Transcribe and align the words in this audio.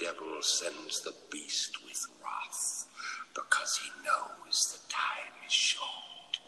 devil 0.00 0.40
sends 0.40 1.00
the 1.02 1.12
beast 1.30 1.76
with 1.84 2.06
wrath, 2.22 2.86
because 3.34 3.76
he 3.82 3.90
knows 4.02 4.72
the 4.72 4.78
time 4.92 5.34
is 5.46 5.52
short. 5.52 6.40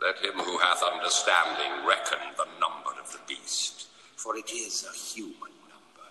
Let 0.00 0.18
him 0.24 0.38
who 0.38 0.58
hath 0.58 0.82
understanding 0.82 1.84
reckon 1.86 2.20
the 2.36 2.46
number 2.60 2.94
of 3.02 3.10
the 3.10 3.18
beast, 3.26 3.88
for 4.16 4.36
it 4.36 4.52
is 4.52 4.84
a 4.88 4.92
human 4.96 5.52
number. 5.68 6.08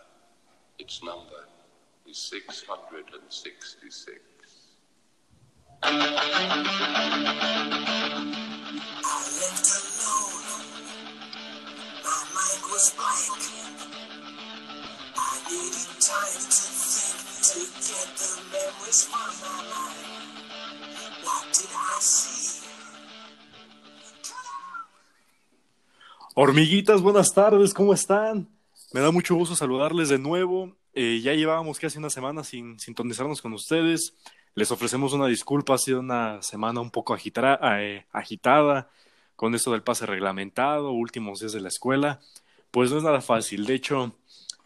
Its 0.79 1.01
number 1.01 1.47
is 2.05 2.18
666. 2.18 4.19
I 5.83 5.86
lived 9.39 9.68
alone. 9.79 10.43
My 12.04 12.23
mind 12.33 12.64
was 12.69 12.86
blank. 12.97 13.57
Get? 17.57 18.18
Hormiguitas, 26.39 27.02
buenas 27.02 27.33
tardes, 27.33 27.74
¿cómo 27.74 27.93
están? 27.93 28.47
Me 28.93 29.02
da 29.02 29.10
mucho 29.10 29.33
gusto 29.33 29.56
saludarles 29.56 30.10
de 30.10 30.20
nuevo. 30.20 30.75
Eh, 30.93 31.20
ya 31.20 31.33
llevábamos 31.33 31.80
casi 31.80 31.97
una 31.97 32.11
semana 32.11 32.44
sin 32.44 32.80
sintonizarnos 32.80 33.42
con 33.42 33.53
ustedes. 33.53 34.14
Les 34.53 34.69
ofrecemos 34.72 35.14
una 35.14 35.25
disculpa, 35.25 35.73
ha 35.73 35.78
sido 35.80 36.00
una 36.00 36.39
semana 36.44 36.80
un 36.80 36.92
poco 36.92 37.17
eh, 37.17 38.05
agitada 38.11 38.89
con 39.36 39.55
esto 39.55 39.72
del 39.72 39.81
pase 39.81 40.05
reglamentado, 40.05 40.92
últimos 40.92 41.39
días 41.39 41.53
de 41.53 41.61
la 41.61 41.69
escuela. 41.69 42.19
Pues 42.69 42.92
no 42.92 42.97
es 42.97 43.03
nada 43.03 43.21
fácil. 43.21 43.66
De 43.66 43.73
hecho, 43.73 44.14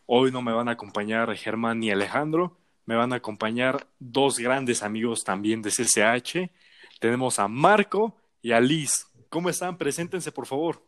hoy 0.07 0.29
no 0.33 0.41
me 0.41 0.51
van 0.51 0.67
a 0.67 0.73
acompañar 0.73 1.33
Germán 1.37 1.79
ni 1.79 1.89
Alejandro, 1.89 2.57
me 2.91 2.97
van 2.97 3.13
a 3.13 3.15
acompañar 3.15 3.87
dos 3.99 4.37
grandes 4.37 4.83
amigos 4.83 5.23
también 5.23 5.61
de 5.61 5.69
CCH. 5.69 6.51
Tenemos 6.99 7.39
a 7.39 7.47
Marco 7.47 8.17
y 8.41 8.51
a 8.51 8.59
Liz. 8.59 9.07
¿Cómo 9.29 9.49
están? 9.49 9.77
Preséntense, 9.77 10.33
por 10.33 10.45
favor. 10.45 10.83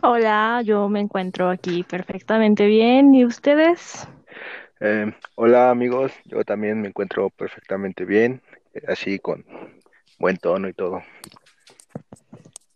Hola, 0.00 0.62
yo 0.64 0.88
me 0.88 1.00
encuentro 1.00 1.50
aquí 1.50 1.82
perfectamente 1.82 2.66
bien. 2.66 3.12
¿Y 3.16 3.24
ustedes? 3.24 4.06
Eh, 4.78 5.12
hola 5.34 5.70
amigos, 5.70 6.12
yo 6.24 6.44
también 6.44 6.80
me 6.80 6.86
encuentro 6.86 7.30
perfectamente 7.30 8.04
bien, 8.04 8.40
así 8.86 9.18
con 9.18 9.44
buen 10.20 10.36
tono 10.36 10.68
y 10.68 10.72
todo. 10.72 11.02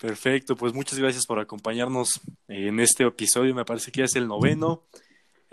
Perfecto, 0.00 0.56
pues 0.56 0.74
muchas 0.74 0.98
gracias 0.98 1.26
por 1.26 1.38
acompañarnos 1.38 2.20
en 2.48 2.80
este 2.80 3.04
episodio, 3.04 3.54
me 3.54 3.64
parece 3.64 3.92
que 3.92 4.00
ya 4.00 4.06
es 4.06 4.16
el 4.16 4.26
noveno. 4.26 4.82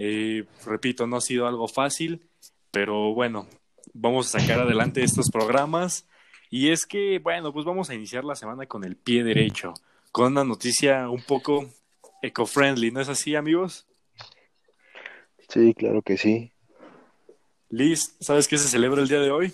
Eh, 0.04 0.46
repito, 0.66 1.06
no 1.06 1.18
ha 1.18 1.22
sido 1.22 1.46
algo 1.46 1.68
fácil, 1.68 2.28
pero 2.72 3.14
bueno, 3.14 3.48
vamos 3.94 4.34
a 4.34 4.40
sacar 4.40 4.60
adelante 4.60 5.04
estos 5.04 5.30
programas. 5.30 6.08
Y 6.50 6.72
es 6.72 6.86
que, 6.86 7.20
bueno, 7.20 7.54
pues 7.54 7.66
vamos 7.66 7.90
a 7.90 7.94
iniciar 7.94 8.26
la 8.26 8.36
semana 8.36 8.66
con 8.66 8.84
el 8.84 8.96
pie 8.96 9.24
derecho, 9.24 9.74
con 10.12 10.34
una 10.34 10.44
noticia 10.44 11.10
un 11.10 11.22
poco 11.24 11.70
eco-friendly, 12.22 12.92
¿no 12.92 13.02
es 13.02 13.10
así, 13.10 13.36
amigos? 13.36 13.88
Sí, 15.48 15.74
claro 15.74 16.02
que 16.02 16.18
sí. 16.18 16.52
Liz, 17.70 18.16
¿sabes 18.20 18.48
qué 18.48 18.58
se 18.58 18.68
celebra 18.68 19.02
el 19.02 19.08
día 19.08 19.20
de 19.20 19.32
hoy? 19.32 19.54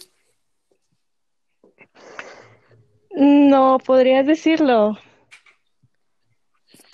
No, 3.12 3.78
podrías 3.84 4.26
decirlo. 4.26 4.98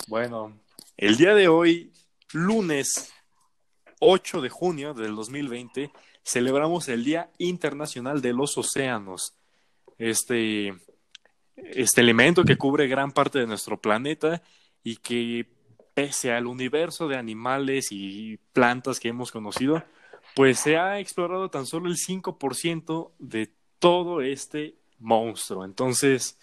Bueno, 0.06 0.58
el 0.96 1.16
día 1.16 1.34
de 1.34 1.48
hoy, 1.48 1.92
lunes 2.32 3.12
8 4.00 4.42
de 4.42 4.50
junio 4.50 4.92
del 4.92 5.14
2020, 5.16 5.90
celebramos 6.24 6.88
el 6.88 7.04
Día 7.04 7.30
Internacional 7.38 8.20
de 8.22 8.32
los 8.32 8.56
Océanos. 8.58 9.34
Este, 9.98 10.74
este 11.56 12.00
elemento 12.00 12.44
que 12.44 12.56
cubre 12.56 12.88
gran 12.88 13.12
parte 13.12 13.38
de 13.38 13.46
nuestro 13.46 13.80
planeta 13.80 14.42
y 14.82 14.96
que 14.96 15.46
pese 15.94 16.32
al 16.32 16.46
universo 16.46 17.06
de 17.06 17.16
animales 17.16 17.88
y 17.90 18.38
plantas 18.52 18.98
que 18.98 19.08
hemos 19.08 19.30
conocido, 19.30 19.84
pues 20.34 20.58
se 20.58 20.76
ha 20.76 20.98
explorado 20.98 21.50
tan 21.50 21.66
solo 21.66 21.88
el 21.88 21.96
5% 21.96 23.12
de 23.18 23.52
todo 23.78 24.20
este 24.20 24.74
monstruo. 24.98 25.64
Entonces, 25.64 26.38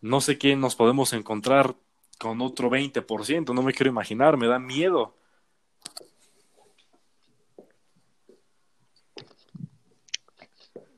no 0.00 0.20
sé 0.20 0.38
qué 0.38 0.54
nos 0.54 0.76
podemos 0.76 1.12
encontrar 1.12 1.74
con 2.18 2.40
otro 2.40 2.70
20%, 2.70 3.52
no 3.52 3.62
me 3.62 3.72
quiero 3.72 3.90
imaginar, 3.90 4.36
me 4.36 4.46
da 4.46 4.58
miedo. 4.58 5.16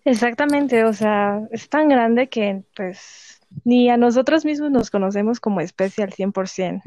Exactamente, 0.06 0.84
o 0.84 0.92
sea, 0.92 1.42
es 1.50 1.68
tan 1.68 1.88
grande 1.88 2.28
que 2.28 2.62
pues 2.76 3.40
ni 3.64 3.90
a 3.90 3.96
nosotros 3.96 4.44
mismos 4.44 4.70
nos 4.70 4.88
conocemos 4.88 5.40
como 5.40 5.60
especie 5.60 6.04
al 6.04 6.12
100%. 6.12 6.80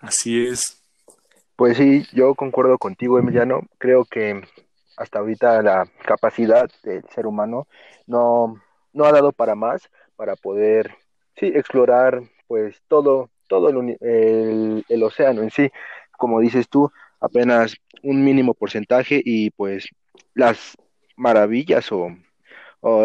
Así 0.00 0.44
es. 0.44 0.82
Pues 1.54 1.76
sí, 1.76 2.04
yo 2.12 2.34
concuerdo 2.34 2.78
contigo, 2.78 3.16
Emiliano. 3.16 3.60
Creo 3.78 4.04
que 4.04 4.42
hasta 4.96 5.20
ahorita 5.20 5.62
la 5.62 5.88
capacidad 6.04 6.68
del 6.82 7.04
ser 7.14 7.28
humano 7.28 7.68
no, 8.08 8.60
no 8.92 9.04
ha 9.04 9.12
dado 9.12 9.30
para 9.30 9.54
más, 9.54 9.88
para 10.16 10.34
poder, 10.34 10.96
sí, 11.36 11.46
explorar 11.46 12.22
pues 12.48 12.82
todo, 12.88 13.30
todo 13.48 13.68
el, 13.68 14.84
el, 14.88 15.02
océano 15.04 15.42
en 15.42 15.52
sí. 15.52 15.70
Como 16.18 16.40
dices 16.40 16.68
tú, 16.68 16.90
apenas 17.20 17.76
un 18.02 18.24
mínimo 18.24 18.52
porcentaje 18.52 19.22
y 19.24 19.50
pues 19.50 19.86
las 20.34 20.76
maravillas 21.16 21.90
o, 21.92 22.16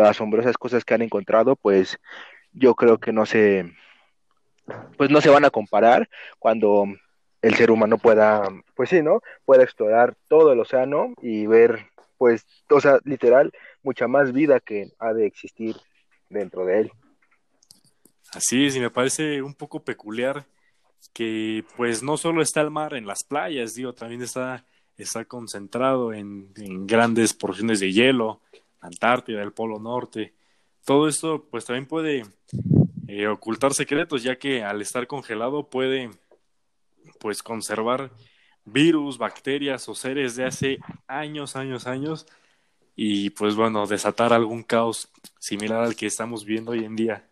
asombrosas 0.04 0.58
cosas 0.58 0.84
que 0.84 0.94
han 0.94 1.02
encontrado, 1.02 1.56
pues 1.56 1.98
yo 2.52 2.76
creo 2.76 2.98
que 2.98 3.14
no 3.14 3.26
se, 3.26 3.74
pues 4.98 5.10
no 5.10 5.22
se 5.22 5.30
van 5.30 5.46
a 5.46 5.50
comparar 5.50 6.10
cuando 6.38 6.86
el 7.42 7.56
ser 7.56 7.72
humano 7.72 7.98
pueda, 7.98 8.44
pues 8.76 8.90
sí, 8.90 9.02
¿no? 9.02 9.22
Pueda 9.46 9.64
explorar 9.64 10.16
todo 10.28 10.52
el 10.52 10.60
océano 10.60 11.14
y 11.22 11.48
ver, 11.48 11.88
pues, 12.18 12.46
o 12.70 12.82
sea, 12.82 13.00
literal, 13.06 13.54
mucha 13.82 14.08
más 14.08 14.34
vida 14.34 14.60
que 14.60 14.92
ha 15.00 15.14
de 15.14 15.26
existir 15.26 15.78
dentro 16.30 16.66
de 16.66 16.82
él. 16.82 16.92
Así 18.34 18.66
es, 18.66 18.76
y 18.76 18.80
me 18.80 18.92
parece 18.92 19.42
un 19.42 19.54
poco 19.54 19.84
peculiar 19.84 20.46
que, 21.14 21.64
pues, 21.78 22.04
no 22.04 22.18
solo 22.18 22.42
está 22.42 22.62
el 22.62 22.70
mar 22.70 22.94
en 22.94 23.08
las 23.08 23.24
playas, 23.24 23.74
digo, 23.74 23.94
también 23.94 24.22
está, 24.22 24.66
está 25.04 25.26
concentrado 25.26 26.14
en, 26.14 26.52
grandes 26.86 27.34
porciones 27.34 27.80
de 27.80 27.92
hielo, 27.92 28.42
Antártida, 28.82 29.42
el 29.42 29.52
Polo 29.52 29.80
Norte. 29.80 30.34
Todo 30.86 31.08
esto, 31.08 31.46
pues, 31.50 31.66
también 31.66 31.86
puede 31.86 32.26
eh, 33.08 33.28
ocultar 33.28 33.74
secretos, 33.74 34.24
ya 34.24 34.38
que 34.38 34.64
al 34.64 34.82
estar 34.82 35.08
congelado 35.08 35.70
puede 35.70 36.10
pues 37.20 37.44
conservar 37.44 38.12
virus, 38.66 39.18
bacterias 39.18 39.90
o 39.90 39.96
seres 39.96 40.36
de 40.36 40.46
hace 40.46 40.80
años, 41.08 41.56
años, 41.56 41.88
años 41.88 42.26
y 42.96 43.30
pues 43.30 43.56
bueno, 43.56 43.88
desatar 43.88 44.34
algún 44.34 44.64
caos 44.64 45.10
similar 45.40 45.84
al 45.84 45.96
que 45.96 46.06
estamos 46.06 46.46
viendo 46.46 46.72
hoy 46.72 46.84
en 46.84 46.96
día. 46.96 47.24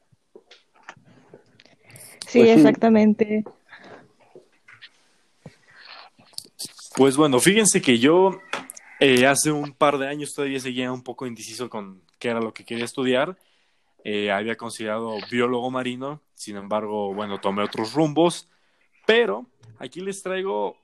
Sí, 2.27 2.39
pues 2.39 2.57
exactamente. 2.57 3.43
Pues 6.97 7.15
bueno, 7.15 7.39
fíjense 7.39 7.79
que 7.79 7.99
yo 7.99 8.41
eh, 8.99 9.27
hace 9.27 9.51
un 9.51 9.71
par 9.71 9.99
de 9.99 10.07
años 10.07 10.33
todavía 10.33 10.59
seguía 10.59 10.91
un 10.91 11.03
poco 11.03 11.27
indeciso 11.27 11.69
con 11.69 12.01
qué 12.17 12.29
era 12.29 12.41
lo 12.41 12.53
que 12.53 12.65
quería 12.65 12.85
estudiar 12.85 13.37
eh, 14.03 14.31
había 14.31 14.55
considerado 14.55 15.17
biólogo 15.29 15.69
marino, 15.69 16.21
sin 16.33 16.55
embargo, 16.55 17.13
bueno, 17.13 17.41
tomé 17.41 17.61
otros 17.61 17.93
rumbos, 17.93 18.49
pero 19.05 19.45
aquí 19.79 19.99
les 19.99 20.23
traigo 20.23 20.77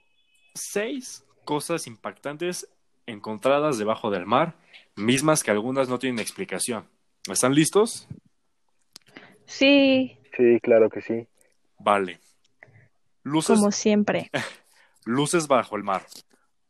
seis 0.53 1.25
cosas 1.45 1.88
impactantes 1.88 2.69
encontradas 3.05 3.77
debajo 3.77 4.11
del 4.11 4.25
mar, 4.25 4.57
mismas 4.97 5.41
que 5.41 5.51
algunas 5.51 5.88
no 5.88 5.99
tienen 5.99 6.19
explicación. 6.19 6.85
¿Están 7.31 7.55
listos? 7.55 8.07
Sí. 9.45 10.17
Sí, 10.35 10.59
claro 10.61 10.89
que 10.89 11.01
sí. 11.01 11.25
Vale. 11.79 12.19
Luces... 13.23 13.57
Como 13.57 13.71
siempre. 13.71 14.29
Luces 15.05 15.47
bajo 15.47 15.75
el 15.75 15.83
mar. 15.83 16.05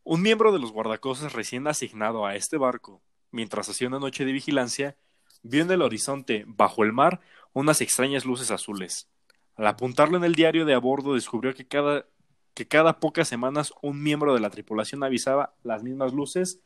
Un 0.04 0.22
miembro 0.22 0.52
de 0.52 0.60
los 0.60 0.72
guardacostas 0.72 1.34
recién 1.34 1.68
asignado 1.68 2.26
a 2.26 2.36
este 2.36 2.58
barco, 2.58 3.02
mientras 3.32 3.70
hacía 3.70 3.88
una 3.88 4.00
noche 4.00 4.26
de 4.26 4.32
vigilancia, 4.32 4.98
vio 5.44 5.62
en 5.62 5.72
el 5.72 5.82
horizonte, 5.82 6.44
bajo 6.48 6.84
el 6.84 6.94
mar, 6.94 7.22
unas 7.54 7.82
extrañas 7.82 8.26
luces 8.26 8.52
azules. 8.52 9.08
Al 9.56 9.68
apuntarlo 9.68 10.18
en 10.18 10.24
el 10.24 10.36
diario 10.36 10.66
de 10.66 10.74
a 10.74 10.80
bordo, 10.80 11.14
descubrió 11.14 11.54
que 11.54 11.68
cada, 11.68 12.06
que 12.54 12.68
cada 12.68 13.00
pocas 13.00 13.28
semanas 13.28 13.72
un 13.82 14.02
miembro 14.02 14.34
de 14.34 14.40
la 14.40 14.50
tripulación 14.50 15.04
avisaba 15.04 15.54
las 15.64 15.84
mismas 15.84 16.14
luces, 16.14 16.60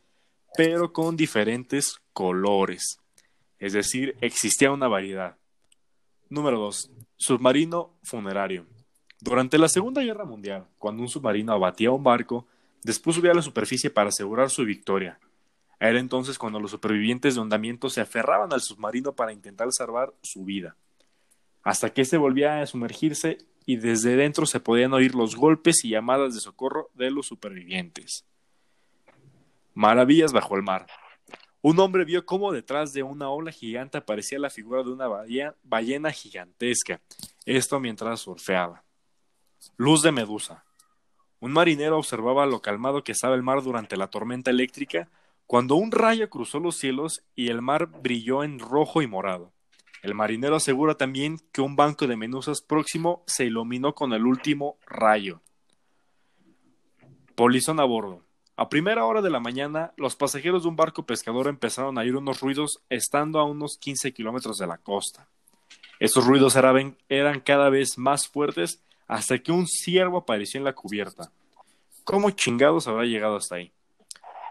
pero 0.55 0.93
con 0.93 1.17
diferentes 1.17 1.99
colores. 2.13 2.99
Es 3.59 3.73
decir, 3.73 4.15
existía 4.21 4.71
una 4.71 4.87
variedad. 4.87 5.35
Número 6.29 6.59
2. 6.59 6.91
Submarino 7.17 7.97
funerario. 8.03 8.65
Durante 9.19 9.57
la 9.57 9.69
Segunda 9.69 10.01
Guerra 10.01 10.25
Mundial, 10.25 10.65
cuando 10.77 11.01
un 11.01 11.09
submarino 11.09 11.53
abatía 11.53 11.91
un 11.91 12.03
barco, 12.03 12.47
Después 12.87 13.15
subió 13.17 13.31
a 13.31 13.35
la 13.35 13.41
superficie 13.41 13.89
para 13.89 14.07
asegurar 14.09 14.49
su 14.49 14.63
victoria. 14.63 15.19
Era 15.77 15.99
entonces 15.99 16.37
cuando 16.37 16.59
los 16.59 16.71
supervivientes 16.71 17.35
de 17.35 17.41
hundimiento 17.41 17.89
se 17.89 17.99
aferraban 17.99 18.53
al 18.53 18.61
submarino 18.61 19.13
para 19.13 19.33
intentar 19.33 19.67
salvar 19.71 20.13
su 20.21 20.45
vida, 20.45 20.77
hasta 21.63 21.91
que 21.91 22.01
éste 22.01 22.15
volvía 22.15 22.61
a 22.61 22.65
sumergirse 22.65 23.39
y 23.65 23.75
desde 23.75 24.15
dentro 24.15 24.45
se 24.45 24.61
podían 24.61 24.93
oír 24.93 25.15
los 25.15 25.35
golpes 25.35 25.83
y 25.83 25.89
llamadas 25.89 26.33
de 26.33 26.39
socorro 26.39 26.89
de 26.93 27.11
los 27.11 27.27
supervivientes. 27.27 28.25
Maravillas 29.73 30.31
bajo 30.31 30.55
el 30.55 30.63
mar. 30.63 30.87
Un 31.61 31.79
hombre 31.79 32.05
vio 32.05 32.25
cómo 32.25 32.53
detrás 32.53 32.93
de 32.93 33.03
una 33.03 33.29
ola 33.29 33.51
gigante 33.51 33.97
aparecía 33.97 34.39
la 34.39 34.49
figura 34.49 34.81
de 34.81 34.91
una 34.91 35.09
ballena 35.61 36.11
gigantesca, 36.11 37.01
esto 37.45 37.79
mientras 37.81 38.21
surfeaba. 38.21 38.86
Luz 39.75 40.01
de 40.01 40.11
Medusa. 40.11 40.63
Un 41.39 41.51
marinero 41.51 41.97
observaba 41.97 42.45
lo 42.45 42.61
calmado 42.61 43.03
que 43.03 43.11
estaba 43.11 43.35
el 43.35 43.43
mar 43.43 43.61
durante 43.61 43.97
la 43.97 44.07
tormenta 44.07 44.49
eléctrica 44.49 45.09
cuando 45.45 45.75
un 45.75 45.91
rayo 45.91 46.29
cruzó 46.29 46.59
los 46.59 46.77
cielos 46.77 47.23
y 47.35 47.49
el 47.49 47.61
mar 47.61 47.87
brilló 47.87 48.43
en 48.43 48.59
rojo 48.59 49.01
y 49.01 49.07
morado. 49.07 49.51
El 50.01 50.13
marinero 50.13 50.55
asegura 50.55 50.95
también 50.95 51.39
que 51.51 51.61
un 51.61 51.75
banco 51.75 52.07
de 52.07 52.17
menuzas 52.17 52.61
próximo 52.61 53.23
se 53.27 53.45
iluminó 53.45 53.93
con 53.93 54.13
el 54.13 54.25
último 54.25 54.77
rayo. 54.85 55.41
Polizón 57.35 57.79
a 57.79 57.83
bordo. 57.83 58.23
A 58.55 58.69
primera 58.69 59.05
hora 59.05 59.21
de 59.21 59.29
la 59.29 59.39
mañana, 59.39 59.93
los 59.97 60.15
pasajeros 60.15 60.63
de 60.63 60.69
un 60.69 60.75
barco 60.75 61.05
pescador 61.05 61.47
empezaron 61.47 61.97
a 61.97 62.01
oír 62.01 62.15
unos 62.15 62.41
ruidos 62.41 62.81
estando 62.89 63.39
a 63.39 63.43
unos 63.43 63.77
15 63.77 64.13
kilómetros 64.13 64.57
de 64.57 64.65
la 64.65 64.79
costa. 64.79 65.27
Esos 65.99 66.25
ruidos 66.25 66.55
eran 66.55 67.39
cada 67.41 67.69
vez 67.69 67.97
más 67.97 68.27
fuertes 68.27 68.83
hasta 69.07 69.39
que 69.39 69.51
un 69.51 69.67
ciervo 69.67 70.17
apareció 70.17 70.57
en 70.57 70.65
la 70.65 70.73
cubierta. 70.73 71.31
¿Cómo 72.03 72.29
chingados 72.31 72.87
habrá 72.87 73.05
llegado 73.05 73.37
hasta 73.37 73.55
ahí? 73.55 73.71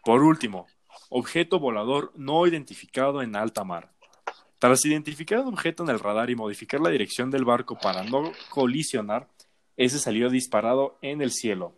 Por 0.05 0.23
último, 0.23 0.67
objeto 1.09 1.59
volador 1.59 2.13
no 2.15 2.47
identificado 2.47 3.23
en 3.23 3.37
alta 3.37 3.65
mar. 3.65 3.91
Tras 4.59 4.85
identificar 4.87 5.41
un 5.41 5.49
objeto 5.49 5.83
en 5.83 5.91
el 5.91 6.01
radar 6.01 6.31
y 6.31 6.37
modificar 6.37 6.81
la 6.81 6.91
dirección 6.91 7.31
del 7.31 7.45
barco 7.45 7.79
para 7.79 8.03
no 8.05 8.33
colisionar, 8.49 9.29
ese 9.77 9.99
salió 9.99 10.31
disparado 10.31 10.97
en 11.03 11.21
el 11.21 11.31
cielo. 11.31 11.75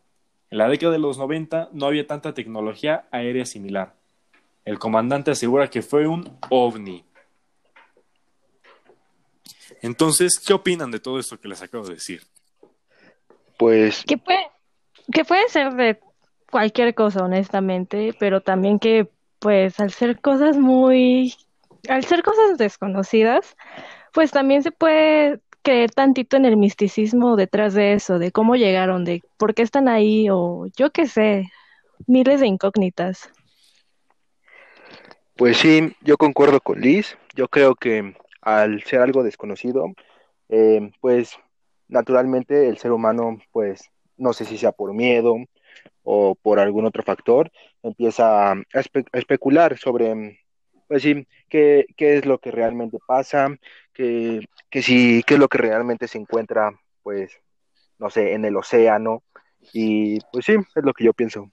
En 0.50 0.58
la 0.58 0.68
década 0.68 0.92
de 0.92 0.98
los 0.98 1.18
90 1.18 1.70
no 1.72 1.86
había 1.86 2.06
tanta 2.06 2.34
tecnología 2.34 3.08
aérea 3.10 3.44
similar. 3.44 3.94
El 4.64 4.78
comandante 4.78 5.30
asegura 5.30 5.68
que 5.68 5.82
fue 5.82 6.06
un 6.06 6.38
ovni. 6.50 7.04
Entonces, 9.82 10.38
¿qué 10.44 10.52
opinan 10.52 10.90
de 10.90 11.00
todo 11.00 11.18
esto 11.18 11.38
que 11.38 11.48
les 11.48 11.62
acabo 11.62 11.86
de 11.86 11.94
decir? 11.94 12.22
Pues... 13.58 14.04
Que 14.04 14.16
puede, 14.16 14.50
que 15.12 15.24
puede 15.26 15.46
ser 15.48 15.74
de 15.74 16.00
cualquier 16.50 16.94
cosa, 16.94 17.22
honestamente, 17.22 18.14
pero 18.18 18.40
también 18.40 18.78
que, 18.78 19.08
pues, 19.38 19.78
al 19.80 19.90
ser 19.90 20.20
cosas 20.20 20.56
muy... 20.56 21.34
Al 21.88 22.04
ser 22.04 22.22
cosas 22.22 22.58
desconocidas, 22.58 23.56
pues 24.12 24.30
también 24.30 24.62
se 24.62 24.72
puede 24.72 25.40
creer 25.62 25.90
tantito 25.90 26.36
en 26.36 26.44
el 26.44 26.56
misticismo 26.56 27.36
detrás 27.36 27.74
de 27.74 27.92
eso, 27.92 28.18
de 28.18 28.32
cómo 28.32 28.56
llegaron, 28.56 29.04
de 29.04 29.22
por 29.36 29.54
qué 29.54 29.62
están 29.62 29.88
ahí, 29.88 30.28
o 30.30 30.66
yo 30.76 30.90
qué 30.90 31.06
sé, 31.06 31.50
miles 32.06 32.40
de 32.40 32.46
incógnitas. 32.46 33.30
Pues 35.36 35.58
sí, 35.58 35.94
yo 36.00 36.16
concuerdo 36.16 36.60
con 36.60 36.80
Liz. 36.80 37.16
Yo 37.34 37.48
creo 37.48 37.74
que 37.76 38.16
al 38.40 38.82
ser 38.82 39.00
algo 39.00 39.22
desconocido, 39.22 39.92
eh, 40.48 40.90
pues 41.00 41.38
naturalmente 41.88 42.68
el 42.68 42.78
ser 42.78 42.92
humano, 42.92 43.38
pues 43.52 43.90
no 44.16 44.32
sé 44.32 44.44
si 44.44 44.58
sea 44.58 44.72
por 44.72 44.94
miedo 44.94 45.36
o 46.02 46.34
por 46.34 46.58
algún 46.58 46.86
otro 46.86 47.02
factor, 47.02 47.50
empieza 47.82 48.52
a, 48.52 48.62
especular 49.12 49.78
sobre, 49.78 50.40
pues 50.86 51.02
sí, 51.02 51.26
qué, 51.48 51.86
qué, 51.96 52.18
es 52.18 52.26
lo 52.26 52.38
que 52.38 52.50
realmente 52.50 52.98
pasa, 53.06 53.48
qué, 53.92 54.46
qué, 54.70 54.82
sí, 54.82 55.22
qué 55.26 55.34
es 55.34 55.40
lo 55.40 55.48
que 55.48 55.58
realmente 55.58 56.08
se 56.08 56.18
encuentra, 56.18 56.70
pues, 57.02 57.32
no 57.98 58.10
sé, 58.10 58.32
en 58.32 58.44
el 58.44 58.56
océano. 58.56 59.22
Y 59.72 60.20
pues 60.32 60.46
sí, 60.46 60.52
es 60.52 60.84
lo 60.84 60.94
que 60.94 61.04
yo 61.04 61.12
pienso. 61.12 61.50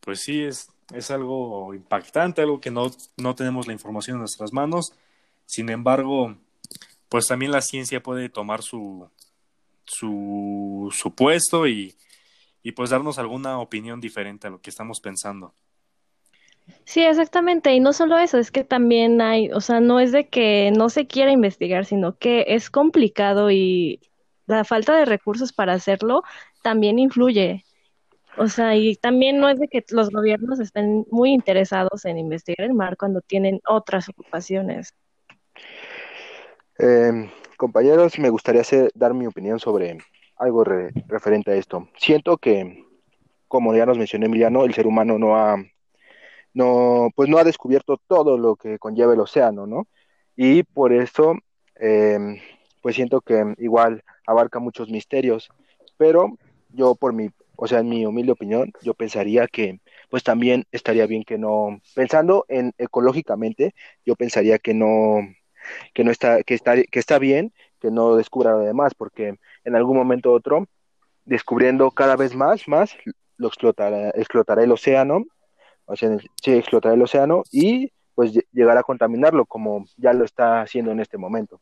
Pues 0.00 0.20
sí, 0.20 0.44
es, 0.44 0.70
es 0.94 1.10
algo 1.10 1.74
impactante, 1.74 2.42
algo 2.42 2.60
que 2.60 2.70
no, 2.70 2.90
no 3.16 3.34
tenemos 3.34 3.66
la 3.66 3.72
información 3.72 4.16
en 4.16 4.20
nuestras 4.20 4.52
manos. 4.52 4.92
Sin 5.46 5.70
embargo, 5.70 6.36
pues 7.08 7.26
también 7.26 7.52
la 7.52 7.60
ciencia 7.60 8.02
puede 8.02 8.28
tomar 8.28 8.62
su, 8.62 9.08
su, 9.84 10.92
su 10.92 11.14
puesto 11.14 11.66
y, 11.66 11.94
y 12.62 12.72
pues 12.72 12.90
darnos 12.90 13.18
alguna 13.18 13.58
opinión 13.58 14.00
diferente 14.00 14.46
a 14.46 14.50
lo 14.50 14.60
que 14.60 14.70
estamos 14.70 15.00
pensando. 15.00 15.54
Sí, 16.84 17.02
exactamente. 17.02 17.72
Y 17.72 17.80
no 17.80 17.92
solo 17.92 18.18
eso, 18.18 18.38
es 18.38 18.50
que 18.50 18.64
también 18.64 19.20
hay, 19.20 19.50
o 19.52 19.60
sea, 19.60 19.80
no 19.80 20.00
es 20.00 20.12
de 20.12 20.28
que 20.28 20.72
no 20.76 20.88
se 20.88 21.06
quiera 21.06 21.30
investigar, 21.30 21.84
sino 21.84 22.16
que 22.18 22.44
es 22.48 22.70
complicado 22.70 23.50
y 23.50 24.00
la 24.46 24.64
falta 24.64 24.96
de 24.96 25.04
recursos 25.04 25.52
para 25.52 25.74
hacerlo 25.74 26.22
también 26.62 26.98
influye. 26.98 27.64
O 28.38 28.48
sea, 28.48 28.76
y 28.76 28.96
también 28.96 29.38
no 29.38 29.48
es 29.48 29.58
de 29.58 29.68
que 29.68 29.84
los 29.90 30.10
gobiernos 30.10 30.60
estén 30.60 31.06
muy 31.10 31.32
interesados 31.32 32.04
en 32.04 32.18
investigar 32.18 32.68
el 32.68 32.74
mar 32.74 32.96
cuando 32.96 33.20
tienen 33.20 33.60
otras 33.66 34.08
ocupaciones. 34.08 34.94
Eh, 36.78 37.30
compañeros, 37.56 38.18
me 38.18 38.30
gustaría 38.30 38.60
hacer, 38.60 38.90
dar 38.94 39.14
mi 39.14 39.26
opinión 39.26 39.58
sobre 39.58 39.98
algo 40.36 40.64
referente 40.64 41.50
a 41.50 41.54
esto. 41.54 41.88
Siento 41.96 42.36
que, 42.36 42.84
como 43.48 43.74
ya 43.74 43.86
nos 43.86 43.98
mencionó 43.98 44.26
Emiliano, 44.26 44.64
el 44.64 44.74
ser 44.74 44.86
humano 44.86 45.18
no 45.18 45.36
ha, 45.36 45.56
no, 46.54 47.08
pues 47.14 47.28
no 47.28 47.38
ha 47.38 47.44
descubierto 47.44 47.98
todo 48.06 48.38
lo 48.38 48.56
que 48.56 48.78
conlleva 48.78 49.14
el 49.14 49.20
océano, 49.20 49.66
¿no? 49.66 49.88
Y 50.36 50.64
por 50.64 50.92
eso, 50.92 51.34
em, 51.76 52.38
pues 52.82 52.96
siento 52.96 53.20
que 53.22 53.54
igual 53.58 54.02
abarca 54.26 54.58
muchos 54.58 54.90
misterios, 54.90 55.48
pero 55.96 56.36
yo 56.70 56.94
por 56.94 57.12
mi, 57.14 57.30
o 57.56 57.66
sea, 57.66 57.80
en 57.80 57.88
mi 57.88 58.04
humilde 58.06 58.32
opinión, 58.32 58.72
yo 58.82 58.94
pensaría 58.94 59.46
que, 59.48 59.80
pues 60.10 60.22
también 60.24 60.64
estaría 60.72 61.06
bien 61.06 61.24
que 61.24 61.38
no, 61.38 61.80
pensando 61.94 62.44
en 62.48 62.72
ecológicamente, 62.78 63.74
yo 64.04 64.14
pensaría 64.16 64.58
que 64.58 64.74
no, 64.74 65.20
que 65.94 66.04
no 66.04 66.10
está, 66.10 66.42
que 66.42 66.54
está, 66.54 66.82
que 66.82 66.98
está 66.98 67.18
bien 67.18 67.52
que 67.80 67.90
no 67.90 68.16
descubra 68.16 68.52
lo 68.52 68.60
demás, 68.60 68.94
porque 68.94 69.38
en 69.64 69.76
algún 69.76 69.96
momento 69.96 70.30
u 70.30 70.34
otro, 70.34 70.66
descubriendo 71.24 71.90
cada 71.90 72.16
vez 72.16 72.34
más, 72.34 72.68
más, 72.68 72.96
lo 73.36 73.48
explotará, 73.48 74.10
explotará 74.10 74.62
el 74.62 74.72
océano, 74.72 75.24
o 75.84 75.96
sea, 75.96 76.16
explotará 76.44 76.94
el 76.94 77.02
océano 77.02 77.42
y 77.52 77.92
pues 78.14 78.32
llegará 78.52 78.80
a 78.80 78.84
contaminarlo 78.84 79.44
como 79.44 79.84
ya 79.98 80.12
lo 80.12 80.24
está 80.24 80.62
haciendo 80.62 80.90
en 80.90 81.00
este 81.00 81.18
momento. 81.18 81.60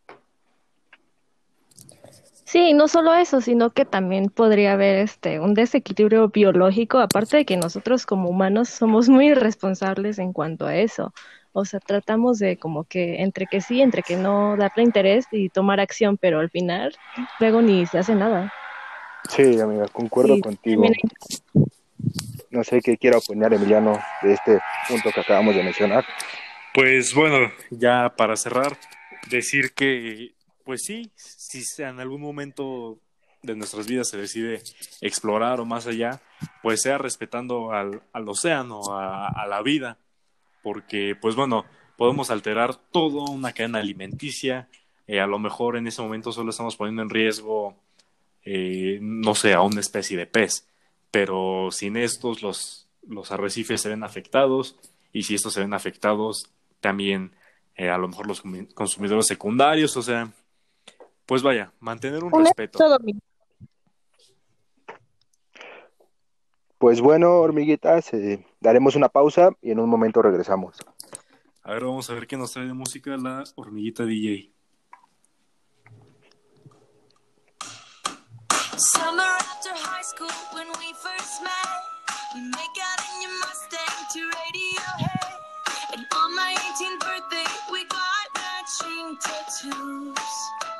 Sí, 2.45 2.73
no 2.73 2.87
solo 2.87 3.13
eso, 3.15 3.41
sino 3.41 3.71
que 3.71 3.85
también 3.85 4.29
podría 4.29 4.75
haber 4.75 4.99
este 4.99 5.41
un 5.41 5.55
desequilibrio 5.55 6.29
biológico, 6.29 7.01
aparte 7.01 7.39
de 7.39 7.45
que 7.45 7.57
nosotros 7.57 8.07
como 8.07 8.29
humanos 8.29 8.69
somos 8.69 9.09
muy 9.09 9.31
irresponsables 9.31 10.19
en 10.21 10.33
cuanto 10.33 10.67
a 10.67 10.77
eso. 10.77 11.13
O 11.57 11.65
sea, 11.65 11.79
tratamos 11.79 12.41
de 12.41 12.57
como 12.57 12.83
que 12.83 13.23
entre 13.23 13.47
que 13.47 13.61
sí, 13.61 13.81
entre 13.81 14.03
que 14.03 14.17
no, 14.17 14.57
darle 14.57 14.83
interés 14.83 15.27
y 15.31 15.51
tomar 15.51 15.79
acción, 15.79 16.17
pero 16.17 16.41
al 16.41 16.51
final 16.51 16.97
luego 17.39 17.63
ni 17.63 17.87
se 17.87 17.99
hace 17.99 18.17
nada. 18.17 18.53
Sí, 19.29 19.61
amiga, 19.61 19.87
concuerdo 19.87 20.41
contigo. 20.41 20.85
No 22.51 22.65
sé 22.65 22.81
qué 22.83 22.97
quiera 22.99 23.19
opinar 23.19 23.55
Emiliano 23.55 24.01
de 24.23 24.33
este 24.33 24.61
punto 24.89 25.11
que 25.15 25.21
acabamos 25.21 25.55
de 25.55 25.63
mencionar. 25.63 26.05
Pues 26.75 27.15
bueno, 27.15 27.53
ya 27.71 28.13
para 28.17 28.35
cerrar, 28.35 28.77
decir 29.31 29.75
que, 29.75 30.35
pues 30.65 30.83
sí, 30.83 31.13
si 31.15 31.83
en 31.85 32.01
algún 32.01 32.21
momento 32.21 32.99
de 33.43 33.55
nuestras 33.55 33.87
vidas 33.87 34.09
se 34.09 34.17
decide 34.17 34.61
explorar 35.01 35.61
o 35.61 35.65
más 35.65 35.87
allá, 35.87 36.21
pues 36.65 36.83
sea 36.83 36.99
respetando 36.99 37.71
al, 37.71 38.03
al 38.13 38.29
océano, 38.29 38.81
a, 38.91 39.29
a 39.29 39.47
la 39.47 39.63
vida, 39.63 39.99
porque 40.65 41.15
pues 41.15 41.37
bueno, 41.37 41.65
podemos 41.97 42.31
alterar 42.31 42.75
toda 42.75 43.31
una 43.31 43.53
cadena 43.53 43.79
alimenticia, 43.79 44.69
eh, 45.07 45.21
a 45.21 45.29
lo 45.29 45.39
mejor 45.39 45.77
en 45.77 45.87
ese 45.87 46.03
momento 46.03 46.33
solo 46.33 46.51
estamos 46.51 46.75
poniendo 46.75 47.03
en 47.03 47.11
riesgo, 47.11 47.77
eh, 48.45 48.99
no 49.01 49.37
sé, 49.37 49.53
a 49.53 49.61
una 49.61 49.81
especie 49.81 50.17
de 50.17 50.27
pez, 50.27 50.67
pero 51.13 51.69
sin 51.71 51.97
estos 51.97 52.43
los, 52.43 52.89
los 53.07 53.31
arrecifes 53.31 53.83
se 53.83 53.91
ven 53.91 54.03
afectados 54.03 54.77
y 55.13 55.23
si 55.23 55.35
estos 55.35 55.53
se 55.53 55.61
ven 55.61 55.75
afectados, 55.75 56.51
también 56.81 57.33
eh, 57.77 57.91
a 57.91 57.99
lo 57.99 58.09
mejor 58.09 58.27
los 58.27 58.43
consumidores 58.75 59.27
secundarios, 59.27 59.97
o 59.97 60.03
sea, 60.03 60.33
pues 61.27 61.43
vaya, 61.43 61.73
mantener 61.81 62.25
un, 62.25 62.33
respeto. 62.33 62.79
Pues 66.79 67.01
bueno, 67.01 67.39
hormiguitas, 67.39 68.13
eh, 68.13 68.45
daremos 68.65 68.97
una 68.97 69.11
pausa 69.11 69.51
y 69.61 69.71
en 69.71 69.79
un 69.79 69.91
momento 69.91 70.23
regresamos. 70.23 70.79
A 71.63 71.73
ver, 71.75 71.85
vamos 71.85 72.09
a 72.09 72.15
ver 72.15 72.27
qué 72.27 72.37
nos 72.37 72.53
trae 72.53 72.67
de 72.67 72.73
música 72.73 73.17
la 73.17 73.45
hormiguita 73.57 74.05
DJ. 74.05 74.51
Summer 78.77 79.23
after 79.23 79.71
high 79.71 80.03
school 80.03 80.33
when 80.55 80.67
we 80.81 80.93
first 80.95 81.43
met. 81.43 81.85
We 82.35 82.41
make 82.41 82.77
out 82.83 83.01
in 83.07 83.23
your 83.23 83.35
Mustang 83.39 83.97
to 84.15 84.21
Radiohead. 84.35 85.35
And 85.93 86.07
on 86.17 86.35
my 86.35 86.57
18th 86.57 87.01
birthday, 87.01 87.47
we 87.71 87.85
got 87.85 88.27
matching 88.35 89.17
tattoos. 89.21 90.74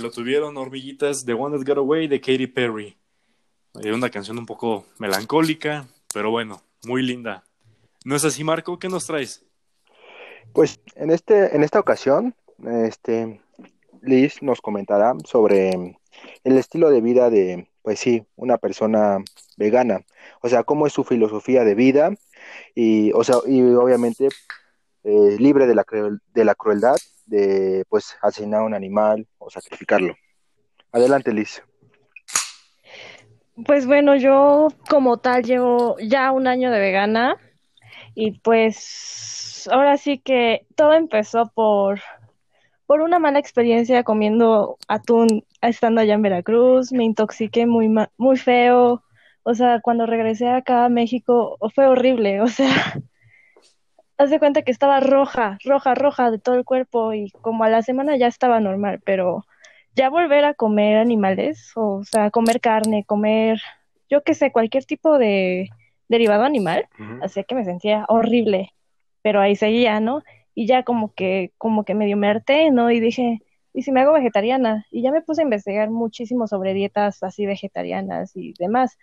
Lo 0.00 0.10
tuvieron, 0.10 0.56
hormiguitas, 0.56 1.24
The 1.24 1.34
One 1.34 1.56
That 1.56 1.66
Got 1.66 1.78
Away 1.78 2.08
de 2.08 2.20
Katy 2.20 2.46
Perry. 2.46 2.96
Eh, 3.82 3.92
Una 3.92 4.10
canción 4.10 4.38
un 4.38 4.46
poco 4.46 4.86
melancólica, 4.98 5.86
pero 6.12 6.30
bueno, 6.30 6.62
muy 6.84 7.02
linda. 7.02 7.44
¿No 8.04 8.16
es 8.16 8.24
así, 8.24 8.42
Marco? 8.42 8.78
¿Qué 8.78 8.88
nos 8.88 9.06
traes? 9.06 9.44
Pues 10.52 10.80
en 10.96 11.10
este, 11.10 11.54
en 11.54 11.62
esta 11.62 11.78
ocasión, 11.78 12.34
este, 12.66 13.40
Liz 14.02 14.42
nos 14.42 14.60
comentará 14.60 15.14
sobre 15.24 15.98
el 16.44 16.58
estilo 16.58 16.90
de 16.90 17.00
vida 17.00 17.30
de, 17.30 17.68
pues 17.82 18.00
sí, 18.00 18.24
una 18.36 18.58
persona 18.58 19.18
vegana. 19.56 20.04
O 20.40 20.48
sea, 20.48 20.64
cómo 20.64 20.86
es 20.86 20.92
su 20.92 21.04
filosofía 21.04 21.64
de 21.64 21.74
vida 21.74 22.14
y, 22.74 23.12
o 23.12 23.22
sea, 23.22 23.36
y 23.46 23.62
obviamente 23.62 24.28
eh, 25.04 25.36
libre 25.38 25.66
de 25.66 25.74
la, 25.74 25.84
de 26.34 26.44
la 26.44 26.54
crueldad 26.54 26.96
de, 27.30 27.84
pues, 27.88 28.16
asesinar 28.20 28.60
a 28.60 28.64
un 28.64 28.74
animal 28.74 29.26
o 29.38 29.48
sacrificarlo. 29.48 30.14
Adelante, 30.92 31.32
Liz. 31.32 31.62
Pues 33.64 33.86
bueno, 33.86 34.16
yo 34.16 34.68
como 34.88 35.18
tal 35.18 35.44
llevo 35.44 35.96
ya 35.98 36.32
un 36.32 36.46
año 36.46 36.70
de 36.70 36.80
vegana 36.80 37.36
y 38.14 38.40
pues 38.40 39.68
ahora 39.70 39.96
sí 39.96 40.18
que 40.18 40.66
todo 40.74 40.94
empezó 40.94 41.50
por, 41.54 42.00
por 42.86 43.00
una 43.02 43.18
mala 43.18 43.38
experiencia 43.38 44.02
comiendo 44.02 44.78
atún 44.88 45.44
estando 45.60 46.00
allá 46.00 46.14
en 46.14 46.22
Veracruz, 46.22 46.92
me 46.92 47.04
intoxiqué 47.04 47.66
muy, 47.66 47.94
muy 48.16 48.36
feo, 48.36 49.02
o 49.42 49.54
sea, 49.54 49.80
cuando 49.80 50.06
regresé 50.06 50.48
acá 50.48 50.86
a 50.86 50.88
México 50.88 51.58
fue 51.74 51.86
horrible, 51.86 52.40
o 52.42 52.48
sea, 52.48 53.00
haz 54.20 54.28
de 54.28 54.38
cuenta 54.38 54.60
que 54.60 54.70
estaba 54.70 55.00
roja, 55.00 55.56
roja, 55.64 55.94
roja 55.94 56.30
de 56.30 56.38
todo 56.38 56.54
el 56.56 56.66
cuerpo 56.66 57.14
y 57.14 57.30
como 57.40 57.64
a 57.64 57.70
la 57.70 57.80
semana 57.80 58.18
ya 58.18 58.26
estaba 58.26 58.60
normal, 58.60 59.00
pero 59.02 59.46
ya 59.96 60.10
volver 60.10 60.44
a 60.44 60.52
comer 60.52 60.98
animales, 60.98 61.72
o 61.74 62.04
sea, 62.04 62.30
comer 62.30 62.60
carne, 62.60 63.04
comer, 63.06 63.62
yo 64.10 64.22
qué 64.22 64.34
sé, 64.34 64.52
cualquier 64.52 64.84
tipo 64.84 65.16
de 65.16 65.70
derivado 66.08 66.44
animal, 66.44 66.86
hacía 67.22 67.44
que 67.44 67.54
me 67.54 67.64
sentía 67.64 68.04
horrible, 68.08 68.74
pero 69.22 69.40
ahí 69.40 69.56
seguía, 69.56 70.00
¿no? 70.00 70.22
Y 70.54 70.66
ya 70.66 70.82
como 70.82 71.14
que, 71.14 71.52
como 71.56 71.84
que 71.84 71.94
medio 71.94 72.18
me 72.18 72.28
harté, 72.28 72.70
¿no? 72.70 72.90
Y 72.90 73.00
dije, 73.00 73.38
¿y 73.72 73.82
si 73.82 73.90
me 73.90 74.02
hago 74.02 74.12
vegetariana? 74.12 74.84
Y 74.90 75.00
ya 75.00 75.12
me 75.12 75.22
puse 75.22 75.40
a 75.40 75.44
investigar 75.44 75.88
muchísimo 75.88 76.46
sobre 76.46 76.74
dietas 76.74 77.22
así 77.22 77.46
vegetarianas 77.46 78.36
y 78.36 78.52
demás, 78.58 78.98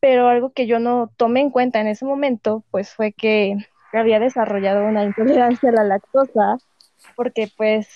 pero 0.00 0.26
algo 0.26 0.50
que 0.50 0.66
yo 0.66 0.80
no 0.80 1.12
tomé 1.16 1.40
en 1.40 1.50
cuenta 1.50 1.80
en 1.80 1.86
ese 1.86 2.04
momento, 2.04 2.64
pues 2.72 2.92
fue 2.92 3.12
que 3.12 3.58
había 3.98 4.20
desarrollado 4.20 4.84
una 4.84 5.04
intolerancia 5.04 5.70
a 5.70 5.72
la 5.72 5.84
lactosa, 5.84 6.58
porque 7.14 7.48
pues 7.56 7.88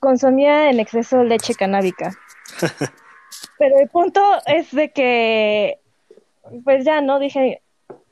consumía 0.00 0.70
en 0.70 0.80
exceso 0.80 1.22
leche 1.24 1.54
canábica. 1.54 2.12
Pero 3.58 3.78
el 3.78 3.88
punto 3.88 4.20
es 4.46 4.70
de 4.72 4.90
que, 4.92 5.78
pues 6.64 6.84
ya, 6.84 7.00
¿no? 7.00 7.18
Dije, 7.18 7.62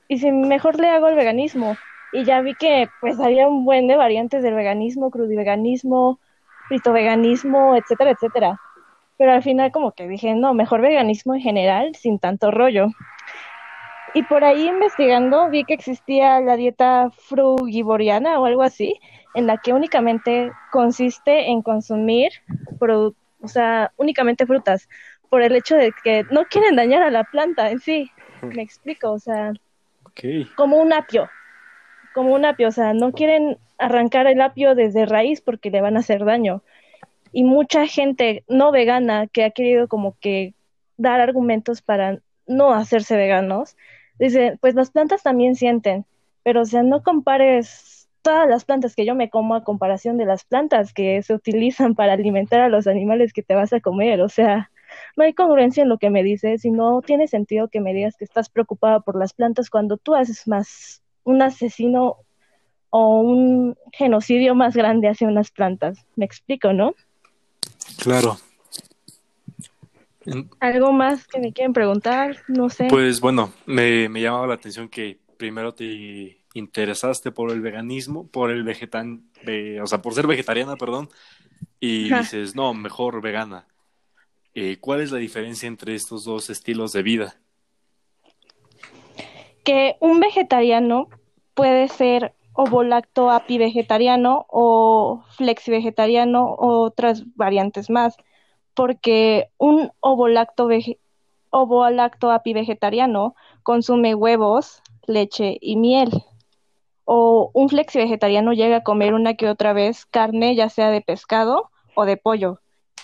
y 0.07 0.19
si 0.19 0.31
mejor 0.31 0.79
le 0.79 0.89
hago 0.89 1.07
el 1.07 1.15
veganismo. 1.15 1.77
Y 2.11 2.25
ya 2.25 2.41
vi 2.41 2.53
que 2.53 2.87
pues 3.01 3.19
había 3.19 3.47
un 3.47 3.65
buen 3.65 3.87
de 3.87 3.95
variantes 3.95 4.43
del 4.43 4.53
veganismo, 4.53 5.09
crudiveganismo, 5.09 6.19
frito-veganismo, 6.67 7.75
etcétera, 7.75 8.11
etcétera. 8.11 8.59
Pero 9.17 9.31
al 9.31 9.41
final 9.41 9.71
como 9.71 9.93
que 9.93 10.07
dije, 10.07 10.35
no, 10.35 10.53
mejor 10.53 10.81
veganismo 10.81 11.33
en 11.33 11.41
general, 11.41 11.95
sin 11.95 12.19
tanto 12.19 12.51
rollo. 12.51 12.87
Y 14.13 14.23
por 14.23 14.43
ahí 14.43 14.67
investigando 14.67 15.49
vi 15.49 15.63
que 15.63 15.73
existía 15.73 16.39
la 16.39 16.55
dieta 16.55 17.09
frugivoriana 17.11 18.39
o 18.39 18.45
algo 18.45 18.61
así, 18.61 18.99
en 19.33 19.47
la 19.47 19.57
que 19.57 19.73
únicamente 19.73 20.51
consiste 20.71 21.49
en 21.49 21.61
consumir, 21.61 22.31
o 22.79 23.47
sea, 23.47 23.91
únicamente 23.97 24.45
frutas, 24.45 24.87
por 25.29 25.41
el 25.41 25.55
hecho 25.55 25.75
de 25.75 25.91
que 26.03 26.25
no 26.29 26.45
quieren 26.45 26.75
dañar 26.75 27.01
a 27.01 27.09
la 27.09 27.23
planta 27.23 27.71
en 27.71 27.79
sí. 27.79 28.11
Me 28.43 28.61
explico, 28.61 29.11
o 29.11 29.19
sea, 29.19 29.53
como 30.55 30.77
un 30.77 30.93
apio, 30.93 31.29
como 32.13 32.35
un 32.35 32.45
apio, 32.45 32.67
o 32.67 32.71
sea, 32.71 32.93
no 32.93 33.13
quieren 33.13 33.57
arrancar 33.79 34.27
el 34.27 34.41
apio 34.41 34.75
desde 34.75 35.05
raíz 35.05 35.41
porque 35.41 35.71
le 35.71 35.81
van 35.81 35.97
a 35.97 36.01
hacer 36.01 36.23
daño. 36.23 36.61
Y 37.31 37.43
mucha 37.43 37.87
gente 37.87 38.43
no 38.47 38.71
vegana 38.71 39.25
que 39.25 39.43
ha 39.43 39.49
querido 39.49 39.87
como 39.87 40.15
que 40.19 40.53
dar 40.97 41.19
argumentos 41.19 41.81
para 41.81 42.19
no 42.45 42.73
hacerse 42.73 43.15
veganos, 43.15 43.75
dice, 44.25 44.57
pues 44.61 44.75
las 44.75 44.91
plantas 44.91 45.23
también 45.23 45.55
sienten, 45.55 46.05
pero 46.43 46.61
o 46.61 46.65
sea, 46.65 46.83
no 46.83 47.03
compares 47.03 48.07
todas 48.21 48.47
las 48.47 48.65
plantas 48.65 48.95
que 48.95 49.05
yo 49.05 49.15
me 49.15 49.29
como 49.29 49.55
a 49.55 49.63
comparación 49.63 50.17
de 50.17 50.25
las 50.25 50.45
plantas 50.45 50.93
que 50.93 51.21
se 51.23 51.33
utilizan 51.33 51.95
para 51.95 52.13
alimentar 52.13 52.61
a 52.61 52.69
los 52.69 52.87
animales 52.87 53.33
que 53.33 53.43
te 53.43 53.55
vas 53.55 53.73
a 53.73 53.81
comer, 53.81 54.21
o 54.21 54.29
sea, 54.29 54.71
no 55.17 55.23
hay 55.23 55.33
congruencia 55.33 55.83
en 55.83 55.89
lo 55.89 55.97
que 55.97 56.09
me 56.09 56.23
dices 56.23 56.65
y 56.65 56.71
no 56.71 57.01
tiene 57.01 57.27
sentido 57.27 57.67
que 57.67 57.81
me 57.81 57.93
digas 57.93 58.15
que 58.17 58.25
estás 58.25 58.49
preocupada 58.49 58.99
por 58.99 59.17
las 59.17 59.33
plantas 59.33 59.69
cuando 59.69 59.97
tú 59.97 60.13
haces 60.15 60.47
más 60.47 61.01
un 61.23 61.41
asesino 61.41 62.17
o 62.91 63.21
un 63.21 63.75
genocidio 63.91 64.53
más 64.53 64.75
grande 64.75 65.07
hacia 65.07 65.27
unas 65.27 65.49
plantas. 65.49 66.05
Me 66.15 66.25
explico, 66.25 66.73
¿no? 66.73 66.93
Claro. 67.97 68.37
¿Algo 70.59 70.91
más 70.93 71.27
que 71.27 71.39
me 71.39 71.51
quieren 71.53 71.73
preguntar? 71.73 72.37
No 72.47 72.69
sé. 72.69 72.87
Pues 72.89 73.19
bueno, 73.19 73.53
me, 73.65 74.07
me 74.09 74.21
llamaba 74.21 74.47
la 74.47 74.53
atención 74.55 74.87
que 74.89 75.19
primero 75.37 75.73
te 75.73 76.37
interesaste 76.53 77.31
por 77.31 77.51
el 77.51 77.61
veganismo, 77.61 78.27
por 78.27 78.51
el 78.51 78.63
vegetan, 78.63 79.23
ve- 79.43 79.81
o 79.81 79.87
sea, 79.87 80.01
por 80.01 80.13
ser 80.13 80.27
vegetariana, 80.27 80.75
perdón, 80.77 81.09
y 81.79 82.11
Ajá. 82.11 82.21
dices, 82.21 82.55
no, 82.55 82.73
mejor 82.73 83.21
vegana. 83.21 83.67
Eh, 84.55 84.77
¿cuál 84.79 85.01
es 85.01 85.11
la 85.11 85.17
diferencia 85.17 85.67
entre 85.67 85.95
estos 85.95 86.23
dos 86.25 86.49
estilos 86.49 86.91
de 86.93 87.03
vida? 87.03 87.35
que 89.63 89.95
un 90.01 90.19
vegetariano 90.19 91.07
puede 91.53 91.87
ser 91.87 92.33
ovolacto 92.51 93.31
api 93.31 93.57
vegetariano 93.57 94.45
o 94.49 95.23
flexi 95.37 95.71
vegetariano 95.71 96.43
o 96.45 96.81
otras 96.81 97.23
variantes 97.35 97.89
más, 97.89 98.17
porque 98.73 99.49
un 99.57 99.91
ovolacto, 99.99 100.69
ovolacto 101.49 102.31
api 102.31 102.53
vegetariano 102.53 103.35
consume 103.63 104.15
huevos, 104.15 104.81
leche 105.05 105.57
y 105.61 105.75
miel. 105.75 106.11
O 107.05 107.51
un 107.53 107.69
flexi 107.69 107.99
vegetariano 107.99 108.53
llega 108.53 108.77
a 108.77 108.83
comer 108.83 109.13
una 109.13 109.33
que 109.33 109.49
otra 109.49 109.73
vez 109.73 110.05
carne, 110.05 110.55
ya 110.55 110.69
sea 110.69 110.89
de 110.89 111.01
pescado 111.01 111.69
o 111.95 112.05
de 112.05 112.17
pollo. 112.17 112.59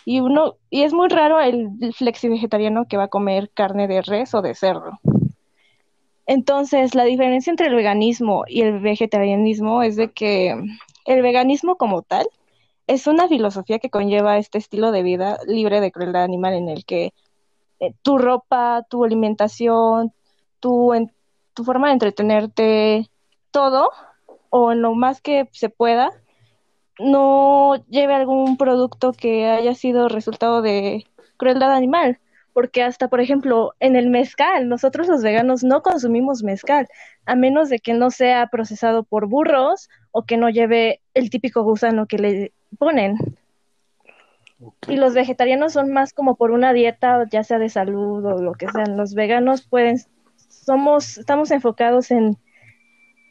Y 0.05 0.21
uno, 0.21 0.55
y 0.69 0.83
es 0.83 0.93
muy 0.93 1.09
raro 1.09 1.39
el 1.39 1.93
flexi 1.93 2.29
vegetariano 2.29 2.85
que 2.87 2.97
va 2.97 3.03
a 3.03 3.09
comer 3.09 3.49
carne 3.53 3.87
de 3.87 4.01
res 4.01 4.33
o 4.33 4.41
de 4.41 4.55
cerdo. 4.55 4.99
Entonces, 6.25 6.95
la 6.95 7.05
diferencia 7.05 7.51
entre 7.51 7.67
el 7.67 7.75
veganismo 7.75 8.43
y 8.47 8.61
el 8.61 8.79
vegetarianismo 8.79 9.83
es 9.83 9.95
de 9.95 10.11
que 10.11 10.55
el 11.05 11.21
veganismo 11.21 11.75
como 11.75 12.03
tal 12.03 12.27
es 12.89 13.05
una 13.05 13.27
filosofía 13.27 13.77
que 13.77 13.91
conlleva 13.91 14.39
este 14.39 14.57
estilo 14.57 14.91
de 14.91 15.03
vida 15.03 15.37
libre 15.45 15.79
de 15.79 15.91
crueldad 15.91 16.23
animal 16.23 16.55
en 16.55 16.69
el 16.69 16.85
que 16.85 17.13
eh, 17.79 17.93
tu 18.01 18.17
ropa, 18.17 18.83
tu 18.89 19.05
alimentación, 19.05 20.11
tu, 20.59 20.91
tu 21.53 21.63
forma 21.63 21.87
de 21.87 21.93
entretenerte, 21.93 23.07
todo, 23.51 23.91
o 24.49 24.71
en 24.71 24.81
lo 24.81 24.95
más 24.95 25.21
que 25.21 25.47
se 25.51 25.69
pueda, 25.69 26.09
no 26.97 27.75
lleve 27.89 28.15
algún 28.15 28.57
producto 28.57 29.13
que 29.13 29.45
haya 29.45 29.75
sido 29.75 30.09
resultado 30.09 30.63
de 30.63 31.05
crueldad 31.37 31.71
animal. 31.71 32.19
Porque 32.53 32.81
hasta, 32.81 33.07
por 33.07 33.21
ejemplo, 33.21 33.75
en 33.79 33.95
el 33.95 34.09
mezcal, 34.09 34.67
nosotros 34.67 35.07
los 35.07 35.21
veganos 35.21 35.63
no 35.63 35.83
consumimos 35.83 36.41
mezcal, 36.41 36.87
a 37.27 37.35
menos 37.35 37.69
de 37.69 37.77
que 37.77 37.93
no 37.93 38.09
sea 38.09 38.47
procesado 38.47 39.03
por 39.03 39.27
burros 39.27 39.89
o 40.11 40.23
que 40.23 40.37
no 40.37 40.49
lleve 40.49 41.01
el 41.13 41.29
típico 41.29 41.61
gusano 41.61 42.07
que 42.07 42.17
le 42.17 42.53
ponen. 42.77 43.17
Y 44.87 44.97
los 44.97 45.13
vegetarianos 45.13 45.73
son 45.73 45.91
más 45.91 46.13
como 46.13 46.35
por 46.35 46.51
una 46.51 46.73
dieta, 46.73 47.25
ya 47.31 47.43
sea 47.43 47.59
de 47.59 47.69
salud 47.69 48.25
o 48.25 48.41
lo 48.41 48.53
que 48.53 48.67
sean. 48.69 48.97
Los 48.97 49.13
veganos 49.13 49.65
pueden, 49.65 49.97
somos, 50.35 51.17
estamos 51.17 51.51
enfocados 51.51 52.11
en, 52.11 52.37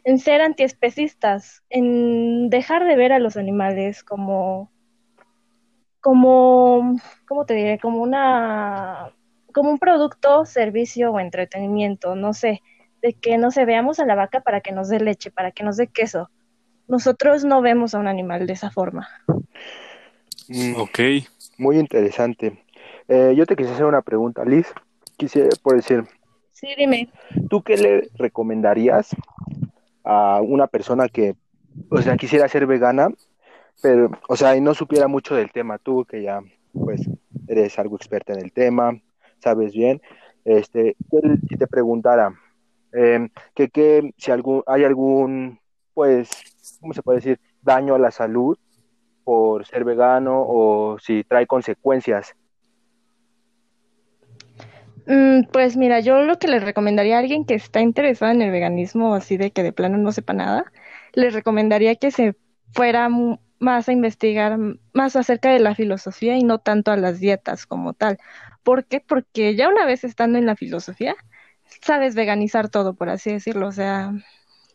en 0.04 0.18
ser 0.18 0.40
antiespecistas, 0.40 1.62
en 1.68 2.49
dejar 2.49 2.87
de 2.87 2.97
ver 2.97 3.12
a 3.12 3.18
los 3.18 3.37
animales 3.37 4.02
como, 4.02 4.71
como, 6.00 6.97
¿cómo 7.26 7.45
te 7.45 7.54
diré? 7.54 7.78
Como 7.78 8.00
una, 8.00 9.12
como 9.52 9.71
un 9.71 9.78
producto, 9.78 10.47
servicio 10.47 11.12
o 11.12 11.21
entretenimiento, 11.21 12.14
no 12.14 12.33
sé, 12.33 12.62
de 13.02 13.12
que 13.12 13.37
no 13.37 13.50
se 13.50 13.64
veamos 13.66 14.00
a 14.00 14.07
la 14.07 14.14
vaca 14.14 14.40
para 14.40 14.61
que 14.61 14.73
nos 14.73 14.88
dé 14.88 15.00
leche, 15.00 15.30
para 15.30 15.50
que 15.50 15.62
nos 15.62 15.76
dé 15.76 15.88
queso. 15.88 16.30
Nosotros 16.88 17.45
no 17.45 17.61
vemos 17.62 17.95
a 17.95 17.99
un 17.99 18.09
animal 18.09 18.47
de 18.47 18.54
esa 18.54 18.71
forma. 18.71 19.07
Mm, 20.49 20.75
Ok. 20.76 20.99
muy 21.59 21.78
interesante. 21.78 22.64
Eh, 23.09 23.35
yo 23.37 23.47
te 23.47 23.54
quisiera 23.57 23.75
hacer 23.75 23.87
una 23.87 24.02
pregunta, 24.02 24.45
Liz. 24.45 24.66
Quisiera, 25.16 25.50
por 25.62 25.76
decir, 25.76 26.04
Sí, 26.52 26.68
dime. 26.76 27.09
¿tú 27.49 27.62
qué 27.62 27.76
le 27.76 28.09
recomendarías 28.16 29.14
a 30.02 30.40
una 30.42 30.66
persona 30.66 31.09
que, 31.09 31.35
o 31.90 32.00
sea, 32.02 32.16
quisiera 32.16 32.49
ser 32.49 32.66
vegana, 32.66 33.09
pero, 33.83 34.11
o 34.28 34.37
sea, 34.37 34.57
y 34.57 34.61
no 34.61 34.75
supiera 34.75 35.07
mucho 35.07 35.35
del 35.37 35.52
tema? 35.52 35.78
Tú 35.78 36.04
que 36.04 36.23
ya, 36.23 36.40
pues, 36.73 37.02
eres 37.47 37.78
algo 37.78 37.97
experta 37.97 38.33
en 38.33 38.40
el 38.40 38.52
tema, 38.52 38.99
sabes 39.40 39.73
bien. 39.73 40.00
Este, 40.45 40.97
¿qué- 41.11 41.37
si 41.49 41.57
te 41.57 41.66
preguntara, 41.66 42.33
eh, 42.92 43.28
que, 43.54 43.68
que 43.68 44.12
si 44.16 44.30
algún, 44.30 44.62
hay 44.66 44.85
algún, 44.85 45.61
pues, 45.95 46.30
¿cómo 46.80 46.92
se 46.92 47.02
puede 47.02 47.18
decir? 47.18 47.40
Daño 47.62 47.94
a 47.94 47.98
la 47.98 48.10
salud 48.10 48.58
por 49.25 49.66
ser 49.66 49.84
vegano 49.84 50.44
o 50.46 50.98
si 50.98 51.25
trae 51.25 51.46
consecuencias. 51.46 52.34
Mm, 55.06 55.44
pues 55.52 55.76
mira, 55.76 56.00
yo 56.00 56.20
lo 56.22 56.38
que 56.38 56.48
le 56.48 56.60
recomendaría 56.60 57.16
a 57.16 57.20
alguien 57.20 57.46
que 57.46 57.54
está 57.54 57.80
interesado 57.80 58.32
en 58.32 58.42
el 58.42 58.50
veganismo, 58.50 59.14
así 59.14 59.38
de 59.38 59.50
que 59.50 59.62
de 59.62 59.72
plano 59.72 59.96
no 59.96 60.12
sepa 60.12 60.34
nada, 60.34 60.70
le 61.14 61.30
recomendaría 61.30 61.96
que 61.96 62.10
se 62.10 62.37
fuera 62.72 63.08
más 63.58 63.88
a 63.88 63.92
investigar 63.92 64.58
más 64.92 65.16
acerca 65.16 65.50
de 65.50 65.60
la 65.60 65.75
filosofía 65.75 66.37
y 66.37 66.44
no 66.44 66.58
tanto 66.58 66.90
a 66.90 66.96
las 66.96 67.20
dietas 67.20 67.66
como 67.66 67.94
tal. 67.94 68.18
¿Por 68.62 68.84
qué? 68.84 69.00
Porque 69.00 69.56
ya 69.56 69.68
una 69.68 69.87
vez 69.87 70.04
estando 70.04 70.38
en 70.38 70.46
la 70.46 70.56
filosofía, 70.56 71.16
sabes 71.82 72.14
veganizar 72.14 72.68
todo, 72.68 72.94
por 72.94 73.08
así 73.08 73.32
decirlo. 73.32 73.68
O 73.68 73.72
sea, 73.72 74.12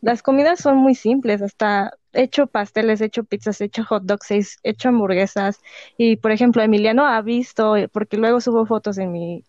las 0.04 0.22
comidas 0.22 0.60
son 0.60 0.76
muy 0.76 0.94
simples, 0.94 1.42
hasta 1.42 1.92
he 2.12 2.22
hecho 2.24 2.46
pasteles, 2.46 3.00
he 3.00 3.06
hecho 3.06 3.24
pizzas, 3.24 3.60
he 3.60 3.64
hecho 3.64 3.84
hot 3.84 4.04
dogs, 4.04 4.30
he 4.30 4.38
he 4.38 4.70
hecho 4.70 4.90
hamburguesas. 4.90 5.60
Y 5.96 6.16
por 6.16 6.30
ejemplo, 6.30 6.62
Emiliano 6.62 7.06
ha 7.06 7.22
visto, 7.22 7.76
eh, 7.76 7.88
porque 7.88 8.18
luego 8.18 8.40
subo 8.40 8.66
fotos 8.66 8.98
en 8.98 9.12
mi 9.12 9.44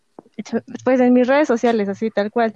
pues 0.86 1.00
en 1.02 1.14
mis 1.14 1.28
redes 1.28 1.48
sociales, 1.48 1.90
así 1.90 2.10
tal 2.10 2.32
cual. 2.32 2.56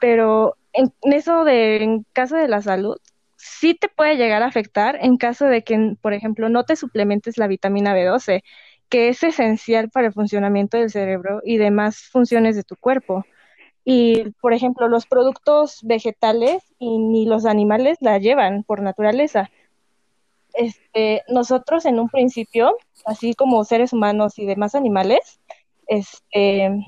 Pero 0.00 0.56
en, 0.72 0.92
en 1.02 1.12
eso 1.12 1.44
de, 1.44 1.82
en 1.82 2.04
caso 2.12 2.36
de 2.36 2.48
la 2.48 2.62
salud, 2.62 2.96
sí 3.36 3.74
te 3.74 3.88
puede 3.88 4.16
llegar 4.16 4.42
a 4.42 4.46
afectar 4.46 4.98
en 5.00 5.16
caso 5.16 5.46
de 5.46 5.62
que, 5.64 5.96
por 6.00 6.12
ejemplo, 6.14 6.48
no 6.48 6.64
te 6.64 6.76
suplementes 6.76 7.38
la 7.38 7.46
vitamina 7.46 7.94
B12, 7.94 8.42
que 8.88 9.08
es 9.08 9.22
esencial 9.22 9.90
para 9.90 10.08
el 10.08 10.12
funcionamiento 10.12 10.76
del 10.78 10.90
cerebro 10.90 11.40
y 11.44 11.58
demás 11.58 12.08
funciones 12.10 12.56
de 12.56 12.64
tu 12.64 12.76
cuerpo. 12.76 13.24
Y, 13.90 14.32
por 14.42 14.52
ejemplo, 14.52 14.86
los 14.86 15.06
productos 15.06 15.80
vegetales 15.82 16.62
y 16.78 16.98
ni 16.98 17.24
los 17.24 17.46
animales 17.46 17.96
la 18.02 18.18
llevan 18.18 18.62
por 18.62 18.82
naturaleza. 18.82 19.50
Este, 20.52 21.22
nosotros 21.28 21.86
en 21.86 21.98
un 21.98 22.10
principio, 22.10 22.76
así 23.06 23.32
como 23.32 23.64
seres 23.64 23.94
humanos 23.94 24.38
y 24.38 24.44
demás 24.44 24.74
animales, 24.74 25.40
este, 25.86 26.84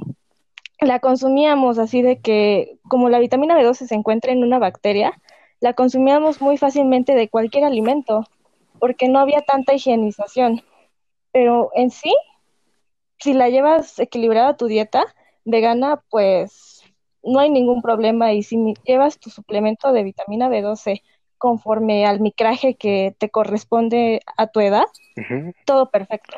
la 0.78 0.98
consumíamos 0.98 1.78
así 1.78 2.02
de 2.02 2.18
que, 2.18 2.76
como 2.86 3.08
la 3.08 3.18
vitamina 3.18 3.58
B12 3.58 3.86
se 3.86 3.94
encuentra 3.94 4.32
en 4.32 4.44
una 4.44 4.58
bacteria, 4.58 5.18
la 5.60 5.72
consumíamos 5.72 6.42
muy 6.42 6.58
fácilmente 6.58 7.14
de 7.14 7.30
cualquier 7.30 7.64
alimento, 7.64 8.26
porque 8.78 9.08
no 9.08 9.20
había 9.20 9.40
tanta 9.40 9.72
higienización. 9.72 10.60
Pero 11.32 11.70
en 11.74 11.90
sí, 11.90 12.14
si 13.18 13.32
la 13.32 13.48
llevas 13.48 13.98
equilibrada 13.98 14.50
a 14.50 14.56
tu 14.58 14.66
dieta 14.66 15.06
vegana, 15.46 16.02
pues 16.10 16.69
no 17.22 17.40
hay 17.40 17.50
ningún 17.50 17.82
problema. 17.82 18.32
Y 18.32 18.42
si 18.42 18.74
llevas 18.84 19.18
tu 19.18 19.30
suplemento 19.30 19.92
de 19.92 20.04
vitamina 20.04 20.48
B12 20.48 21.02
conforme 21.38 22.04
al 22.06 22.20
micraje 22.20 22.74
que 22.74 23.14
te 23.18 23.30
corresponde 23.30 24.20
a 24.36 24.46
tu 24.46 24.60
edad, 24.60 24.84
todo 25.64 25.90
perfecto. 25.90 26.36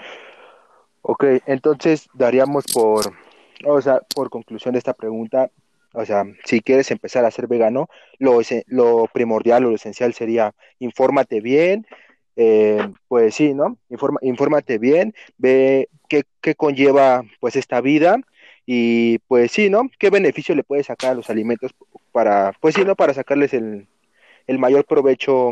Ok, 1.03 1.25
entonces 1.47 2.09
daríamos 2.15 2.65
por, 2.73 3.13
o 3.67 3.81
sea, 3.81 4.01
por 4.15 4.31
conclusión 4.31 4.73
de 4.73 4.79
esta 4.79 4.95
pregunta, 4.95 5.51
o 5.95 6.05
sea, 6.05 6.25
si 6.45 6.61
quieres 6.61 6.91
empezar 6.93 7.25
a 7.25 7.31
ser 7.33 7.49
vegano, 7.49 7.89
lo, 8.19 8.41
lo 8.67 9.09
primordial 9.13 9.65
o 9.65 9.71
lo 9.71 9.75
esencial 9.75 10.15
sería 10.15 10.55
infórmate 10.79 11.41
bien, 11.41 11.85
eh, 12.37 12.89
pues 13.09 13.35
sí, 13.35 13.53
¿no? 13.53 13.77
Informa, 13.91 14.21
infórmate 14.23 14.79
bien, 14.79 15.15
ve 15.37 15.89
qué, 16.09 16.23
qué 16.41 16.55
conlleva 16.55 17.25
pues 17.41 17.57
esta 17.57 17.81
vida 17.81 18.21
y 18.67 19.19
pues 19.21 19.53
sí, 19.53 19.71
¿no? 19.71 19.83
¿Qué 19.99 20.11
beneficio 20.11 20.55
le 20.55 20.65
puedes 20.65 20.87
sacar 20.87 21.11
a 21.11 21.15
los 21.15 21.31
alimentos 21.31 21.73
para, 22.13 22.53
pues 22.61 22.75
sí, 22.75 22.85
¿no? 22.85 22.95
Para 22.95 23.15
sacarles 23.15 23.55
el, 23.55 23.89
el 24.47 24.59
mayor 24.59 24.85
provecho 24.85 25.51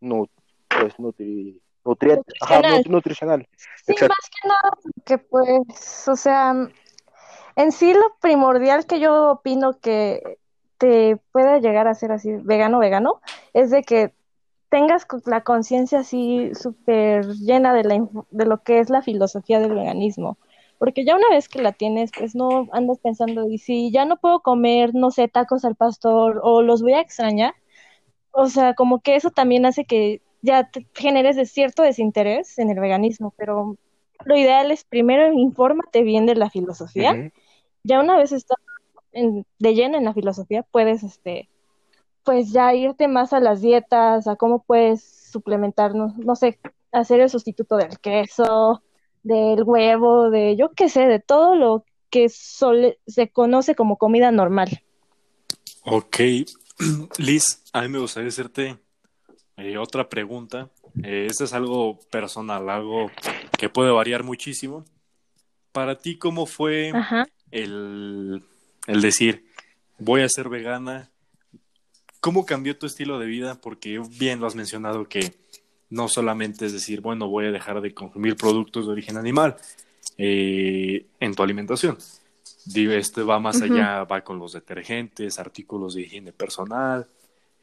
nu- 0.00 0.28
pues, 0.68 0.98
nutri, 0.98 1.60
nutrient- 1.84 2.22
ajá, 2.40 2.56
Nutricional. 2.56 2.80
nut- 2.84 2.90
nutricional. 2.90 3.48
Sí, 3.56 3.92
Exacto. 3.92 4.14
más 4.18 4.30
que 4.30 4.48
nada, 4.48 4.70
que 5.04 5.18
pues, 5.18 6.08
o 6.08 6.16
sea, 6.16 6.54
en 7.56 7.72
sí 7.72 7.92
lo 7.94 8.14
primordial 8.20 8.86
que 8.86 9.00
yo 9.00 9.32
opino 9.32 9.78
que 9.80 10.38
te 10.78 11.16
puede 11.32 11.60
llegar 11.60 11.88
a 11.88 11.94
ser 11.94 12.12
así 12.12 12.32
vegano, 12.32 12.78
vegano, 12.78 13.20
es 13.52 13.70
de 13.70 13.82
que 13.82 14.12
tengas 14.68 15.06
la 15.26 15.42
conciencia 15.42 16.00
así 16.00 16.50
súper 16.54 17.26
llena 17.26 17.74
de, 17.74 17.84
la, 17.84 18.08
de 18.30 18.46
lo 18.46 18.62
que 18.62 18.78
es 18.78 18.88
la 18.88 19.02
filosofía 19.02 19.60
del 19.60 19.74
veganismo. 19.74 20.38
Porque 20.82 21.04
ya 21.04 21.14
una 21.14 21.28
vez 21.30 21.48
que 21.48 21.62
la 21.62 21.70
tienes, 21.70 22.10
pues 22.10 22.34
no 22.34 22.66
andas 22.72 22.98
pensando, 22.98 23.48
y 23.48 23.58
si 23.58 23.92
ya 23.92 24.04
no 24.04 24.16
puedo 24.16 24.40
comer, 24.40 24.96
no 24.96 25.12
sé, 25.12 25.28
tacos 25.28 25.64
al 25.64 25.76
pastor 25.76 26.40
o 26.42 26.60
los 26.60 26.82
voy 26.82 26.94
a 26.94 27.00
extrañar, 27.00 27.54
o 28.32 28.48
sea, 28.48 28.74
como 28.74 28.98
que 29.00 29.14
eso 29.14 29.30
también 29.30 29.64
hace 29.64 29.84
que 29.84 30.22
ya 30.40 30.68
te 30.68 30.84
generes 30.92 31.36
de 31.36 31.46
cierto 31.46 31.84
desinterés 31.84 32.58
en 32.58 32.68
el 32.68 32.80
veganismo, 32.80 33.32
pero 33.36 33.76
lo 34.24 34.36
ideal 34.36 34.72
es 34.72 34.82
primero 34.82 35.32
infórmate 35.32 36.02
bien 36.02 36.26
de 36.26 36.34
la 36.34 36.50
filosofía. 36.50 37.12
Ya 37.84 38.00
una 38.00 38.16
vez 38.16 38.32
estás 38.32 38.58
en- 39.12 39.46
de 39.60 39.74
lleno 39.76 39.98
en 39.98 40.04
la 40.04 40.14
filosofía, 40.14 40.64
puedes, 40.64 41.04
este, 41.04 41.48
pues 42.24 42.50
ya 42.50 42.74
irte 42.74 43.06
más 43.06 43.32
a 43.32 43.38
las 43.38 43.60
dietas, 43.60 44.26
a 44.26 44.34
cómo 44.34 44.64
puedes 44.64 45.04
suplementar, 45.04 45.94
no, 45.94 46.12
no 46.16 46.34
sé, 46.34 46.58
hacer 46.90 47.20
el 47.20 47.30
sustituto 47.30 47.76
del 47.76 48.00
queso, 48.00 48.82
del 49.22 49.62
huevo, 49.62 50.30
de 50.30 50.56
yo 50.56 50.72
qué 50.72 50.88
sé, 50.88 51.06
de 51.06 51.20
todo 51.20 51.54
lo 51.54 51.84
que 52.10 52.28
sole- 52.28 52.98
se 53.06 53.28
conoce 53.28 53.74
como 53.74 53.96
comida 53.96 54.30
normal. 54.30 54.82
Ok. 55.84 56.16
Liz, 57.18 57.62
a 57.72 57.82
mí 57.82 57.88
me 57.88 57.98
gustaría 57.98 58.28
hacerte 58.28 58.78
eh, 59.56 59.78
otra 59.78 60.08
pregunta. 60.08 60.70
Eh, 61.02 61.28
es 61.30 61.52
algo 61.52 61.98
personal, 62.10 62.68
algo 62.68 63.10
que 63.58 63.68
puede 63.68 63.90
variar 63.90 64.24
muchísimo. 64.24 64.84
Para 65.72 65.98
ti, 65.98 66.18
¿cómo 66.18 66.44
fue 66.44 66.92
el, 67.50 68.44
el 68.86 69.00
decir, 69.00 69.46
voy 69.98 70.20
a 70.20 70.28
ser 70.28 70.48
vegana? 70.50 71.10
¿Cómo 72.20 72.44
cambió 72.44 72.76
tu 72.76 72.86
estilo 72.86 73.18
de 73.18 73.26
vida? 73.26 73.60
Porque 73.60 74.00
bien 74.18 74.38
lo 74.38 74.46
has 74.46 74.54
mencionado 74.54 75.08
que 75.08 75.32
no 75.92 76.08
solamente 76.08 76.64
es 76.66 76.72
decir, 76.72 77.02
bueno, 77.02 77.28
voy 77.28 77.44
a 77.46 77.50
dejar 77.50 77.80
de 77.82 77.92
consumir 77.92 78.34
productos 78.36 78.86
de 78.86 78.92
origen 78.92 79.18
animal 79.18 79.56
eh, 80.16 81.04
en 81.20 81.34
tu 81.34 81.42
alimentación. 81.42 81.98
Digo, 82.64 82.92
este 82.92 83.22
va 83.22 83.38
más 83.38 83.60
allá, 83.60 84.04
va 84.04 84.22
con 84.22 84.38
los 84.38 84.52
detergentes, 84.54 85.38
artículos 85.38 85.94
de 85.94 86.02
higiene 86.02 86.32
personal, 86.32 87.06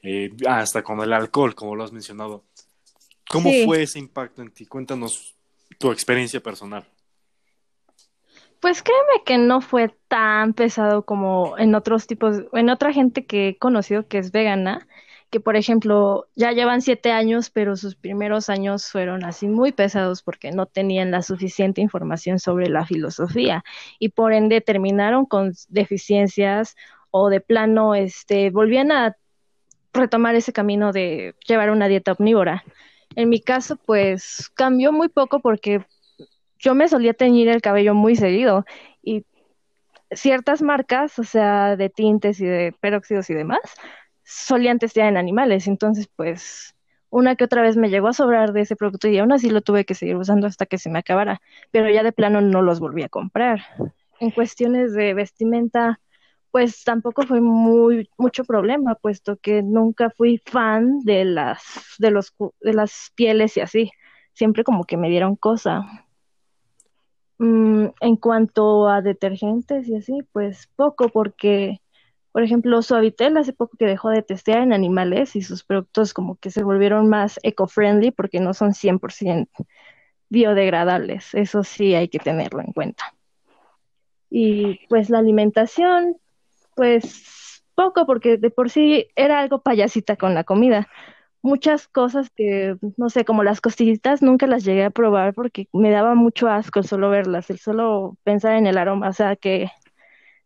eh, 0.02 0.30
hasta 0.46 0.82
con 0.82 1.00
el 1.00 1.12
alcohol, 1.12 1.54
como 1.56 1.74
lo 1.74 1.82
has 1.82 1.92
mencionado. 1.92 2.44
¿Cómo 3.28 3.50
Sí. 3.50 3.64
fue 3.64 3.82
ese 3.82 3.98
impacto 3.98 4.42
en 4.42 4.50
ti? 4.52 4.64
Cuéntanos 4.66 5.34
tu 5.78 5.90
experiencia 5.90 6.40
personal. 6.40 6.84
Pues 8.60 8.82
créeme 8.82 9.24
que 9.24 9.38
no 9.38 9.60
fue 9.60 9.94
tan 10.08 10.52
pesado 10.52 11.04
como 11.04 11.56
en 11.58 11.74
otros 11.74 12.06
tipos, 12.06 12.42
en 12.52 12.68
otra 12.68 12.92
gente 12.92 13.24
que 13.24 13.48
he 13.48 13.58
conocido 13.58 14.06
que 14.06 14.18
es 14.18 14.32
vegana, 14.32 14.86
que 15.30 15.40
por 15.40 15.56
ejemplo 15.56 16.26
ya 16.34 16.52
llevan 16.52 16.82
siete 16.82 17.12
años, 17.12 17.50
pero 17.50 17.76
sus 17.76 17.94
primeros 17.94 18.50
años 18.50 18.90
fueron 18.90 19.24
así 19.24 19.46
muy 19.46 19.72
pesados 19.72 20.22
porque 20.22 20.50
no 20.50 20.66
tenían 20.66 21.10
la 21.12 21.22
suficiente 21.22 21.80
información 21.80 22.38
sobre 22.38 22.68
la 22.68 22.84
filosofía 22.84 23.64
y 23.98 24.10
por 24.10 24.32
ende 24.32 24.60
terminaron 24.60 25.26
con 25.26 25.52
deficiencias 25.68 26.76
o 27.10 27.28
de 27.28 27.40
plano, 27.40 27.94
este, 27.94 28.50
volvían 28.50 28.92
a 28.92 29.16
retomar 29.92 30.34
ese 30.34 30.52
camino 30.52 30.92
de 30.92 31.34
llevar 31.46 31.70
una 31.70 31.88
dieta 31.88 32.12
omnívora. 32.12 32.64
En 33.16 33.28
mi 33.28 33.40
caso, 33.40 33.76
pues 33.76 34.50
cambió 34.54 34.92
muy 34.92 35.08
poco 35.08 35.40
porque 35.40 35.84
yo 36.58 36.74
me 36.74 36.88
solía 36.88 37.14
teñir 37.14 37.48
el 37.48 37.62
cabello 37.62 37.94
muy 37.94 38.14
seguido 38.14 38.64
y 39.02 39.24
ciertas 40.12 40.62
marcas, 40.62 41.18
o 41.18 41.24
sea, 41.24 41.76
de 41.76 41.88
tintes 41.88 42.40
y 42.40 42.46
de 42.46 42.72
peróxidos 42.80 43.30
y 43.30 43.34
demás, 43.34 43.60
solían 44.24 44.78
testear 44.78 45.08
en 45.08 45.16
animales. 45.16 45.66
Entonces, 45.66 46.08
pues, 46.16 46.74
una 47.10 47.36
que 47.36 47.44
otra 47.44 47.62
vez 47.62 47.76
me 47.76 47.90
llegó 47.90 48.08
a 48.08 48.12
sobrar 48.12 48.52
de 48.52 48.62
ese 48.62 48.76
producto 48.76 49.08
y 49.08 49.18
aún 49.18 49.32
así 49.32 49.50
lo 49.50 49.60
tuve 49.62 49.84
que 49.84 49.94
seguir 49.94 50.16
usando 50.16 50.46
hasta 50.46 50.66
que 50.66 50.78
se 50.78 50.90
me 50.90 51.00
acabara, 51.00 51.40
pero 51.70 51.90
ya 51.90 52.02
de 52.02 52.12
plano 52.12 52.40
no 52.40 52.62
los 52.62 52.80
volví 52.80 53.02
a 53.02 53.08
comprar. 53.08 53.60
En 54.20 54.30
cuestiones 54.30 54.92
de 54.92 55.14
vestimenta, 55.14 56.00
pues 56.50 56.84
tampoco 56.84 57.22
fue 57.22 57.40
muy 57.40 58.08
mucho 58.18 58.44
problema, 58.44 58.94
puesto 58.94 59.36
que 59.36 59.62
nunca 59.62 60.10
fui 60.10 60.38
fan 60.44 61.00
de 61.00 61.24
las 61.24 61.62
de 61.98 62.10
los 62.10 62.34
de 62.60 62.74
las 62.74 63.12
pieles 63.14 63.56
y 63.56 63.60
así. 63.60 63.90
Siempre 64.32 64.62
como 64.62 64.84
que 64.84 64.96
me 64.96 65.08
dieron 65.08 65.36
cosa. 65.36 66.06
Mm, 67.38 67.86
en 68.02 68.16
cuanto 68.16 68.86
a 68.86 69.00
detergentes 69.00 69.88
y 69.88 69.96
así, 69.96 70.20
pues 70.30 70.68
poco, 70.76 71.08
porque, 71.08 71.80
por 72.32 72.42
ejemplo, 72.42 72.80
Suavitel 72.82 73.36
hace 73.36 73.52
poco 73.52 73.76
que 73.76 73.86
dejó 73.86 74.10
de 74.10 74.22
testear 74.22 74.62
en 74.62 74.72
animales 74.72 75.34
y 75.36 75.42
sus 75.42 75.64
productos 75.64 76.14
como 76.14 76.36
que 76.36 76.50
se 76.50 76.62
volvieron 76.62 77.08
más 77.08 77.40
eco-friendly 77.42 78.12
porque 78.12 78.40
no 78.40 78.54
son 78.54 78.72
100% 78.72 79.48
biodegradables. 80.28 81.34
Eso 81.34 81.64
sí 81.64 81.94
hay 81.94 82.08
que 82.08 82.20
tenerlo 82.20 82.60
en 82.60 82.72
cuenta. 82.72 83.14
Y 84.30 84.86
pues 84.88 85.10
la 85.10 85.18
alimentación, 85.18 86.16
pues 86.76 87.64
poco, 87.74 88.06
porque 88.06 88.36
de 88.36 88.50
por 88.50 88.70
sí 88.70 89.08
era 89.16 89.40
algo 89.40 89.60
payasita 89.60 90.16
con 90.16 90.34
la 90.34 90.44
comida. 90.44 90.88
Muchas 91.42 91.88
cosas 91.88 92.30
que, 92.30 92.76
no 92.96 93.10
sé, 93.10 93.24
como 93.24 93.42
las 93.42 93.60
costillitas, 93.60 94.22
nunca 94.22 94.46
las 94.46 94.64
llegué 94.64 94.84
a 94.84 94.90
probar 94.90 95.34
porque 95.34 95.68
me 95.72 95.90
daba 95.90 96.14
mucho 96.14 96.48
asco 96.48 96.78
el 96.78 96.86
solo 96.86 97.10
verlas, 97.10 97.50
el 97.50 97.58
solo 97.58 98.16
pensar 98.22 98.56
en 98.56 98.66
el 98.66 98.78
aroma. 98.78 99.08
O 99.08 99.12
sea, 99.12 99.34
que 99.34 99.70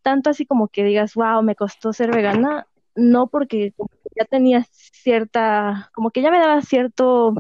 tanto 0.04 0.30
así 0.30 0.44
como 0.44 0.68
que 0.68 0.84
digas, 0.84 1.14
wow, 1.14 1.42
me 1.42 1.56
costó 1.56 1.94
ser 1.94 2.10
vegana, 2.14 2.68
no 2.94 3.26
porque 3.26 3.72
ya 4.14 4.26
tenía 4.26 4.64
cierta, 4.70 5.90
como 5.94 6.10
que 6.10 6.20
ya 6.20 6.30
me 6.30 6.38
daba 6.38 6.60
cierto, 6.60 7.34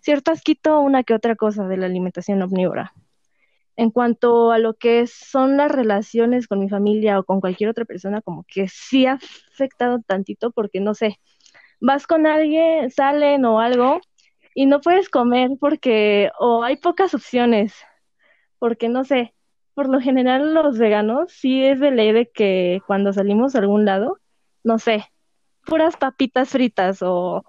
cierto 0.00 0.30
asquito 0.30 0.80
una 0.80 1.02
que 1.02 1.12
otra 1.12 1.34
cosa 1.34 1.66
de 1.66 1.76
la 1.76 1.86
alimentación 1.86 2.40
omnívora. 2.40 2.94
En 3.74 3.90
cuanto 3.90 4.52
a 4.52 4.58
lo 4.58 4.74
que 4.74 5.08
son 5.08 5.56
las 5.56 5.72
relaciones 5.72 6.46
con 6.46 6.60
mi 6.60 6.68
familia 6.68 7.18
o 7.18 7.24
con 7.24 7.40
cualquier 7.40 7.70
otra 7.70 7.84
persona, 7.84 8.22
como 8.22 8.44
que 8.46 8.68
sí 8.68 9.06
ha 9.06 9.18
afectado 9.52 10.00
tantito 10.06 10.52
porque 10.52 10.80
no 10.80 10.94
sé, 10.94 11.18
vas 11.80 12.06
con 12.06 12.28
alguien, 12.28 12.92
salen 12.92 13.44
o 13.44 13.58
algo 13.58 14.00
y 14.54 14.66
no 14.66 14.80
puedes 14.80 15.08
comer 15.08 15.50
porque 15.58 16.30
o 16.38 16.62
hay 16.62 16.76
pocas 16.76 17.12
opciones, 17.12 17.74
porque 18.60 18.88
no 18.88 19.02
sé, 19.02 19.34
por 19.74 19.88
lo 19.88 20.00
general 20.00 20.54
los 20.54 20.78
veganos 20.78 21.32
sí 21.32 21.64
es 21.64 21.80
de 21.80 21.90
ley 21.90 22.12
de 22.12 22.28
que 22.28 22.80
cuando 22.86 23.12
salimos 23.12 23.54
a 23.54 23.58
algún 23.58 23.84
lado, 23.84 24.18
no 24.64 24.78
sé, 24.78 25.04
puras 25.64 25.96
papitas 25.96 26.50
fritas 26.50 26.98
o 27.02 27.44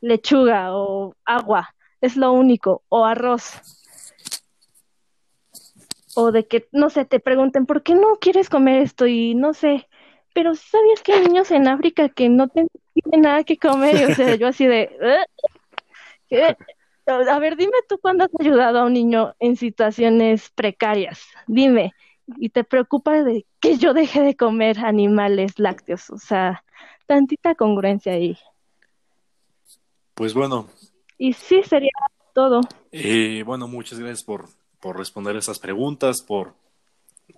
lechuga 0.00 0.76
o 0.76 1.14
agua, 1.24 1.74
es 2.00 2.16
lo 2.16 2.32
único, 2.32 2.82
o 2.88 3.04
arroz. 3.04 3.52
O 6.14 6.30
de 6.30 6.46
que, 6.46 6.68
no 6.72 6.90
sé, 6.90 7.04
te 7.04 7.20
pregunten, 7.20 7.64
¿por 7.64 7.82
qué 7.82 7.94
no 7.94 8.16
quieres 8.20 8.50
comer 8.50 8.82
esto? 8.82 9.06
Y 9.06 9.34
no 9.34 9.54
sé, 9.54 9.88
pero 10.34 10.54
¿sí 10.54 10.68
¿sabías 10.70 11.02
que 11.02 11.12
hay 11.14 11.26
niños 11.26 11.50
en 11.50 11.68
África 11.68 12.08
que 12.08 12.28
no 12.28 12.48
tienen 12.48 12.68
nada 13.22 13.44
que 13.44 13.56
comer? 13.56 13.96
Y, 13.96 14.04
o 14.04 14.14
sea, 14.14 14.34
yo 14.34 14.48
así 14.48 14.66
de, 14.66 14.90
"¿Eh? 15.00 15.24
¿Qué? 16.28 16.56
A 17.20 17.38
ver, 17.38 17.56
dime 17.56 17.72
tú 17.88 17.98
cuándo 17.98 18.24
has 18.24 18.30
ayudado 18.40 18.80
a 18.80 18.84
un 18.84 18.92
niño 18.94 19.34
en 19.40 19.56
situaciones 19.56 20.50
precarias. 20.50 21.20
Dime. 21.46 21.92
Y 22.38 22.50
te 22.50 22.64
preocupa 22.64 23.22
de 23.22 23.46
que 23.60 23.76
yo 23.78 23.94
deje 23.94 24.22
de 24.22 24.36
comer 24.36 24.78
animales 24.78 25.58
lácteos. 25.58 26.10
O 26.10 26.18
sea, 26.18 26.64
tantita 27.06 27.54
congruencia 27.54 28.12
ahí. 28.12 28.38
Pues 30.14 30.34
bueno, 30.34 30.68
Y 31.18 31.32
sí, 31.32 31.62
sería 31.62 31.90
todo. 32.34 32.60
eh, 32.92 33.42
bueno, 33.44 33.66
muchas 33.68 33.98
gracias 33.98 34.22
por, 34.24 34.48
por 34.80 34.96
responder 34.98 35.36
estas 35.36 35.58
preguntas, 35.58 36.22
por, 36.26 36.54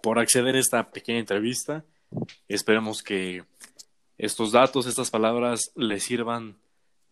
por 0.03 0.19
acceder 0.19 0.57
a 0.57 0.61
esta 0.61 0.91
pequeña 0.91 1.19
entrevista. 1.21 1.85
Esperemos 2.49 3.03
que 3.03 3.45
estos 4.19 4.53
datos, 4.53 4.87
estas 4.87 5.11
palabras 5.11 5.73
les 5.77 6.05
sirvan 6.05 6.57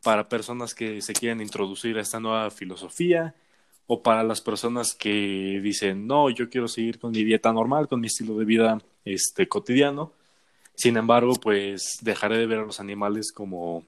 para 0.03 0.29
personas 0.29 0.75
que 0.75 1.01
se 1.01 1.13
quieran 1.13 1.41
introducir 1.41 1.97
a 1.99 2.01
esta 2.01 2.21
nueva 2.21 2.51
filosofía 2.51 3.35
o 3.87 4.03
para 4.03 4.23
las 4.23 4.41
personas 4.41 4.95
que 4.95 5.61
dicen, 5.63 6.07
no, 6.07 6.31
yo 6.31 6.49
quiero 6.49 6.69
seguir 6.69 6.99
con 6.99 7.13
mi 7.13 7.25
dieta 7.25 7.53
normal, 7.53 7.89
con 7.89 8.01
mi 8.01 8.07
estilo 8.07 8.37
de 8.39 8.45
vida 8.45 8.79
este, 9.05 9.49
cotidiano. 9.49 10.13
Sin 10.75 10.97
embargo, 10.97 11.35
pues 11.35 11.99
dejaré 12.01 12.39
de 12.39 12.47
ver 12.47 12.61
a 12.61 12.65
los 12.65 12.81
animales 12.81 13.33
como 13.33 13.85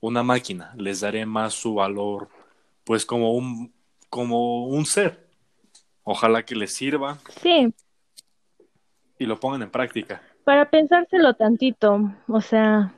una 0.00 0.22
máquina, 0.22 0.72
les 0.76 1.00
daré 1.00 1.26
más 1.26 1.54
su 1.54 1.74
valor, 1.74 2.28
pues 2.84 3.04
como 3.06 3.32
un, 3.34 3.72
como 4.08 4.66
un 4.66 4.86
ser. 4.86 5.24
Ojalá 6.02 6.44
que 6.44 6.54
les 6.54 6.74
sirva 6.74 7.18
Sí, 7.42 7.72
y 9.18 9.26
lo 9.26 9.38
pongan 9.40 9.62
en 9.62 9.70
práctica. 9.70 10.22
para 10.44 10.68
pensárselo 10.70 11.34
tantito. 11.34 11.98
O 12.28 12.40
sea, 12.40 12.94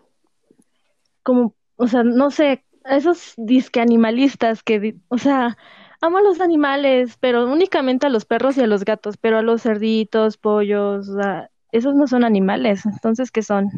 como, 1.23 1.55
o 1.77 1.89
sea, 1.89 2.03
no 2.03 2.31
sé, 2.31 2.65
esos 2.85 3.35
disque 3.37 3.81
animalistas 3.81 4.63
que, 4.63 4.97
o 5.09 5.19
sea, 5.19 5.57
amo 6.01 6.19
a 6.19 6.23
los 6.23 6.41
animales, 6.41 7.17
pero 7.21 7.47
únicamente 7.47 8.07
a 8.07 8.11
los 8.11 8.25
perros 8.25 8.57
y 8.57 8.63
a 8.63 8.67
los 8.67 8.85
gatos, 8.85 9.17
pero 9.17 9.39
a 9.39 9.43
los 9.43 9.63
cerditos, 9.63 10.37
pollos, 10.37 11.09
o 11.09 11.15
sea, 11.21 11.51
esos 11.73 11.95
no 11.95 12.07
son 12.07 12.25
animales. 12.25 12.87
Entonces, 12.87 13.31
¿qué 13.31 13.43
son? 13.43 13.71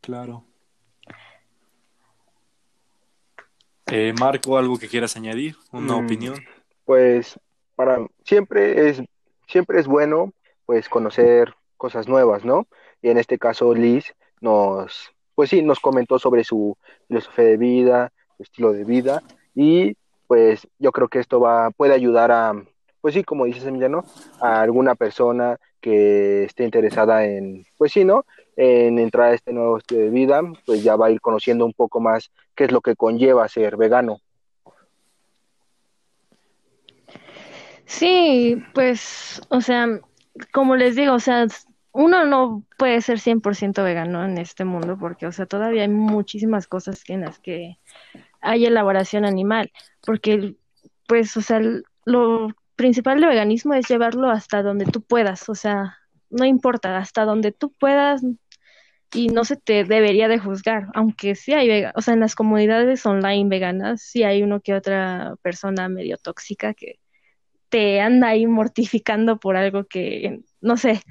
Claro. 0.00 0.44
Eh, 3.86 4.12
Marco, 4.18 4.56
¿algo 4.56 4.78
que 4.78 4.88
quieras 4.88 5.16
añadir? 5.16 5.56
¿Una 5.72 5.94
Mm. 5.96 6.04
opinión? 6.04 6.44
Pues 6.84 7.38
para 7.74 8.06
siempre 8.24 8.88
es 8.88 9.02
siempre 9.48 9.80
es 9.80 9.86
bueno 9.86 10.32
pues 10.66 10.88
conocer 10.88 11.54
cosas 11.76 12.08
nuevas, 12.08 12.44
¿no? 12.44 12.66
Y 13.02 13.10
en 13.10 13.18
este 13.18 13.38
caso 13.38 13.74
Liz 13.74 14.14
nos 14.40 15.12
pues 15.42 15.50
sí 15.50 15.60
nos 15.60 15.80
comentó 15.80 16.20
sobre 16.20 16.44
su 16.44 16.78
filosofía 17.08 17.44
de 17.46 17.56
vida, 17.56 18.12
su 18.36 18.44
estilo 18.44 18.72
de 18.72 18.84
vida 18.84 19.24
y 19.56 19.96
pues 20.28 20.68
yo 20.78 20.92
creo 20.92 21.08
que 21.08 21.18
esto 21.18 21.40
va 21.40 21.72
puede 21.72 21.94
ayudar 21.94 22.30
a 22.30 22.52
pues 23.00 23.14
sí, 23.14 23.24
como 23.24 23.46
dices 23.46 23.66
Emiliano, 23.66 24.04
a 24.40 24.60
alguna 24.60 24.94
persona 24.94 25.56
que 25.80 26.44
esté 26.44 26.62
interesada 26.62 27.24
en 27.24 27.66
pues 27.76 27.90
sí, 27.90 28.04
¿no? 28.04 28.24
En 28.54 29.00
entrar 29.00 29.32
a 29.32 29.34
este 29.34 29.52
nuevo 29.52 29.78
estilo 29.78 30.02
de 30.02 30.10
vida, 30.10 30.42
pues 30.64 30.84
ya 30.84 30.94
va 30.94 31.06
a 31.06 31.10
ir 31.10 31.20
conociendo 31.20 31.66
un 31.66 31.72
poco 31.72 31.98
más 31.98 32.30
qué 32.54 32.62
es 32.62 32.70
lo 32.70 32.80
que 32.80 32.94
conlleva 32.94 33.48
ser 33.48 33.76
vegano. 33.76 34.20
Sí, 37.84 38.62
pues, 38.74 39.42
o 39.48 39.60
sea, 39.60 39.88
como 40.52 40.76
les 40.76 40.94
digo, 40.94 41.14
o 41.14 41.18
sea, 41.18 41.48
uno 41.92 42.24
no 42.24 42.64
puede 42.78 43.00
ser 43.02 43.18
100% 43.18 43.84
vegano 43.84 44.24
en 44.24 44.38
este 44.38 44.64
mundo 44.64 44.96
porque, 44.98 45.26
o 45.26 45.32
sea, 45.32 45.46
todavía 45.46 45.82
hay 45.82 45.88
muchísimas 45.88 46.66
cosas 46.66 47.02
en 47.08 47.22
las 47.22 47.38
que 47.38 47.78
hay 48.40 48.66
elaboración 48.66 49.24
animal, 49.24 49.70
porque, 50.04 50.56
pues, 51.06 51.36
o 51.36 51.42
sea, 51.42 51.60
lo 52.04 52.48
principal 52.76 53.20
del 53.20 53.28
veganismo 53.28 53.74
es 53.74 53.88
llevarlo 53.88 54.30
hasta 54.30 54.62
donde 54.62 54.86
tú 54.86 55.02
puedas, 55.02 55.48
o 55.48 55.54
sea, 55.54 55.98
no 56.30 56.44
importa, 56.46 56.96
hasta 56.96 57.24
donde 57.24 57.52
tú 57.52 57.72
puedas 57.78 58.22
y 59.14 59.28
no 59.28 59.44
se 59.44 59.56
te 59.56 59.84
debería 59.84 60.28
de 60.28 60.38
juzgar, 60.38 60.86
aunque 60.94 61.34
sí 61.34 61.52
hay, 61.52 61.84
o 61.94 62.00
sea, 62.00 62.14
en 62.14 62.20
las 62.20 62.34
comunidades 62.34 63.04
online 63.04 63.48
veganas 63.50 64.00
sí 64.02 64.22
hay 64.22 64.42
uno 64.42 64.60
que 64.60 64.74
otra 64.74 65.36
persona 65.42 65.88
medio 65.88 66.16
tóxica 66.16 66.72
que 66.72 66.98
te 67.68 68.00
anda 68.00 68.28
ahí 68.28 68.46
mortificando 68.46 69.38
por 69.38 69.56
algo 69.56 69.84
que, 69.84 70.40
no 70.60 70.76
sé, 70.76 71.02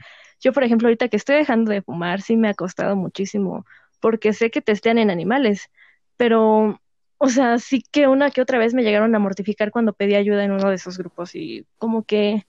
yo 0.42 0.52
por 0.54 0.64
ejemplo 0.64 0.88
ahorita 0.88 1.08
que 1.08 1.18
estoy 1.18 1.38
dejando 1.38 1.72
de 1.72 1.82
fumar, 1.82 2.22
sí 2.22 2.36
me 2.36 2.50
ha 2.50 2.54
costado 2.54 2.96
muchísimo, 2.96 3.66
porque 4.00 4.34
sé 4.34 4.52
que 4.52 4.62
testean 4.62 4.98
en 4.98 5.10
animales, 5.10 5.70
pero, 6.18 6.82
o 7.18 7.30
sea, 7.30 7.58
sí 7.60 7.84
que 7.92 8.08
una 8.08 8.32
que 8.32 8.42
otra 8.42 8.58
vez 8.58 8.74
me 8.74 8.84
llegaron 8.84 9.16
a 9.16 9.20
mortificar 9.20 9.72
cuando 9.72 9.94
pedí 9.94 10.16
ayuda 10.16 10.44
en 10.44 10.52
uno 10.52 10.70
de 10.70 10.76
esos 10.76 10.98
grupos 10.98 11.36
y 11.36 11.66
como 11.78 12.04
que 12.04 12.46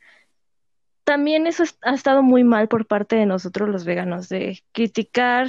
también 1.05 1.47
eso 1.47 1.63
es- 1.65 1.79
ha 1.83 1.95
estado 1.95 2.23
muy 2.23 2.45
mal 2.45 2.69
por 2.69 2.87
parte 2.87 3.17
de 3.17 3.27
nosotros 3.27 3.69
los 3.69 3.85
veganos, 3.85 4.29
de 4.29 4.63
criticar 4.73 5.49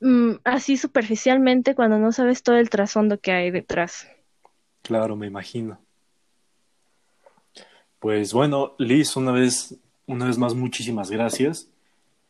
mm, 0.00 0.32
así 0.44 0.76
superficialmente 0.76 1.74
cuando 1.74 1.98
no 1.98 2.10
sabes 2.12 2.42
todo 2.42 2.56
el 2.56 2.70
trasfondo 2.70 3.20
que 3.20 3.32
hay 3.32 3.50
detrás. 3.50 4.08
Claro, 4.82 5.14
me 5.14 5.26
imagino. 5.28 5.78
Pues 8.00 8.32
bueno, 8.32 8.74
Liz, 8.78 9.14
una 9.16 9.30
vez, 9.30 9.78
una 10.06 10.26
vez 10.26 10.38
más, 10.38 10.54
muchísimas 10.54 11.10
gracias. 11.10 11.68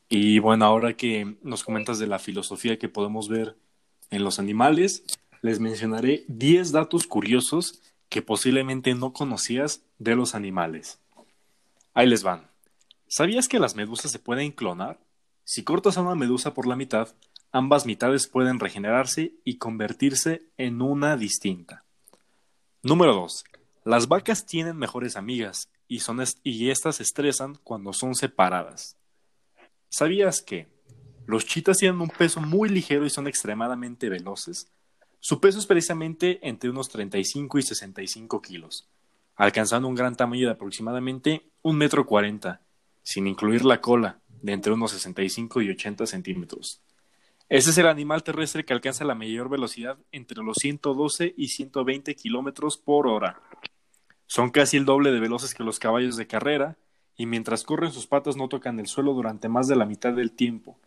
Y 0.09 0.39
bueno, 0.39 0.65
ahora 0.65 0.95
que 0.95 1.37
nos 1.43 1.65
comentas 1.65 1.99
de 1.99 2.07
la 2.07 2.19
filosofía 2.19 2.79
que 2.79 2.89
podemos 2.89 3.29
ver 3.29 3.57
en 4.11 4.25
los 4.25 4.39
animales, 4.39 5.05
les 5.41 5.59
mencionaré 5.59 6.25
10 6.29 6.73
datos 6.73 7.07
curiosos 7.07 7.81
que 8.09 8.23
posiblemente 8.23 8.95
no 8.95 9.13
conocías 9.13 9.83
de 9.99 10.15
los 10.15 10.35
animales. 10.35 11.01
Ahí 11.95 12.07
les 12.07 12.23
van. 12.23 12.47
¿Sabías 13.09 13.49
que 13.49 13.59
las 13.59 13.75
medusas 13.75 14.11
se 14.11 14.19
pueden 14.19 14.53
clonar? 14.53 15.01
Si 15.45 15.65
cortas 15.65 15.97
a 15.97 16.03
una 16.03 16.15
medusa 16.15 16.55
por 16.55 16.67
la 16.67 16.77
mitad, 16.77 17.09
ambas 17.51 17.87
mitades 17.87 18.27
pueden 18.27 18.61
regenerarse 18.61 19.35
y 19.45 19.57
convertirse 19.57 20.43
en 20.57 20.83
una 20.83 21.17
distinta. 21.17 21.85
Número 22.83 23.15
2. 23.15 23.45
Las 23.85 24.09
vacas 24.09 24.47
tienen 24.47 24.77
mejores 24.77 25.17
amigas 25.17 25.69
y, 25.93 26.01
son 26.01 26.25
y 26.43 26.71
estas 26.71 27.03
estresan 27.03 27.59
cuando 27.63 27.93
son 27.93 28.15
separadas. 28.15 28.97
¿Sabías 29.91 30.41
que 30.41 30.69
los 31.27 31.45
chitas 31.45 31.77
tienen 31.77 32.01
un 32.01 32.09
peso 32.09 32.41
muy 32.41 32.71
ligero 32.71 33.05
y 33.05 33.11
son 33.11 33.27
extremadamente 33.27 34.09
veloces? 34.09 34.73
Su 35.21 35.39
peso 35.39 35.59
es 35.59 35.67
precisamente 35.67 36.41
entre 36.49 36.71
unos 36.71 36.89
35 36.89 37.59
y 37.59 37.63
65 37.63 38.41
kilos, 38.41 38.89
alcanzando 39.37 39.87
un 39.87 39.95
gran 39.95 40.17
tamaño 40.17 40.47
de 40.47 40.55
aproximadamente 40.55 41.51
un 41.61 41.77
metro 41.77 42.07
cuarenta, 42.07 42.63
sin 43.03 43.27
incluir 43.27 43.63
la 43.63 43.83
cola, 43.83 44.23
de 44.41 44.53
entre 44.53 44.73
unos 44.73 44.93
65 44.93 45.61
y 45.61 45.71
80 45.73 46.07
centímetros. 46.07 46.81
Ese 47.51 47.69
es 47.69 47.77
el 47.77 47.87
animal 47.87 48.23
terrestre 48.23 48.65
que 48.65 48.73
alcanza 48.73 49.05
la 49.05 49.15
mayor 49.15 49.51
velocidad 49.51 49.99
entre 50.11 50.43
los 50.43 50.57
112 50.59 51.35
y 51.37 51.49
120 51.49 52.15
kilómetros 52.15 52.79
por 52.79 53.07
hora. 53.07 53.43
Son 54.33 54.49
casi 54.49 54.79
el 54.79 54.87
doble 54.87 55.13
de 55.13 55.21
veloces 55.21 55.53
que 55.53 55.63
los 55.63 55.79
caballos 55.79 56.17
de 56.17 56.27
carrera, 56.27 56.79
y 57.19 57.27
mientras 57.27 57.65
corren 57.65 57.93
sus 57.93 58.07
patas 58.07 58.35
no 58.35 58.49
tocan 58.49 58.81
el 58.81 58.87
suelo 58.87 59.13
durante 59.13 59.51
más 59.51 59.69
de 59.69 59.77
la 59.77 59.85
mitad 59.85 60.15
del 60.15 60.33
tiempo, 60.33 60.79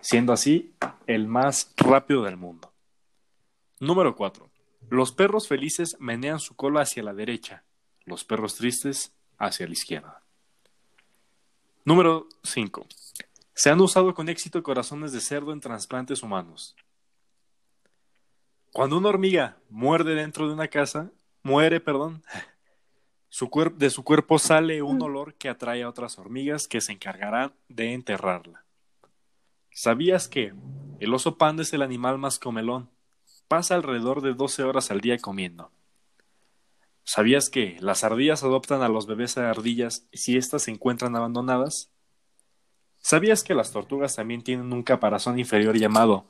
siendo 0.00 0.32
así 0.32 0.72
el 1.08 1.26
más 1.26 1.74
rápido 1.76 2.22
del 2.22 2.36
mundo. 2.36 2.72
Número 3.80 4.14
4. 4.14 4.48
Los 4.90 5.10
perros 5.10 5.48
felices 5.48 5.96
menean 5.98 6.38
su 6.38 6.54
cola 6.54 6.82
hacia 6.82 7.02
la 7.02 7.12
derecha, 7.12 7.64
los 8.04 8.22
perros 8.22 8.54
tristes 8.54 9.12
hacia 9.38 9.66
la 9.66 9.72
izquierda. 9.72 10.22
Número 11.84 12.28
5. 12.44 12.86
Se 13.54 13.70
han 13.70 13.80
usado 13.80 14.14
con 14.14 14.28
éxito 14.28 14.62
corazones 14.62 15.10
de 15.10 15.20
cerdo 15.20 15.52
en 15.52 15.58
trasplantes 15.58 16.22
humanos. 16.22 16.76
Cuando 18.72 18.96
una 18.98 19.08
hormiga 19.08 19.56
muerde 19.68 20.14
dentro 20.14 20.46
de 20.46 20.54
una 20.54 20.68
casa, 20.68 21.10
muere, 21.42 21.80
perdón, 21.80 22.22
su 23.34 23.50
de 23.74 23.90
su 23.90 24.04
cuerpo 24.04 24.38
sale 24.38 24.80
un 24.80 25.02
olor 25.02 25.34
que 25.34 25.48
atrae 25.48 25.82
a 25.82 25.88
otras 25.88 26.20
hormigas 26.20 26.68
que 26.68 26.80
se 26.80 26.92
encargarán 26.92 27.52
de 27.68 27.92
enterrarla. 27.92 28.64
¿Sabías 29.72 30.28
que 30.28 30.54
el 31.00 31.12
oso 31.12 31.36
panda 31.36 31.64
es 31.64 31.72
el 31.72 31.82
animal 31.82 32.16
más 32.16 32.38
comelón? 32.38 32.90
Pasa 33.48 33.74
alrededor 33.74 34.22
de 34.22 34.34
12 34.34 34.62
horas 34.62 34.92
al 34.92 35.00
día 35.00 35.18
comiendo. 35.18 35.72
¿Sabías 37.02 37.50
que 37.50 37.76
las 37.80 38.04
ardillas 38.04 38.44
adoptan 38.44 38.82
a 38.82 38.88
los 38.88 39.06
bebés 39.06 39.34
de 39.34 39.42
ardillas 39.42 40.06
si 40.12 40.36
éstas 40.36 40.62
se 40.62 40.70
encuentran 40.70 41.16
abandonadas? 41.16 41.90
¿Sabías 43.00 43.42
que 43.42 43.56
las 43.56 43.72
tortugas 43.72 44.14
también 44.14 44.44
tienen 44.44 44.72
un 44.72 44.84
caparazón 44.84 45.40
inferior 45.40 45.76
llamado 45.76 46.26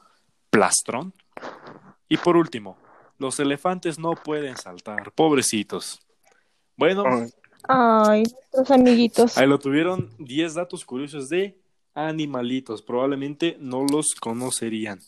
plastrón? 0.48 1.12
Y 2.08 2.16
por 2.16 2.38
último, 2.38 2.78
los 3.18 3.38
elefantes 3.40 3.98
no 3.98 4.14
pueden 4.14 4.56
saltar, 4.56 5.12
pobrecitos. 5.12 6.03
Bueno, 6.76 7.04
Ay, 7.06 7.30
Ay, 7.68 8.22
nuestros 8.22 8.70
amiguitos. 8.70 9.38
ahí 9.38 9.46
lo 9.46 9.58
tuvieron 9.58 10.10
10 10.18 10.54
datos 10.54 10.84
curiosos 10.84 11.28
de 11.28 11.58
animalitos. 11.94 12.82
Probablemente 12.82 13.56
no 13.60 13.84
los 13.84 14.14
conocerían. 14.14 15.00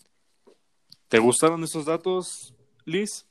¿Te 1.08 1.18
gustaron 1.18 1.62
esos 1.64 1.84
datos, 1.84 2.54
Liz? 2.84 3.26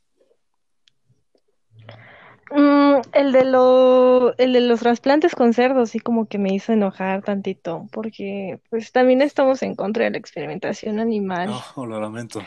Mm, 2.52 3.02
el 3.14 3.32
de 3.32 3.44
lo, 3.46 4.38
el 4.38 4.54
de 4.54 4.62
los 4.62 4.80
trasplantes 4.80 5.34
con 5.34 5.54
cerdos 5.54 5.90
sí 5.90 6.00
como 6.00 6.28
que 6.28 6.38
me 6.38 6.54
hizo 6.54 6.74
enojar 6.74 7.24
tantito, 7.24 7.88
porque 7.92 8.60
pues 8.70 8.92
también 8.92 9.22
estamos 9.22 9.64
en 9.64 9.76
contra 9.76 10.06
de 10.06 10.12
la 10.12 10.18
experimentación 10.18 11.00
animal. 11.00 11.50
Oh, 11.76 11.86
lo 11.86 12.00
lamento. 12.00 12.42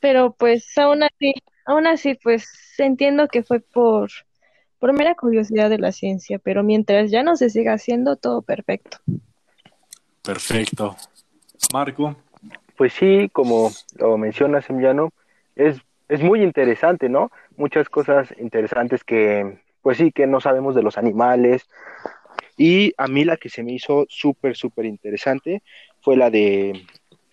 Pero 0.00 0.32
pues 0.32 0.78
aún 0.78 1.02
así, 1.02 1.34
aún 1.66 1.86
así 1.86 2.14
pues 2.14 2.48
entiendo 2.78 3.26
que 3.28 3.42
fue 3.42 3.60
por, 3.60 4.10
por 4.84 4.92
mera 4.92 5.14
curiosidad 5.14 5.70
de 5.70 5.78
la 5.78 5.92
ciencia, 5.92 6.38
pero 6.38 6.62
mientras 6.62 7.10
ya 7.10 7.22
no 7.22 7.36
se 7.36 7.48
siga 7.48 7.72
haciendo, 7.72 8.16
todo 8.16 8.42
perfecto. 8.42 8.98
Perfecto. 10.22 10.94
Marco, 11.72 12.14
Pues 12.76 12.92
sí, 12.92 13.30
como 13.32 13.70
lo 13.96 14.18
mencionas, 14.18 14.68
Emiliano, 14.68 15.08
es, 15.56 15.78
es 16.10 16.20
muy 16.20 16.42
interesante, 16.42 17.08
¿no? 17.08 17.30
Muchas 17.56 17.88
cosas 17.88 18.28
interesantes 18.38 19.04
que, 19.04 19.56
pues 19.80 19.96
sí, 19.96 20.12
que 20.12 20.26
no 20.26 20.42
sabemos 20.42 20.74
de 20.74 20.82
los 20.82 20.98
animales. 20.98 21.66
Y 22.58 22.92
a 22.98 23.06
mí 23.06 23.24
la 23.24 23.38
que 23.38 23.48
se 23.48 23.62
me 23.62 23.72
hizo 23.72 24.04
súper, 24.10 24.54
súper 24.54 24.84
interesante 24.84 25.62
fue 26.02 26.14
la 26.14 26.28
de, 26.28 26.84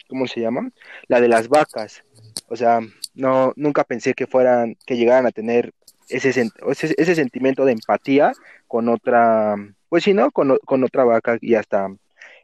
¿cómo 0.07 0.25
se 0.25 0.39
llama? 0.39 0.71
La 1.09 1.19
de 1.19 1.27
las 1.27 1.49
vacas. 1.49 2.01
O 2.47 2.55
sea, 2.55 2.79
no, 3.13 3.51
nunca 3.57 3.83
pensé 3.83 4.13
que 4.13 4.25
fueran, 4.25 4.77
que 4.85 4.95
llegaran 4.95 5.25
a 5.25 5.31
tener 5.31 5.73
ese, 6.11 6.49
ese, 6.97 7.15
sentimiento 7.15 7.65
de 7.65 7.73
empatía 7.73 8.33
con 8.67 8.89
otra, 8.89 9.55
pues 9.89 10.03
sí, 10.03 10.13
¿no? 10.13 10.31
Con, 10.31 10.57
con 10.65 10.83
otra 10.83 11.03
vaca 11.03 11.37
y 11.41 11.55
hasta 11.55 11.87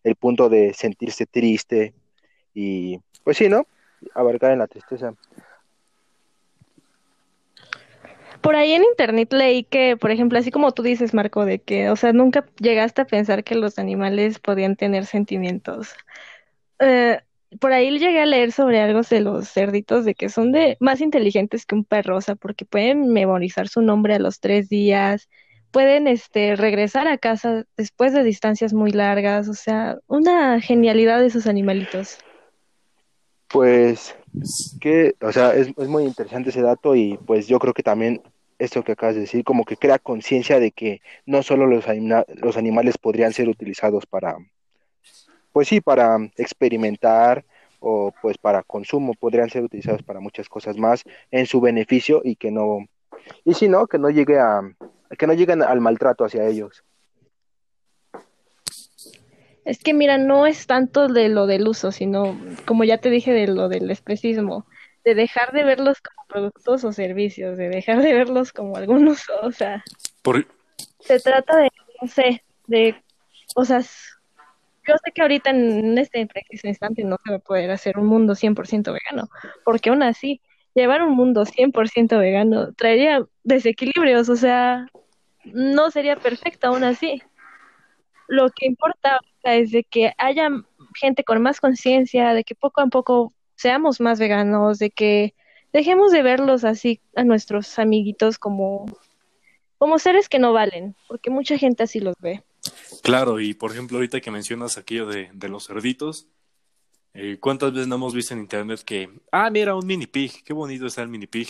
el 0.03 0.15
punto 0.15 0.49
de 0.49 0.73
sentirse 0.73 1.25
triste 1.25 1.93
y 2.53 2.99
pues 3.23 3.37
sí, 3.37 3.49
¿no? 3.49 3.67
Abarcar 4.13 4.51
en 4.51 4.59
la 4.59 4.67
tristeza. 4.67 5.13
Por 8.41 8.55
ahí 8.55 8.73
en 8.73 8.83
internet 8.83 9.33
leí 9.33 9.63
que, 9.63 9.97
por 9.97 10.11
ejemplo, 10.11 10.39
así 10.39 10.51
como 10.51 10.71
tú 10.71 10.83
dices, 10.83 11.13
Marco, 11.13 11.45
de 11.45 11.59
que, 11.59 11.89
o 11.89 11.95
sea, 11.95 12.13
nunca 12.13 12.45
llegaste 12.59 13.01
a 13.01 13.05
pensar 13.05 13.43
que 13.43 13.55
los 13.55 13.79
animales 13.79 14.39
podían 14.39 14.75
tener 14.75 15.05
sentimientos. 15.05 15.93
Eh, 16.79 17.19
por 17.59 17.73
ahí 17.73 17.97
llegué 17.97 18.21
a 18.21 18.25
leer 18.25 18.51
sobre 18.51 18.81
algo 18.81 19.01
de 19.01 19.19
los 19.21 19.49
cerditos, 19.49 20.05
de 20.05 20.15
que 20.15 20.29
son 20.29 20.51
de 20.51 20.77
más 20.79 21.01
inteligentes 21.01 21.65
que 21.65 21.75
un 21.75 21.83
perro, 21.85 22.17
o 22.17 22.21
sea, 22.21 22.35
porque 22.35 22.65
pueden 22.65 23.13
memorizar 23.13 23.67
su 23.67 23.81
nombre 23.81 24.15
a 24.15 24.19
los 24.19 24.39
tres 24.39 24.69
días, 24.69 25.29
pueden, 25.71 26.07
este, 26.07 26.55
regresar 26.55 27.07
a 27.07 27.17
casa 27.17 27.65
después 27.75 28.13
de 28.13 28.23
distancias 28.23 28.73
muy 28.73 28.91
largas, 28.91 29.47
o 29.49 29.53
sea, 29.53 29.97
una 30.07 30.59
genialidad 30.61 31.19
de 31.19 31.27
esos 31.27 31.47
animalitos. 31.47 32.17
Pues 33.49 34.15
que, 34.79 35.15
o 35.21 35.31
sea, 35.31 35.53
es, 35.55 35.69
es 35.77 35.87
muy 35.87 36.03
interesante 36.03 36.49
ese 36.49 36.61
dato 36.61 36.95
y 36.95 37.17
pues 37.25 37.47
yo 37.47 37.59
creo 37.59 37.73
que 37.73 37.83
también 37.83 38.21
esto 38.59 38.83
que 38.83 38.93
acabas 38.93 39.15
de 39.15 39.21
decir 39.21 39.43
como 39.43 39.63
que 39.65 39.77
crea 39.77 39.99
conciencia 39.99 40.59
de 40.59 40.71
que 40.71 41.01
no 41.25 41.43
solo 41.43 41.65
los, 41.67 41.87
anima- 41.87 42.25
los 42.27 42.57
animales 42.57 42.97
podrían 42.97 43.33
ser 43.33 43.49
utilizados 43.49 44.05
para, 44.05 44.35
pues 45.57 45.69
sí, 45.69 45.81
para 45.81 46.17
experimentar 46.37 47.43
o 47.79 48.13
pues 48.21 48.37
para 48.37 48.61
consumo, 48.61 49.15
podrían 49.15 49.49
ser 49.49 49.63
utilizados 49.63 50.03
para 50.03 50.19
muchas 50.19 50.47
cosas 50.47 50.77
más 50.77 51.03
en 51.31 51.47
su 51.47 51.59
beneficio 51.59 52.21
y 52.23 52.35
que 52.35 52.51
no, 52.51 52.85
y 53.43 53.55
si 53.55 53.67
no, 53.67 53.87
que 53.87 53.97
no 53.97 54.11
llegue 54.11 54.37
a, 54.37 54.61
que 55.17 55.25
no 55.25 55.33
lleguen 55.33 55.63
al 55.63 55.81
maltrato 55.81 56.25
hacia 56.25 56.45
ellos. 56.45 56.83
Es 59.65 59.79
que 59.79 59.95
mira, 59.95 60.19
no 60.19 60.45
es 60.45 60.67
tanto 60.67 61.07
de 61.07 61.27
lo 61.29 61.47
del 61.47 61.67
uso, 61.67 61.91
sino, 61.91 62.39
como 62.67 62.83
ya 62.83 62.99
te 62.99 63.09
dije, 63.09 63.31
de 63.31 63.47
lo 63.47 63.67
del 63.67 63.89
especismo, 63.89 64.67
de 65.03 65.15
dejar 65.15 65.53
de 65.53 65.63
verlos 65.63 65.97
como 66.01 66.27
productos 66.27 66.83
o 66.83 66.91
servicios, 66.93 67.57
de 67.57 67.69
dejar 67.69 68.03
de 68.03 68.13
verlos 68.13 68.53
como 68.53 68.77
algún 68.77 69.07
uso, 69.07 69.33
o 69.41 69.51
sea, 69.51 69.83
por, 70.21 70.45
se 70.99 71.19
trata 71.19 71.57
de, 71.57 71.71
no 71.99 72.07
sé, 72.07 72.43
de, 72.67 72.93
o 73.55 73.65
sea, 73.65 73.77
s- 73.79 74.16
yo 74.87 74.95
sé 75.03 75.11
que 75.13 75.21
ahorita 75.21 75.49
en 75.49 75.97
este 75.97 76.25
preciso 76.27 76.67
instante 76.67 77.03
no 77.03 77.17
se 77.23 77.31
va 77.31 77.37
a 77.37 77.39
poder 77.39 77.71
hacer 77.71 77.97
un 77.97 78.07
mundo 78.07 78.35
100% 78.35 78.93
vegano, 78.93 79.29
porque 79.65 79.89
aún 79.89 80.03
así, 80.03 80.41
llevar 80.73 81.01
un 81.01 81.15
mundo 81.15 81.45
100% 81.45 82.17
vegano 82.19 82.73
traería 82.73 83.25
desequilibrios, 83.43 84.29
o 84.29 84.35
sea, 84.35 84.87
no 85.45 85.91
sería 85.91 86.15
perfecto 86.15 86.67
aún 86.67 86.83
así. 86.83 87.21
Lo 88.27 88.49
que 88.49 88.67
importa 88.67 89.19
es 89.43 89.71
de 89.71 89.83
que 89.83 90.13
haya 90.17 90.49
gente 90.95 91.23
con 91.23 91.41
más 91.41 91.59
conciencia, 91.59 92.33
de 92.33 92.43
que 92.43 92.55
poco 92.55 92.81
a 92.81 92.87
poco 92.87 93.33
seamos 93.55 93.99
más 93.99 94.19
veganos, 94.19 94.79
de 94.79 94.91
que 94.91 95.33
dejemos 95.73 96.11
de 96.11 96.23
verlos 96.23 96.63
así 96.63 97.01
a 97.15 97.23
nuestros 97.23 97.79
amiguitos 97.79 98.37
como, 98.37 98.85
como 99.77 99.99
seres 99.99 100.29
que 100.29 100.39
no 100.39 100.53
valen, 100.53 100.95
porque 101.07 101.29
mucha 101.29 101.57
gente 101.57 101.83
así 101.83 101.99
los 101.99 102.15
ve. 102.19 102.43
Claro, 103.03 103.39
y 103.39 103.53
por 103.53 103.71
ejemplo, 103.71 103.97
ahorita 103.97 104.21
que 104.21 104.31
mencionas 104.31 104.77
aquello 104.77 105.05
de, 105.05 105.49
los 105.49 105.67
cerditos, 105.67 106.27
eh, 107.13 107.37
¿cuántas 107.39 107.71
veces 107.71 107.87
no 107.87 107.95
hemos 107.95 108.13
visto 108.13 108.33
en 108.33 108.41
internet 108.41 108.81
que, 108.83 109.09
ah, 109.31 109.49
mira, 109.49 109.75
un 109.75 109.85
mini 109.85 110.07
pig, 110.07 110.43
qué 110.43 110.53
bonito 110.53 110.85
está 110.85 111.01
el 111.01 111.09
mini 111.09 111.27
pig? 111.27 111.49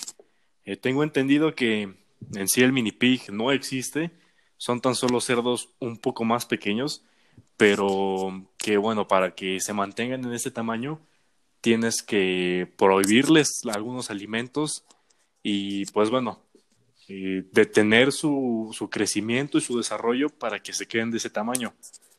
Eh, 0.65 0.78
tengo 0.78 1.04
entendido 1.04 1.56
que 1.56 1.93
en 2.36 2.48
sí 2.48 2.62
el 2.62 2.74
mini 2.74 2.91
pig 2.91 3.32
no 3.32 3.52
existe, 3.52 4.12
son 4.58 4.82
tan 4.82 4.96
solo 4.96 5.22
cerdos 5.22 5.70
un 5.80 5.98
poco 5.98 6.26
más 6.26 6.46
pequeños, 6.46 7.04
pero 7.58 8.48
que 8.58 8.78
bueno, 8.78 9.08
para 9.08 9.36
que 9.36 9.60
se 9.60 9.74
mantengan 9.74 10.24
en 10.26 10.34
ese 10.34 10.52
tamaño, 10.52 11.00
tienes 11.62 12.02
que 12.02 12.72
prohibirles 12.78 13.62
algunos 13.74 14.10
alimentos 14.10 14.86
y 15.43 15.86
pues 15.88 16.10
bueno, 16.10 16.41
eh, 17.10 17.46
detener 17.52 18.12
su, 18.12 18.70
su 18.78 18.89
crecimiento 18.89 19.58
y 19.58 19.62
su 19.62 19.78
desarrollo 19.78 20.30
para 20.30 20.62
que 20.62 20.74
se 20.74 20.88
queden 20.88 21.12
de 21.12 21.17
ese 21.17 21.30
tamaño. 21.30 21.74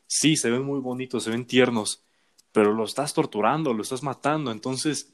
Sí, 0.07 0.35
se 0.35 0.49
ven 0.49 0.63
muy 0.63 0.79
bonitos, 0.79 1.23
se 1.23 1.29
ven 1.29 1.45
tiernos, 1.45 2.03
pero 2.51 2.73
lo 2.73 2.85
estás 2.85 3.13
torturando, 3.13 3.73
lo 3.73 3.83
estás 3.83 4.01
matando. 4.01 4.51
Entonces, 4.51 5.13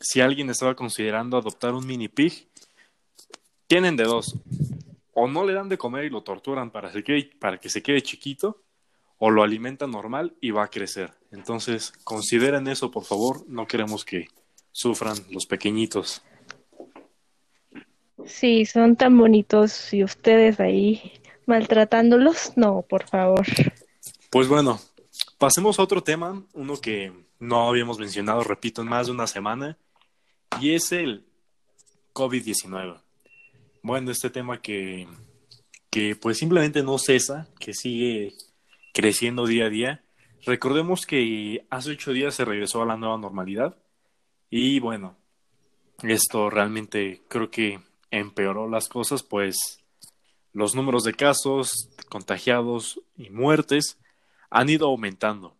si 0.00 0.20
alguien 0.20 0.50
estaba 0.50 0.76
considerando 0.76 1.36
adoptar 1.36 1.74
un 1.74 1.86
mini 1.86 2.08
pig, 2.08 2.46
tienen 3.66 3.96
de 3.96 4.04
dos. 4.04 4.36
O 5.12 5.26
no 5.26 5.44
le 5.44 5.54
dan 5.54 5.68
de 5.68 5.78
comer 5.78 6.04
y 6.04 6.10
lo 6.10 6.22
torturan 6.22 6.70
para, 6.70 6.92
para 7.40 7.58
que 7.58 7.70
se 7.70 7.82
quede 7.82 8.02
chiquito, 8.02 8.62
o 9.18 9.30
lo 9.30 9.42
alimentan 9.42 9.90
normal 9.90 10.36
y 10.40 10.50
va 10.50 10.64
a 10.64 10.70
crecer. 10.70 11.12
Entonces, 11.30 11.92
consideren 12.04 12.68
eso, 12.68 12.90
por 12.90 13.04
favor. 13.04 13.44
No 13.48 13.66
queremos 13.66 14.04
que 14.04 14.28
sufran 14.72 15.16
los 15.30 15.46
pequeñitos. 15.46 16.22
Sí, 18.26 18.66
son 18.66 18.96
tan 18.96 19.16
bonitos 19.16 19.92
y 19.94 20.04
ustedes 20.04 20.60
ahí 20.60 21.12
maltratándolos. 21.46 22.52
No, 22.56 22.82
por 22.82 23.04
favor. 23.04 23.46
Pues 24.30 24.48
bueno, 24.48 24.80
pasemos 25.38 25.78
a 25.78 25.82
otro 25.82 26.02
tema, 26.02 26.42
uno 26.52 26.76
que 26.76 27.12
no 27.38 27.68
habíamos 27.68 27.98
mencionado, 27.98 28.42
repito, 28.42 28.82
en 28.82 28.88
más 28.88 29.06
de 29.06 29.12
una 29.12 29.26
semana, 29.26 29.78
y 30.60 30.74
es 30.74 30.92
el 30.92 31.24
COVID-19. 32.12 33.00
Bueno, 33.82 34.10
este 34.10 34.30
tema 34.30 34.60
que, 34.60 35.06
que 35.90 36.16
pues 36.16 36.38
simplemente 36.38 36.82
no 36.82 36.98
cesa, 36.98 37.48
que 37.60 37.72
sigue 37.72 38.32
creciendo 38.92 39.46
día 39.46 39.66
a 39.66 39.70
día. 39.70 40.04
Recordemos 40.44 41.06
que 41.06 41.66
hace 41.70 41.90
ocho 41.90 42.12
días 42.12 42.34
se 42.34 42.44
regresó 42.44 42.82
a 42.82 42.86
la 42.86 42.96
nueva 42.96 43.18
normalidad 43.18 43.76
y 44.48 44.80
bueno, 44.80 45.16
esto 46.02 46.50
realmente 46.50 47.22
creo 47.28 47.50
que 47.50 47.80
empeoró 48.10 48.68
las 48.68 48.88
cosas, 48.88 49.22
pues 49.22 49.82
los 50.52 50.74
números 50.74 51.04
de 51.04 51.14
casos, 51.14 51.90
contagiados 52.08 53.00
y 53.16 53.30
muertes 53.30 53.98
han 54.50 54.68
ido 54.68 54.86
aumentando. 54.86 55.54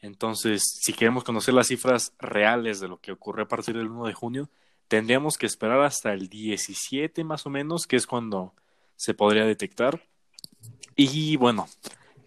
Entonces, 0.00 0.62
si 0.80 0.92
queremos 0.92 1.24
conocer 1.24 1.54
las 1.54 1.68
cifras 1.68 2.12
reales 2.18 2.80
de 2.80 2.88
lo 2.88 3.00
que 3.00 3.12
ocurrió 3.12 3.44
a 3.44 3.48
partir 3.48 3.76
del 3.76 3.90
1 3.90 4.06
de 4.06 4.14
junio, 4.14 4.48
tendríamos 4.86 5.36
que 5.36 5.46
esperar 5.46 5.80
hasta 5.82 6.12
el 6.12 6.28
17 6.28 7.24
más 7.24 7.46
o 7.46 7.50
menos, 7.50 7.86
que 7.86 7.96
es 7.96 8.06
cuando 8.06 8.54
se 8.96 9.14
podría 9.14 9.44
detectar. 9.44 10.02
Y 10.96 11.36
bueno, 11.36 11.68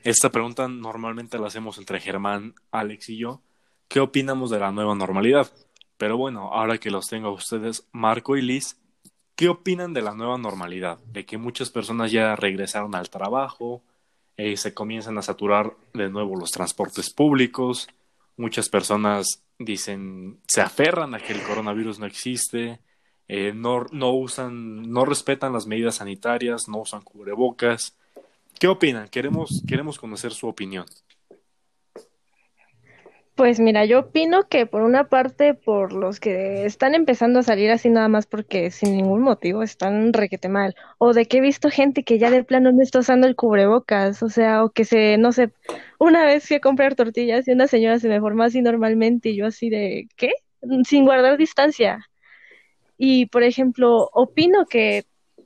esta 0.03 0.31
pregunta 0.31 0.67
normalmente 0.67 1.37
la 1.37 1.47
hacemos 1.47 1.77
entre 1.77 1.99
Germán, 1.99 2.55
Alex 2.71 3.09
y 3.09 3.17
yo. 3.17 3.41
¿Qué 3.87 3.99
opinamos 3.99 4.49
de 4.49 4.59
la 4.59 4.71
nueva 4.71 4.95
normalidad? 4.95 5.51
Pero 5.97 6.17
bueno, 6.17 6.53
ahora 6.53 6.77
que 6.77 6.89
los 6.89 7.07
tengo 7.07 7.27
a 7.27 7.33
ustedes, 7.33 7.87
Marco 7.91 8.37
y 8.37 8.41
Liz, 8.41 8.80
¿qué 9.41 9.49
opinan 9.49 9.91
de 9.91 10.03
la 10.03 10.13
nueva 10.13 10.37
normalidad? 10.37 10.99
De 11.11 11.25
que 11.25 11.39
muchas 11.39 11.71
personas 11.71 12.11
ya 12.11 12.35
regresaron 12.35 12.93
al 12.93 13.09
trabajo, 13.09 13.81
eh, 14.37 14.55
se 14.55 14.75
comienzan 14.75 15.17
a 15.17 15.23
saturar 15.23 15.75
de 15.95 16.11
nuevo 16.11 16.35
los 16.35 16.51
transportes 16.51 17.11
públicos, 17.11 17.89
muchas 18.37 18.69
personas 18.69 19.41
dicen, 19.57 20.39
se 20.47 20.61
aferran 20.61 21.15
a 21.15 21.19
que 21.19 21.33
el 21.33 21.41
coronavirus 21.41 21.97
no 21.97 22.05
existe, 22.05 22.81
eh, 23.27 23.51
no, 23.55 23.87
no 23.91 24.11
usan, 24.11 24.83
no 24.91 25.05
respetan 25.05 25.53
las 25.53 25.65
medidas 25.65 25.95
sanitarias, 25.95 26.67
no 26.67 26.77
usan 26.77 27.01
cubrebocas. 27.01 27.97
¿Qué 28.59 28.67
opinan? 28.67 29.07
Queremos, 29.07 29.63
queremos 29.67 29.97
conocer 29.97 30.33
su 30.33 30.47
opinión. 30.47 30.85
Pues 33.41 33.59
mira, 33.59 33.85
yo 33.85 34.01
opino 34.01 34.47
que 34.47 34.67
por 34.67 34.83
una 34.83 35.05
parte, 35.09 35.55
por 35.55 35.93
los 35.93 36.19
que 36.19 36.63
están 36.67 36.93
empezando 36.93 37.39
a 37.39 37.43
salir 37.43 37.71
así 37.71 37.89
nada 37.89 38.07
más 38.07 38.27
porque 38.27 38.69
sin 38.69 38.95
ningún 38.95 39.21
motivo 39.23 39.63
están 39.63 40.13
requete 40.13 40.47
mal, 40.47 40.75
o 40.99 41.11
de 41.11 41.25
que 41.25 41.39
he 41.39 41.41
visto 41.41 41.71
gente 41.71 42.03
que 42.03 42.19
ya 42.19 42.29
de 42.29 42.43
plano 42.43 42.71
no 42.71 42.83
está 42.83 42.99
usando 42.99 43.25
el 43.25 43.35
cubrebocas, 43.35 44.21
o 44.21 44.29
sea, 44.29 44.63
o 44.63 44.69
que 44.69 44.85
se, 44.85 45.17
no 45.17 45.31
sé, 45.31 45.49
una 45.97 46.23
vez 46.23 46.51
a 46.51 46.59
comprar 46.59 46.93
tortillas 46.93 47.47
y 47.47 47.51
una 47.53 47.65
señora 47.65 47.97
se 47.97 48.09
me 48.09 48.19
formó 48.19 48.43
así 48.43 48.61
normalmente 48.61 49.29
y 49.29 49.37
yo 49.37 49.47
así 49.47 49.71
de, 49.71 50.07
¿qué? 50.17 50.33
Sin 50.85 51.05
guardar 51.05 51.35
distancia. 51.35 52.07
Y 52.95 53.25
por 53.25 53.41
ejemplo, 53.41 54.07
opino 54.13 54.67
que, 54.67 55.05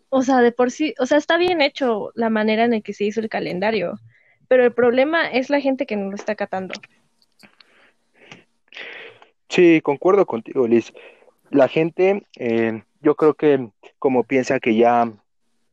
o 0.10 0.21
sea, 0.21 0.41
de 0.41 0.51
por 0.51 0.69
sí, 0.69 0.93
o 0.99 1.05
sea, 1.05 1.17
está 1.17 1.38
bien 1.38 1.62
hecho 1.62 2.12
la 2.13 2.29
manera 2.29 2.65
en 2.65 2.71
la 2.71 2.81
que 2.81 2.91
se 2.91 3.05
hizo 3.05 3.21
el 3.21 3.29
calendario, 3.29 3.93
pero 4.49 4.65
el 4.65 4.73
problema 4.73 5.29
es 5.29 5.49
la 5.49 5.62
gente 5.62 5.86
que 5.86 5.95
no 5.95 6.10
lo 6.10 6.15
está 6.15 6.34
acatando. 6.34 6.73
Sí, 9.49 9.81
concuerdo 9.81 10.25
contigo, 10.25 10.67
Liz. 10.67 10.93
La 11.51 11.67
gente, 11.67 12.23
eh, 12.38 12.84
yo 13.01 13.15
creo 13.15 13.34
que 13.36 13.69
como 13.99 14.23
piensa 14.23 14.60
que 14.60 14.75
ya, 14.75 15.12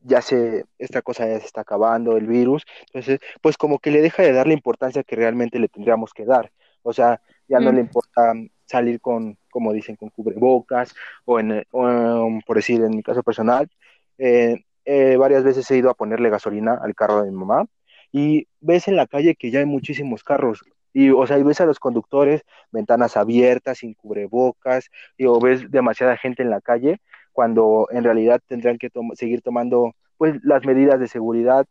ya 0.02 0.22
se, 0.22 0.64
esta 0.78 1.02
cosa 1.02 1.26
ya 1.26 1.40
se 1.40 1.46
está 1.46 1.62
acabando, 1.62 2.16
el 2.16 2.26
virus, 2.26 2.64
entonces, 2.86 3.20
pues 3.40 3.56
como 3.56 3.78
que 3.78 3.90
le 3.90 4.02
deja 4.02 4.22
de 4.22 4.32
dar 4.32 4.46
la 4.46 4.52
importancia 4.52 5.02
que 5.04 5.16
realmente 5.16 5.58
le 5.58 5.68
tendríamos 5.68 6.12
que 6.12 6.24
dar. 6.24 6.52
O 6.82 6.92
sea, 6.92 7.20
ya 7.48 7.60
no 7.60 7.72
Mm. 7.72 7.74
le 7.76 7.80
importa 7.80 8.34
salir 8.66 9.00
con, 9.00 9.36
como 9.50 9.72
dicen, 9.72 9.96
con 9.96 10.10
cubrebocas, 10.10 10.94
o, 11.24 11.40
en, 11.40 11.64
o, 11.72 11.82
um, 11.82 12.40
por 12.42 12.56
decir, 12.56 12.80
en 12.82 12.90
mi 12.96 13.02
caso 13.02 13.22
personal, 13.22 13.70
eh, 14.18 14.64
eh, 14.84 15.16
varias 15.16 15.44
veces 15.44 15.70
he 15.70 15.76
ido 15.78 15.90
a 15.90 15.94
ponerle 15.94 16.30
gasolina 16.30 16.78
al 16.82 16.94
carro 16.94 17.22
de 17.22 17.30
mi 17.30 17.36
mamá 17.36 17.66
y 18.12 18.46
ves 18.60 18.88
en 18.88 18.96
la 18.96 19.06
calle 19.06 19.34
que 19.36 19.50
ya 19.50 19.60
hay 19.60 19.66
muchísimos 19.66 20.24
carros. 20.24 20.62
Y, 20.92 21.10
o 21.10 21.26
sea, 21.26 21.38
y 21.38 21.42
ves 21.42 21.60
a 21.60 21.66
los 21.66 21.78
conductores, 21.78 22.42
ventanas 22.70 23.16
abiertas, 23.16 23.78
sin 23.78 23.94
cubrebocas, 23.94 24.90
y, 25.16 25.26
o 25.26 25.40
ves 25.40 25.70
demasiada 25.70 26.16
gente 26.16 26.42
en 26.42 26.50
la 26.50 26.60
calle, 26.60 27.00
cuando 27.32 27.88
en 27.90 28.04
realidad 28.04 28.40
tendrán 28.46 28.78
que 28.78 28.90
seguir 29.14 29.42
tomando 29.42 29.94
pues 30.18 30.38
las 30.44 30.64
medidas 30.64 31.00
de 31.00 31.08
seguridad, 31.08 31.66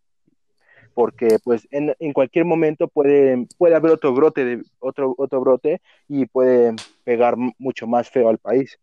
porque 0.94 1.38
pues 1.44 1.68
en, 1.72 1.96
en 2.00 2.14
cualquier 2.14 2.46
momento 2.46 2.88
puede, 2.88 3.48
puede 3.58 3.76
haber 3.76 3.92
otro 3.92 4.14
brote 4.14 4.44
de, 4.44 4.64
otro, 4.80 5.16
otro 5.18 5.40
brote 5.40 5.82
y 6.08 6.26
puede 6.26 6.76
pegar 7.04 7.36
mucho 7.38 7.88
más 7.88 8.10
feo 8.10 8.28
al 8.28 8.40
país. 8.40 8.78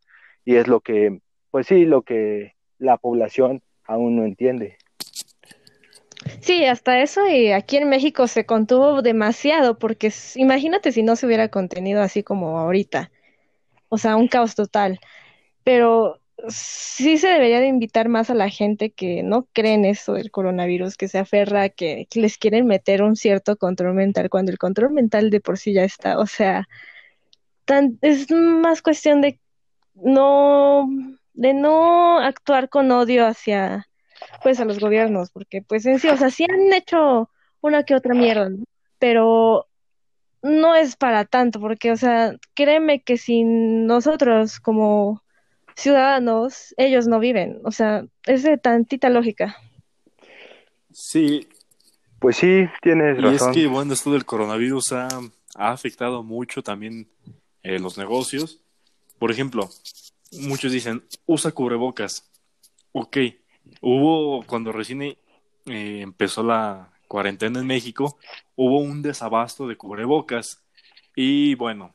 Y 0.45 0.57
es 0.57 0.69
lo 0.69 0.81
que, 0.81 1.21
pues 1.51 1.67
sí, 1.67 1.85
lo 1.85 2.03
que 2.03 2.55
la 2.79 2.97
población 2.97 3.63
aún 3.85 4.17
no 4.17 4.25
entiende. 4.25 4.78
Sí, 6.41 6.65
hasta 6.65 7.01
eso 7.01 7.27
y 7.29 7.53
aquí 7.53 7.77
en 7.77 7.89
México 7.89 8.27
se 8.27 8.45
contuvo 8.45 9.03
demasiado 9.03 9.79
porque 9.79 10.13
imagínate 10.35 10.93
si 10.93 11.03
no 11.03 11.17
se 11.17 11.27
hubiera 11.27 11.49
contenido 11.49 12.03
así 12.03 12.23
como 12.23 12.59
ahorita, 12.59 13.11
o 13.89 13.99
sea, 13.99 14.17
un 14.17 14.29
caos 14.29 14.55
total. 14.55 15.01
Pero 15.65 16.21
sí 16.49 17.19
se 17.19 17.29
debería 17.29 17.61
de 17.61 17.67
invitar 17.67 18.09
más 18.09 18.31
a 18.31 18.35
la 18.35 18.49
gente 18.49 18.91
que 18.91 19.23
no 19.23 19.49
cree 19.53 19.75
en 19.75 19.85
eso 19.85 20.13
del 20.15 20.31
coronavirus, 20.31 20.97
que 20.97 21.09
se 21.09 21.19
aferra 21.19 21.69
que, 21.69 22.07
les 22.15 22.39
quieren 22.39 22.67
meter 22.67 23.03
un 23.03 23.17
cierto 23.17 23.57
control 23.57 23.95
mental 23.95 24.31
cuando 24.31 24.53
el 24.53 24.59
control 24.59 24.93
mental 24.93 25.31
de 25.31 25.41
por 25.41 25.59
sí 25.59 25.73
ya 25.73 25.85
está, 25.85 26.19
o 26.19 26.27
sea, 26.27 26.69
es 28.03 28.31
más 28.31 28.83
cuestión 28.83 29.21
de 29.21 29.41
no, 29.95 30.89
de 31.35 31.55
no 31.55 32.19
actuar 32.19 32.69
con 32.69 32.91
odio 32.93 33.27
hacia 33.27 33.88
pues 34.43 34.61
a 34.61 34.65
los 34.65 34.79
gobiernos, 34.81 35.31
porque 35.31 35.63
pues 35.63 35.87
en 35.87 35.99
sí, 35.99 36.09
o 36.09 36.17
sea, 36.17 36.31
sí 36.31 36.45
han 36.45 36.73
hecho 36.73 37.31
una 37.61 37.85
que 37.85 37.95
otra 37.95 38.15
mierda, 38.15 38.49
¿no? 38.51 38.65
Pero 38.99 39.67
no 40.43 40.75
es 40.75 40.97
para 40.97 41.25
tanto, 41.25 41.61
porque, 41.61 41.91
o 41.93 41.97
sea, 41.97 42.35
créeme 42.55 43.03
que 43.03 43.17
sin 43.19 43.87
nosotros 43.87 44.61
como 44.61 45.23
ciudadanos, 45.77 46.75
ellos 46.77 47.07
no 47.09 47.19
viven, 47.21 47.61
o 47.65 47.71
sea, 47.73 48.05
es 48.27 48.43
de 48.43 48.59
tantita 48.59 49.11
lógica. 49.11 49.57
Sí, 50.93 51.47
Pues 52.19 52.37
sí, 52.37 52.67
tienes 52.83 53.19
y 53.19 53.33
es 53.33 53.33
razón. 53.41 53.53
que, 53.53 53.67
bueno, 53.69 53.93
esto 53.93 54.13
del 54.13 54.25
coronavirus 54.25 54.93
ha, 54.93 55.09
ha 55.55 55.71
afectado 55.73 56.23
mucho 56.23 56.63
también 56.63 57.09
eh, 57.63 57.79
los 57.79 57.97
negocios. 57.99 58.61
Por 59.19 59.31
ejemplo, 59.31 59.69
muchos 60.33 60.73
dicen, 60.73 61.05
usa 61.27 61.53
cubrebocas. 61.53 62.29
Ok, 62.93 63.19
hubo, 63.81 64.45
cuando 64.45 64.73
recién 64.73 65.03
eh, 65.03 65.17
empezó 65.67 66.43
la 66.43 66.91
cuarentena 67.09 67.61
en 67.61 67.67
México, 67.67 68.19
hubo 68.57 68.79
un 68.79 69.03
desabasto 69.03 69.67
de 69.67 69.77
cubrebocas. 69.77 70.63
Y 71.17 71.55
bueno, 71.55 71.95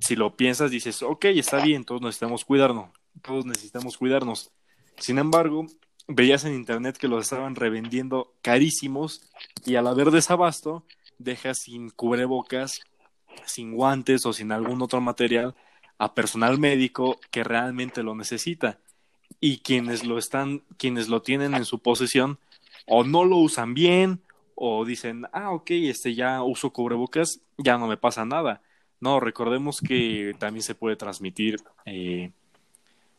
si 0.00 0.16
lo 0.16 0.36
piensas, 0.36 0.70
dices, 0.70 1.02
ok, 1.02 1.26
está 1.26 1.62
bien, 1.62 1.84
todos 1.84 2.00
necesitamos 2.00 2.44
cuidarnos, 2.44 2.90
todos 3.22 3.46
necesitamos 3.46 3.96
cuidarnos. 3.96 4.50
Sin 4.98 5.18
embargo, 5.18 5.66
veías 6.08 6.44
en 6.44 6.54
internet 6.54 6.96
que 6.96 7.08
los 7.08 7.24
estaban 7.24 7.54
revendiendo 7.54 8.34
carísimos 8.42 9.22
y 9.64 9.76
al 9.76 9.86
haber 9.86 10.10
desabasto, 10.10 10.84
dejas 11.18 11.58
sin 11.58 11.90
cubrebocas, 11.90 12.80
sin 13.44 13.74
guantes 13.74 14.26
o 14.26 14.32
sin 14.32 14.52
algún 14.52 14.82
otro 14.82 15.00
material 15.00 15.54
a 15.98 16.14
personal 16.14 16.58
médico 16.58 17.18
que 17.30 17.44
realmente 17.44 18.02
lo 18.02 18.14
necesita. 18.14 18.78
Y 19.40 19.58
quienes 19.58 20.04
lo 20.04 20.18
están, 20.18 20.62
quienes 20.76 21.08
lo 21.08 21.22
tienen 21.22 21.54
en 21.54 21.64
su 21.64 21.78
posesión, 21.78 22.38
o 22.86 23.04
no 23.04 23.24
lo 23.24 23.36
usan 23.36 23.74
bien, 23.74 24.20
o 24.54 24.84
dicen, 24.84 25.26
ah, 25.32 25.50
ok, 25.52 25.70
este 25.72 26.14
ya 26.14 26.42
uso 26.42 26.70
cubrebocas, 26.70 27.40
ya 27.58 27.76
no 27.78 27.86
me 27.86 27.96
pasa 27.96 28.24
nada. 28.24 28.62
No, 29.00 29.20
recordemos 29.20 29.80
que 29.80 30.34
también 30.38 30.62
se 30.62 30.74
puede 30.74 30.96
transmitir 30.96 31.56
eh, 31.84 32.30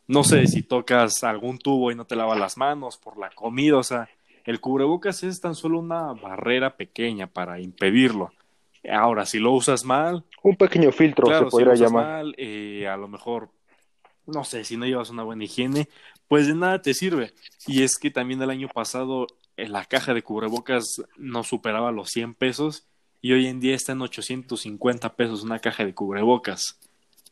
no 0.07 0.23
sé 0.23 0.47
si 0.47 0.63
tocas 0.63 1.23
algún 1.23 1.59
tubo 1.59 1.91
y 1.91 1.95
no 1.95 2.05
te 2.05 2.15
lavas 2.15 2.39
las 2.39 2.57
manos 2.57 2.97
por 2.97 3.17
la 3.17 3.29
comida, 3.29 3.77
o 3.77 3.83
sea, 3.83 4.09
el 4.45 4.61
cubrebocas 4.61 5.23
es 5.23 5.41
tan 5.41 5.53
solo 5.53 5.79
una 5.79 6.13
barrera 6.13 6.77
pequeña 6.77 7.27
para 7.27 7.59
impedirlo. 7.59 8.31
Ahora, 8.89 9.25
si 9.25 9.37
lo 9.39 9.51
usas 9.51 9.83
mal, 9.83 10.23
Un 10.43 10.55
pequeño 10.55 10.93
filtro 10.93 11.27
claro, 11.27 11.45
se 11.45 11.45
podría 11.51 11.75
si 11.75 11.81
lo 11.81 11.87
usas 11.87 11.91
llamar. 11.91 12.05
mal, 12.23 12.35
eh, 12.37 12.87
a 12.87 12.95
lo 12.95 13.09
mejor, 13.09 13.49
no 14.27 14.43
sé, 14.43 14.63
si 14.63 14.77
no 14.77 14.85
llevas 14.85 15.09
una 15.09 15.23
buena 15.23 15.45
higiene, 15.45 15.89
pues 16.27 16.47
de 16.47 16.55
nada 16.55 16.81
te 16.81 16.93
sirve. 16.93 17.33
Y 17.65 17.83
es 17.83 17.97
que 17.97 18.11
también 18.11 18.41
el 18.41 18.49
año 18.49 18.67
pasado 18.67 19.27
eh, 19.55 19.67
la 19.67 19.85
caja 19.85 20.13
de 20.13 20.21
cubrebocas 20.21 21.01
no 21.17 21.43
superaba 21.43 21.91
los 21.91 22.09
100 22.09 22.35
pesos 22.35 22.85
y 23.21 23.33
hoy 23.33 23.47
en 23.47 23.59
día 23.59 23.75
está 23.75 23.93
en 23.93 24.01
850 24.01 25.15
pesos 25.15 25.43
una 25.43 25.59
caja 25.59 25.85
de 25.85 25.93
cubrebocas. 25.93 26.79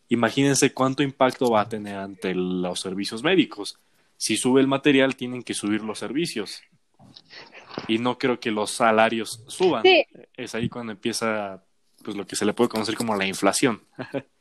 Imagínense 0.09 0.73
cuánto 0.73 1.03
impacto 1.03 1.49
va 1.49 1.61
a 1.61 1.69
tener 1.69 1.97
ante 1.97 2.33
los 2.33 2.79
servicios 2.79 3.23
médicos. 3.23 3.77
Si 4.17 4.37
sube 4.37 4.61
el 4.61 4.67
material, 4.67 5.15
tienen 5.15 5.43
que 5.43 5.53
subir 5.53 5.81
los 5.83 5.99
servicios. 5.99 6.61
Y 7.87 7.97
no 7.97 8.17
creo 8.17 8.39
que 8.39 8.51
los 8.51 8.71
salarios 8.71 9.43
suban. 9.47 9.83
Sí. 9.83 10.05
Es 10.35 10.55
ahí 10.55 10.69
cuando 10.69 10.93
empieza 10.93 11.63
pues 12.03 12.15
lo 12.15 12.25
que 12.25 12.35
se 12.35 12.45
le 12.45 12.53
puede 12.53 12.69
conocer 12.69 12.95
como 12.95 13.15
la 13.15 13.25
inflación. 13.25 13.81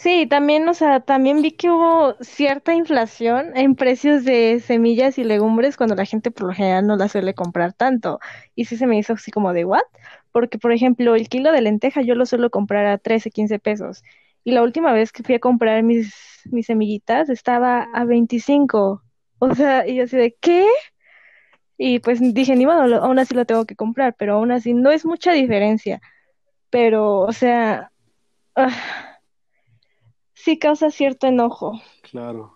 Sí, 0.00 0.28
también, 0.28 0.68
o 0.68 0.74
sea, 0.74 1.00
también 1.00 1.42
vi 1.42 1.50
que 1.50 1.70
hubo 1.70 2.14
cierta 2.20 2.72
inflación 2.72 3.56
en 3.56 3.74
precios 3.74 4.24
de 4.24 4.60
semillas 4.60 5.18
y 5.18 5.24
legumbres 5.24 5.76
cuando 5.76 5.96
la 5.96 6.04
gente 6.04 6.30
por 6.30 6.46
lo 6.46 6.52
general 6.54 6.86
no 6.86 6.96
las 6.96 7.10
suele 7.12 7.34
comprar 7.34 7.72
tanto. 7.72 8.20
Y 8.54 8.66
sí 8.66 8.76
se 8.76 8.86
me 8.86 8.96
hizo 8.96 9.14
así 9.14 9.32
como 9.32 9.52
de 9.52 9.64
¿what? 9.64 9.82
Porque, 10.30 10.56
por 10.58 10.70
ejemplo, 10.72 11.16
el 11.16 11.28
kilo 11.28 11.50
de 11.50 11.62
lenteja 11.62 12.02
yo 12.02 12.14
lo 12.14 12.26
suelo 12.26 12.48
comprar 12.50 12.86
a 12.86 12.98
13, 12.98 13.30
15 13.32 13.58
pesos. 13.58 14.04
Y 14.44 14.52
la 14.52 14.62
última 14.62 14.92
vez 14.92 15.10
que 15.10 15.24
fui 15.24 15.34
a 15.34 15.40
comprar 15.40 15.82
mis, 15.82 16.14
mis 16.44 16.66
semillitas 16.66 17.28
estaba 17.28 17.88
a 17.92 18.04
25. 18.04 19.02
O 19.40 19.54
sea, 19.56 19.86
y 19.86 19.96
yo 19.96 20.04
así 20.04 20.16
de 20.16 20.36
¿qué? 20.40 20.64
Y 21.76 22.00
pues 22.00 22.18
dije, 22.34 22.56
ni 22.56 22.66
modo, 22.66 23.02
aún 23.02 23.18
así 23.18 23.34
lo 23.34 23.44
tengo 23.44 23.64
que 23.66 23.76
comprar, 23.76 24.14
pero 24.18 24.34
aún 24.34 24.50
así 24.52 24.74
no 24.74 24.90
es 24.90 25.04
mucha 25.04 25.32
diferencia. 25.32 26.00
Pero, 26.70 27.20
o 27.20 27.32
sea, 27.32 27.92
ah, 28.56 29.17
sí 30.44 30.58
causa 30.58 30.90
cierto 30.90 31.26
enojo. 31.26 31.80
Claro. 32.10 32.54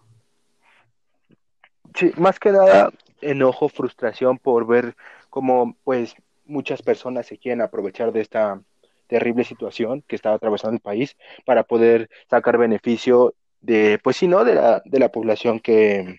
Sí, 1.95 2.13
más 2.17 2.39
que 2.39 2.53
nada 2.53 2.91
enojo, 3.21 3.69
frustración 3.69 4.39
por 4.39 4.67
ver 4.67 4.97
cómo 5.31 5.77
pues 5.85 6.15
muchas 6.45 6.83
personas 6.83 7.27
se 7.27 7.39
quieren 7.39 7.61
aprovechar 7.61 8.13
de 8.13 8.21
esta 8.21 8.61
terrible 9.07 9.45
situación 9.45 10.03
que 10.07 10.17
está 10.17 10.33
atravesando 10.33 10.77
el 10.77 10.81
país 10.81 11.17
para 11.45 11.65
poder 11.65 12.09
sacar 12.31 12.57
beneficio 12.57 13.35
de, 13.61 13.99
pues 14.03 14.17
sí, 14.17 14.27
¿no? 14.27 14.45
De 14.45 14.55
la, 14.55 14.83
de 14.85 14.99
la 14.99 15.11
población 15.11 15.61
que, 15.61 16.17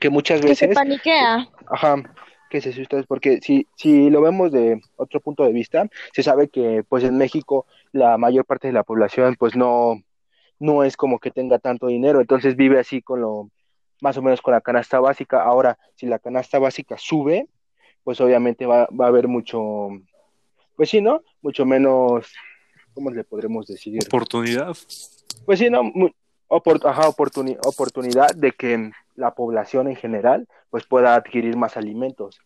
que 0.00 0.10
muchas 0.10 0.40
Que 0.40 0.54
se 0.54 0.66
veces 0.66 0.74
paniquea. 0.76 1.48
Ajá, 1.68 2.02
que 2.50 2.60
se 2.60 2.70
asusta, 2.70 3.02
porque 3.08 3.40
si, 3.40 3.66
si 3.76 4.10
lo 4.10 4.20
vemos 4.20 4.52
de 4.52 4.80
otro 4.96 5.20
punto 5.20 5.44
de 5.44 5.52
vista, 5.52 5.88
se 6.12 6.22
sabe 6.22 6.48
que 6.48 6.84
pues 6.88 7.04
en 7.04 7.16
México 7.16 7.66
la 7.92 8.18
mayor 8.18 8.44
parte 8.44 8.66
de 8.66 8.74
la 8.74 8.84
población 8.84 9.36
pues 9.38 9.56
no, 9.56 10.02
no 10.58 10.84
es 10.84 10.96
como 10.96 11.18
que 11.18 11.30
tenga 11.30 11.58
tanto 11.58 11.86
dinero, 11.88 12.20
entonces 12.20 12.56
vive 12.56 12.78
así 12.78 13.02
con 13.02 13.20
lo, 13.20 13.50
más 14.00 14.16
o 14.16 14.22
menos 14.22 14.40
con 14.40 14.52
la 14.52 14.60
canasta 14.60 15.00
básica. 15.00 15.42
Ahora, 15.42 15.78
si 15.94 16.06
la 16.06 16.18
canasta 16.18 16.58
básica 16.58 16.96
sube, 16.98 17.48
pues 18.02 18.20
obviamente 18.20 18.66
va, 18.66 18.86
va 18.98 19.06
a 19.06 19.08
haber 19.08 19.28
mucho, 19.28 19.88
pues 20.76 20.90
sí, 20.90 21.00
¿no? 21.00 21.22
Mucho 21.42 21.64
menos, 21.64 22.32
¿cómo 22.94 23.10
le 23.10 23.24
podremos 23.24 23.66
decir? 23.66 23.98
Oportunidad. 24.06 24.76
Pues 25.46 25.58
sí, 25.58 25.68
no, 25.70 25.82
opor- 26.48 26.84
ajá, 26.86 27.08
oportuni- 27.08 27.58
oportunidad 27.66 28.34
de 28.34 28.52
que 28.52 28.90
la 29.16 29.34
población 29.34 29.88
en 29.88 29.96
general 29.96 30.46
pues 30.70 30.86
pueda 30.86 31.14
adquirir 31.14 31.56
más 31.56 31.76
alimentos. 31.76 32.38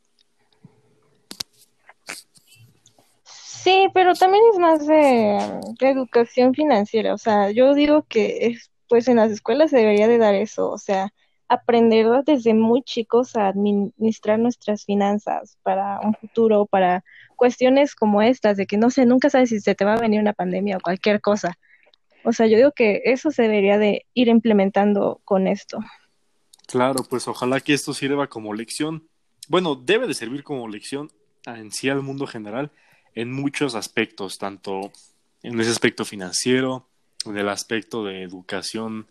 Sí, 3.62 3.88
pero 3.92 4.14
también 4.14 4.42
es 4.52 4.58
más 4.58 4.86
de, 4.86 5.60
educación 5.80 6.54
financiera. 6.54 7.12
O 7.14 7.18
sea, 7.18 7.50
yo 7.50 7.74
digo 7.74 8.04
que 8.08 8.46
es, 8.46 8.70
pues 8.88 9.08
en 9.08 9.16
las 9.16 9.32
escuelas 9.32 9.70
se 9.70 9.78
debería 9.78 10.06
de 10.06 10.18
dar 10.18 10.34
eso. 10.34 10.70
O 10.70 10.78
sea, 10.78 11.12
aprender 11.48 12.06
desde 12.24 12.54
muy 12.54 12.82
chicos 12.82 13.34
a 13.36 13.48
administrar 13.48 14.38
nuestras 14.38 14.84
finanzas 14.84 15.58
para 15.62 15.98
un 16.00 16.14
futuro, 16.14 16.66
para 16.66 17.04
cuestiones 17.36 17.94
como 17.94 18.22
estas, 18.22 18.56
de 18.56 18.66
que 18.66 18.76
no 18.76 18.90
sé, 18.90 19.06
nunca 19.06 19.28
sabes 19.28 19.48
si 19.48 19.60
se 19.60 19.74
te 19.74 19.84
va 19.84 19.94
a 19.94 20.00
venir 20.00 20.20
una 20.20 20.34
pandemia 20.34 20.76
o 20.76 20.80
cualquier 20.80 21.20
cosa. 21.20 21.58
O 22.24 22.32
sea, 22.32 22.46
yo 22.46 22.56
digo 22.56 22.72
que 22.72 23.02
eso 23.04 23.30
se 23.30 23.42
debería 23.42 23.78
de 23.78 24.06
ir 24.14 24.28
implementando 24.28 25.20
con 25.24 25.48
esto. 25.48 25.78
Claro, 26.66 27.02
pues 27.08 27.26
ojalá 27.26 27.60
que 27.60 27.74
esto 27.74 27.92
sirva 27.92 28.28
como 28.28 28.54
lección. 28.54 29.08
Bueno, 29.48 29.74
debe 29.74 30.06
de 30.06 30.14
servir 30.14 30.44
como 30.44 30.68
lección 30.68 31.10
en 31.46 31.72
sí 31.72 31.88
al 31.88 32.02
mundo 32.02 32.26
general 32.26 32.70
en 33.14 33.32
muchos 33.32 33.74
aspectos, 33.74 34.38
tanto 34.38 34.92
en 35.42 35.60
ese 35.60 35.70
aspecto 35.70 36.04
financiero, 36.04 36.88
en 37.24 37.36
el 37.36 37.48
aspecto 37.48 38.04
de 38.04 38.22
educación 38.22 39.06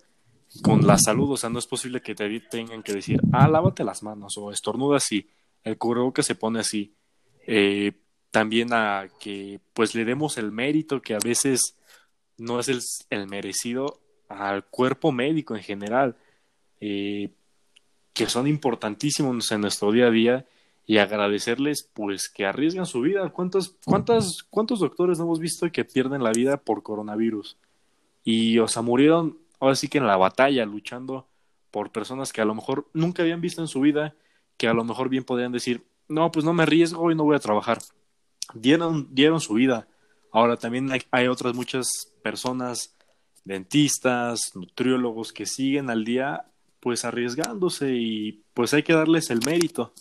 con 0.62 0.86
la 0.86 0.98
salud. 0.98 1.32
O 1.32 1.38
sea, 1.38 1.50
no 1.50 1.60
es 1.60 1.68
posible 1.68 2.02
que 2.02 2.16
te 2.16 2.40
tengan 2.42 2.84
que 2.84 2.94
decir, 2.94 3.22
ah, 3.34 3.48
lávate 3.48 3.84
las 3.84 4.04
manos 4.04 4.38
o 4.38 4.52
estornuda 4.52 4.98
así, 4.98 5.28
el 5.64 5.78
cubrebocas 5.78 6.26
se 6.26 6.36
pone 6.36 6.60
así. 6.60 6.94
Eh, 7.46 7.94
también 8.32 8.74
a 8.74 9.08
que 9.20 9.60
pues 9.74 9.96
le 9.96 10.06
demos 10.06 10.38
el 10.38 10.52
mérito 10.52 11.02
que 11.02 11.16
a 11.16 11.20
veces 11.24 11.76
no 12.38 12.60
es 12.60 12.68
el, 12.68 12.82
el 13.10 13.28
merecido 13.28 14.02
al 14.28 14.66
cuerpo 14.66 15.12
médico 15.12 15.56
en 15.56 15.64
general. 15.64 16.16
Eh, 16.80 17.32
que 18.14 18.28
son 18.28 18.48
importantísimos 18.48 19.52
en 19.52 19.62
nuestro 19.62 19.92
día 19.92 20.08
a 20.08 20.12
día 20.12 20.46
y 20.90 21.00
agradecerles 21.00 21.84
pues 21.94 22.30
que 22.30 22.46
arriesgan 22.46 22.86
su 22.86 23.02
vida. 23.02 23.30
¿Cuántos, 23.30 23.76
cuántas, 23.86 24.42
cuántos 24.50 24.80
doctores 24.80 25.20
no 25.20 25.26
hemos 25.26 25.40
visto 25.40 25.70
que 25.70 25.84
pierden 25.84 26.24
la 26.24 26.32
vida 26.32 26.56
por 26.56 26.82
coronavirus? 26.82 27.58
Y, 28.24 28.58
o 28.60 28.70
sea, 28.70 28.82
murieron 28.82 29.38
ahora 29.60 29.76
sí 29.76 29.90
que 29.90 29.98
en 29.98 30.08
la 30.08 30.16
batalla, 30.16 30.66
luchando 30.66 31.28
por 31.72 31.92
personas 31.92 32.32
que 32.32 32.40
a 32.40 32.46
lo 32.46 32.56
mejor 32.56 32.88
nunca 32.94 33.22
habían 33.22 33.42
visto 33.42 33.62
en 33.62 33.68
su 33.68 33.82
vida, 33.82 34.16
que 34.56 34.70
a 34.70 34.74
lo 34.74 34.86
mejor 34.86 35.10
bien 35.10 35.26
podrían 35.26 35.52
decir, 35.52 35.86
no, 36.08 36.32
pues 36.32 36.46
no 36.46 36.54
me 36.54 36.64
arriesgo 36.64 37.12
y 37.12 37.16
no 37.16 37.26
voy 37.26 37.36
a 37.36 37.40
trabajar. 37.40 37.80
Dieron, 38.54 39.10
dieron 39.12 39.42
su 39.42 39.56
vida. 39.56 39.90
Ahora 40.32 40.56
también 40.56 40.90
hay, 40.90 41.02
hay 41.12 41.28
otras 41.28 41.54
muchas 41.54 42.14
personas, 42.24 42.96
dentistas, 43.44 44.56
nutriólogos, 44.56 45.34
que 45.34 45.46
siguen 45.46 45.90
al 45.90 46.06
día 46.06 46.46
pues 46.80 47.04
arriesgándose 47.04 47.94
y 47.94 48.44
pues 48.54 48.74
hay 48.74 48.84
que 48.84 48.94
darles 48.94 49.30
el 49.32 49.42
mérito. 49.46 49.94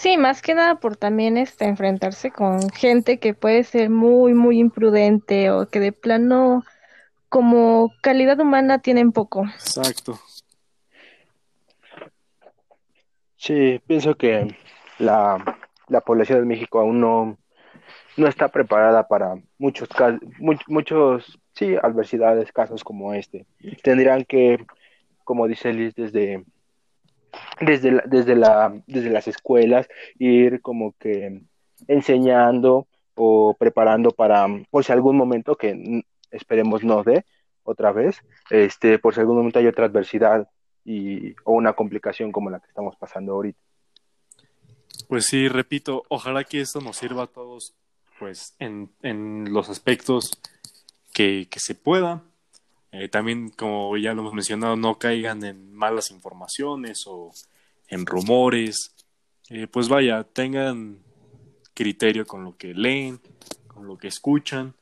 Sí, 0.00 0.16
más 0.16 0.40
que 0.40 0.54
nada 0.54 0.76
por 0.76 0.96
también 0.96 1.36
este 1.36 1.66
enfrentarse 1.66 2.30
con 2.30 2.70
gente 2.70 3.18
que 3.18 3.34
puede 3.34 3.64
ser 3.64 3.90
muy, 3.90 4.32
muy 4.32 4.58
imprudente 4.58 5.50
o 5.50 5.68
que 5.68 5.78
de 5.78 5.92
plano 5.92 6.64
como 7.28 7.92
calidad 8.00 8.40
humana 8.40 8.78
tienen 8.78 9.12
poco. 9.12 9.44
Exacto. 9.44 10.18
Sí, 13.36 13.78
pienso 13.86 14.14
que 14.14 14.56
la, 14.98 15.58
la 15.88 16.00
población 16.00 16.38
de 16.38 16.46
México 16.46 16.80
aún 16.80 16.98
no, 16.98 17.36
no 18.16 18.26
está 18.26 18.48
preparada 18.48 19.06
para 19.06 19.34
muchos 19.58 19.90
casos, 19.90 20.20
muchos, 20.66 21.38
sí, 21.52 21.76
adversidades, 21.76 22.52
casos 22.52 22.82
como 22.82 23.12
este. 23.12 23.44
Tendrían 23.82 24.24
que, 24.24 24.64
como 25.24 25.46
dice 25.46 25.74
Liz, 25.74 25.94
desde, 25.94 26.42
desde, 27.60 27.92
la, 27.92 28.02
desde, 28.06 28.36
la, 28.36 28.82
desde 28.86 29.10
las 29.10 29.28
escuelas, 29.28 29.88
ir 30.18 30.60
como 30.60 30.94
que 30.98 31.42
enseñando 31.88 32.86
o 33.14 33.56
preparando 33.58 34.10
para, 34.10 34.46
por 34.70 34.84
si 34.84 34.92
algún 34.92 35.16
momento 35.16 35.56
que 35.56 36.04
esperemos 36.30 36.84
no 36.84 37.02
dé 37.02 37.24
otra 37.62 37.92
vez, 37.92 38.22
este, 38.50 38.98
por 38.98 39.14
si 39.14 39.20
algún 39.20 39.36
momento 39.36 39.58
hay 39.58 39.66
otra 39.66 39.86
adversidad 39.86 40.48
y, 40.84 41.32
o 41.44 41.52
una 41.52 41.74
complicación 41.74 42.32
como 42.32 42.50
la 42.50 42.60
que 42.60 42.68
estamos 42.68 42.96
pasando 42.96 43.32
ahorita. 43.32 43.60
Pues 45.08 45.26
sí, 45.26 45.48
repito, 45.48 46.04
ojalá 46.08 46.44
que 46.44 46.60
esto 46.60 46.80
nos 46.80 46.96
sirva 46.96 47.24
a 47.24 47.26
todos, 47.26 47.74
pues, 48.18 48.54
en, 48.58 48.90
en 49.02 49.52
los 49.52 49.68
aspectos 49.68 50.40
que, 51.12 51.48
que 51.50 51.60
se 51.60 51.74
pueda. 51.74 52.22
Eh, 52.92 53.08
también, 53.08 53.50
como 53.50 53.96
ya 53.96 54.14
lo 54.14 54.22
hemos 54.22 54.34
mencionado, 54.34 54.76
no 54.76 54.98
caigan 54.98 55.44
en 55.44 55.72
malas 55.72 56.10
informaciones 56.10 57.04
o 57.06 57.30
en 57.88 58.06
rumores. 58.06 58.94
Eh, 59.48 59.66
pues 59.66 59.88
vaya, 59.88 60.24
tengan 60.24 60.98
criterio 61.74 62.26
con 62.26 62.44
lo 62.44 62.56
que 62.56 62.74
leen, 62.74 63.20
con 63.66 63.86
lo 63.86 63.96
que 63.96 64.08
escuchan. 64.08 64.74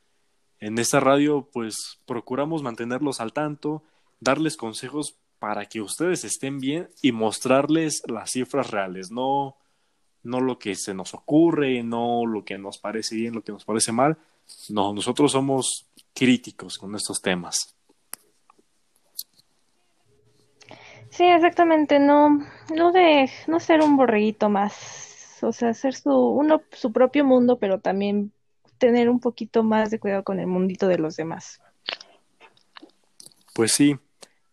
En 0.59 0.77
esta 0.77 0.99
radio, 0.99 1.47
pues, 1.51 1.99
procuramos 2.05 2.63
mantenerlos 2.63 3.21
al 3.21 3.31
tanto, 3.31 3.83
darles 4.19 4.57
consejos 4.57 5.15
para 5.39 5.65
que 5.65 5.81
ustedes 5.81 6.25
estén 6.25 6.59
bien 6.59 6.89
y 7.01 7.11
mostrarles 7.13 8.01
las 8.07 8.31
cifras 8.31 8.71
reales, 8.71 9.09
no, 9.09 9.55
no 10.23 10.41
lo 10.41 10.59
que 10.59 10.75
se 10.75 10.93
nos 10.93 11.13
ocurre, 11.13 11.81
no 11.81 12.25
lo 12.25 12.43
que 12.43 12.57
nos 12.57 12.77
parece 12.77 13.15
bien, 13.15 13.33
lo 13.33 13.41
que 13.41 13.53
nos 13.53 13.65
parece 13.65 13.91
mal, 13.91 14.17
No, 14.69 14.93
nosotros 14.93 15.31
somos 15.31 15.85
críticos 16.13 16.77
con 16.77 16.95
estos 16.95 17.21
temas. 17.21 17.75
Sí, 21.09 21.25
exactamente, 21.25 21.99
no, 21.99 22.45
no 22.75 22.91
de, 22.91 23.29
no 23.47 23.59
ser 23.59 23.81
un 23.81 23.97
borreguito 23.97 24.49
más, 24.49 25.39
o 25.41 25.51
sea, 25.51 25.69
hacer 25.69 25.95
su, 25.95 26.11
uno, 26.11 26.61
su 26.71 26.91
propio 26.91 27.25
mundo, 27.25 27.57
pero 27.57 27.79
también 27.79 28.31
tener 28.77 29.09
un 29.09 29.19
poquito 29.19 29.63
más 29.63 29.91
de 29.91 29.99
cuidado 29.99 30.23
con 30.23 30.39
el 30.39 30.47
mundito 30.47 30.87
de 30.87 30.97
los 30.97 31.15
demás. 31.15 31.61
Pues 33.53 33.73
sí, 33.73 33.97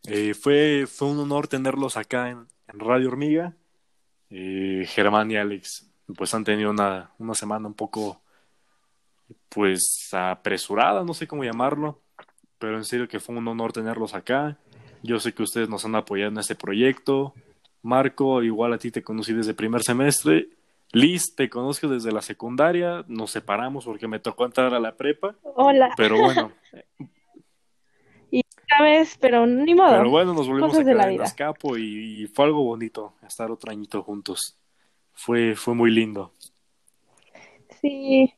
eh, 0.08 0.34
fue, 0.34 0.86
fue 0.86 1.08
un 1.08 1.18
honor 1.20 1.46
tenerlos 1.46 1.96
acá 1.96 2.30
en, 2.30 2.46
en 2.68 2.80
Radio 2.80 3.08
Hormiga. 3.08 3.54
Eh, 4.30 4.84
Germán 4.88 5.30
y 5.30 5.36
Alex, 5.36 5.88
pues 6.16 6.34
han 6.34 6.44
tenido 6.44 6.70
una, 6.70 7.12
una 7.18 7.34
semana 7.34 7.68
un 7.68 7.74
poco, 7.74 8.20
pues 9.48 10.08
apresurada, 10.12 11.04
no 11.04 11.14
sé 11.14 11.26
cómo 11.26 11.44
llamarlo, 11.44 12.00
pero 12.58 12.76
en 12.76 12.84
serio 12.84 13.08
que 13.08 13.20
fue 13.20 13.36
un 13.36 13.46
honor 13.46 13.72
tenerlos 13.72 14.14
acá. 14.14 14.58
Yo 15.06 15.20
sé 15.20 15.32
que 15.32 15.42
ustedes 15.42 15.68
nos 15.68 15.84
han 15.84 15.94
apoyado 15.94 16.32
en 16.32 16.38
este 16.38 16.56
proyecto. 16.56 17.32
Marco, 17.82 18.42
igual 18.42 18.72
a 18.72 18.78
ti 18.78 18.90
te 18.90 19.02
conocí 19.02 19.32
desde 19.32 19.54
primer 19.54 19.82
semestre. 19.82 20.48
Liz, 20.92 21.34
te 21.36 21.48
conozco 21.48 21.86
desde 21.86 22.10
la 22.10 22.22
secundaria. 22.22 23.04
Nos 23.06 23.30
separamos 23.30 23.84
porque 23.84 24.08
me 24.08 24.18
tocó 24.18 24.44
entrar 24.44 24.74
a 24.74 24.80
la 24.80 24.96
prepa. 24.96 25.36
Hola, 25.42 25.90
Pero 25.96 26.18
bueno, 26.18 26.52
sabes, 28.68 29.16
pero 29.20 29.46
ni 29.46 29.74
modo. 29.74 29.96
pero 29.96 30.10
bueno, 30.10 30.34
nos 30.34 30.48
volvimos 30.48 30.70
a 30.70 30.72
Cosas 30.72 30.86
de 30.86 30.94
la 30.94 31.08
quedar 31.08 31.54
en 31.74 31.78
y, 31.78 32.22
y 32.22 32.26
fue 32.26 32.46
algo 32.46 32.64
bonito 32.64 33.14
estar 33.26 33.50
otro 33.50 33.70
añito 33.70 34.02
juntos. 34.02 34.56
Fue, 35.12 35.54
fue 35.54 35.74
muy 35.74 35.90
lindo. 35.90 36.32
Sí. 37.80 38.34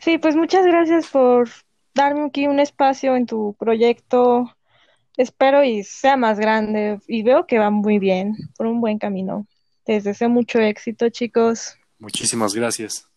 Sí, 0.00 0.18
pues 0.18 0.36
muchas 0.36 0.66
gracias 0.66 1.08
por 1.10 1.48
darme 1.94 2.26
aquí 2.26 2.46
un 2.46 2.60
espacio 2.60 3.16
en 3.16 3.26
tu 3.26 3.54
proyecto. 3.58 4.50
Espero 5.16 5.62
y 5.62 5.84
sea 5.84 6.16
más 6.16 6.38
grande 6.38 6.98
y 7.06 7.22
veo 7.22 7.46
que 7.46 7.58
va 7.58 7.70
muy 7.70 7.98
bien, 7.98 8.34
por 8.56 8.66
un 8.66 8.80
buen 8.80 8.98
camino. 8.98 9.46
Les 9.86 10.02
deseo 10.02 10.28
mucho 10.28 10.58
éxito, 10.60 11.08
chicos. 11.08 11.76
Muchísimas 11.98 12.54
gracias. 12.54 13.08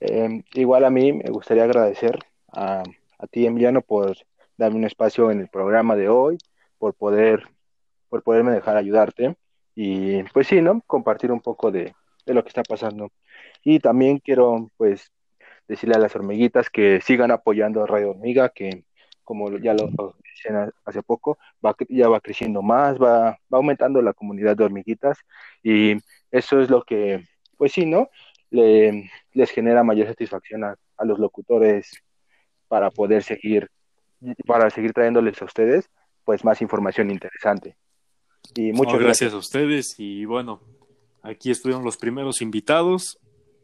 Eh, 0.00 0.42
igual 0.54 0.84
a 0.84 0.90
mí 0.90 1.12
me 1.12 1.30
gustaría 1.30 1.64
agradecer 1.64 2.18
a, 2.52 2.82
a 3.18 3.26
ti, 3.26 3.46
Emiliano, 3.46 3.82
por 3.82 4.16
darme 4.56 4.78
un 4.78 4.84
espacio 4.84 5.30
en 5.30 5.40
el 5.40 5.48
programa 5.48 5.96
de 5.96 6.08
hoy, 6.08 6.38
por 6.78 6.94
poder, 6.94 7.48
por 8.08 8.22
poderme 8.22 8.52
dejar 8.52 8.76
ayudarte 8.76 9.36
y 9.74 10.22
pues 10.24 10.46
sí, 10.46 10.60
¿no? 10.60 10.82
Compartir 10.86 11.32
un 11.32 11.40
poco 11.40 11.70
de, 11.70 11.94
de 12.26 12.34
lo 12.34 12.42
que 12.42 12.48
está 12.48 12.62
pasando. 12.62 13.10
Y 13.64 13.78
también 13.78 14.18
quiero 14.18 14.68
pues 14.76 15.10
decirle 15.72 15.94
a 15.96 15.98
las 15.98 16.14
hormiguitas 16.14 16.70
que 16.70 17.00
sigan 17.00 17.30
apoyando 17.30 17.82
a 17.82 17.86
Radio 17.86 18.10
Hormiga, 18.10 18.50
que 18.50 18.84
como 19.24 19.56
ya 19.58 19.72
lo 19.74 20.16
decían 20.34 20.70
hace 20.84 21.02
poco, 21.02 21.38
va, 21.64 21.74
ya 21.88 22.08
va 22.08 22.20
creciendo 22.20 22.60
más, 22.60 23.00
va, 23.00 23.38
va 23.52 23.58
aumentando 23.58 24.02
la 24.02 24.12
comunidad 24.12 24.56
de 24.56 24.64
hormiguitas 24.64 25.18
y 25.62 25.96
eso 26.30 26.60
es 26.60 26.68
lo 26.68 26.82
que, 26.82 27.24
pues 27.56 27.72
sí, 27.72 27.86
¿no? 27.86 28.08
Le, 28.50 29.10
les 29.32 29.50
genera 29.50 29.82
mayor 29.82 30.08
satisfacción 30.08 30.64
a, 30.64 30.76
a 30.98 31.04
los 31.04 31.18
locutores 31.18 31.90
para 32.68 32.90
poder 32.90 33.22
seguir, 33.22 33.68
para 34.46 34.68
seguir 34.70 34.92
trayéndoles 34.92 35.40
a 35.40 35.46
ustedes 35.46 35.88
pues 36.24 36.44
más 36.44 36.60
información 36.60 37.10
interesante. 37.10 37.76
Y 38.54 38.72
muchas 38.72 38.94
No, 38.94 38.98
gracias. 38.98 39.32
gracias 39.32 39.32
a 39.32 39.36
ustedes 39.38 39.94
y 39.98 40.24
bueno, 40.24 40.60
aquí 41.22 41.50
estuvieron 41.50 41.84
los 41.84 41.96
primeros 41.96 42.42
invitados. 42.42 43.18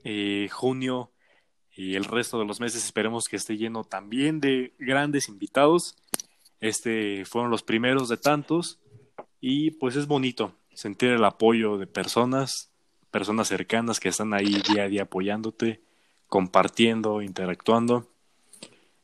Eh, 0.04 0.48
junio 0.50 1.10
y 1.78 1.94
el 1.94 2.06
resto 2.06 2.40
de 2.40 2.44
los 2.44 2.58
meses 2.58 2.84
esperemos 2.84 3.28
que 3.28 3.36
esté 3.36 3.56
lleno 3.56 3.84
también 3.84 4.40
de 4.40 4.74
grandes 4.80 5.28
invitados. 5.28 5.94
Este 6.58 7.24
fueron 7.24 7.52
los 7.52 7.62
primeros 7.62 8.08
de 8.08 8.16
tantos 8.16 8.80
y 9.40 9.70
pues 9.70 9.94
es 9.94 10.08
bonito 10.08 10.52
sentir 10.74 11.10
el 11.10 11.24
apoyo 11.24 11.78
de 11.78 11.86
personas, 11.86 12.72
personas 13.12 13.46
cercanas 13.46 14.00
que 14.00 14.08
están 14.08 14.34
ahí 14.34 14.60
día 14.68 14.82
a 14.82 14.88
día 14.88 15.02
apoyándote, 15.02 15.80
compartiendo, 16.26 17.22
interactuando. 17.22 18.08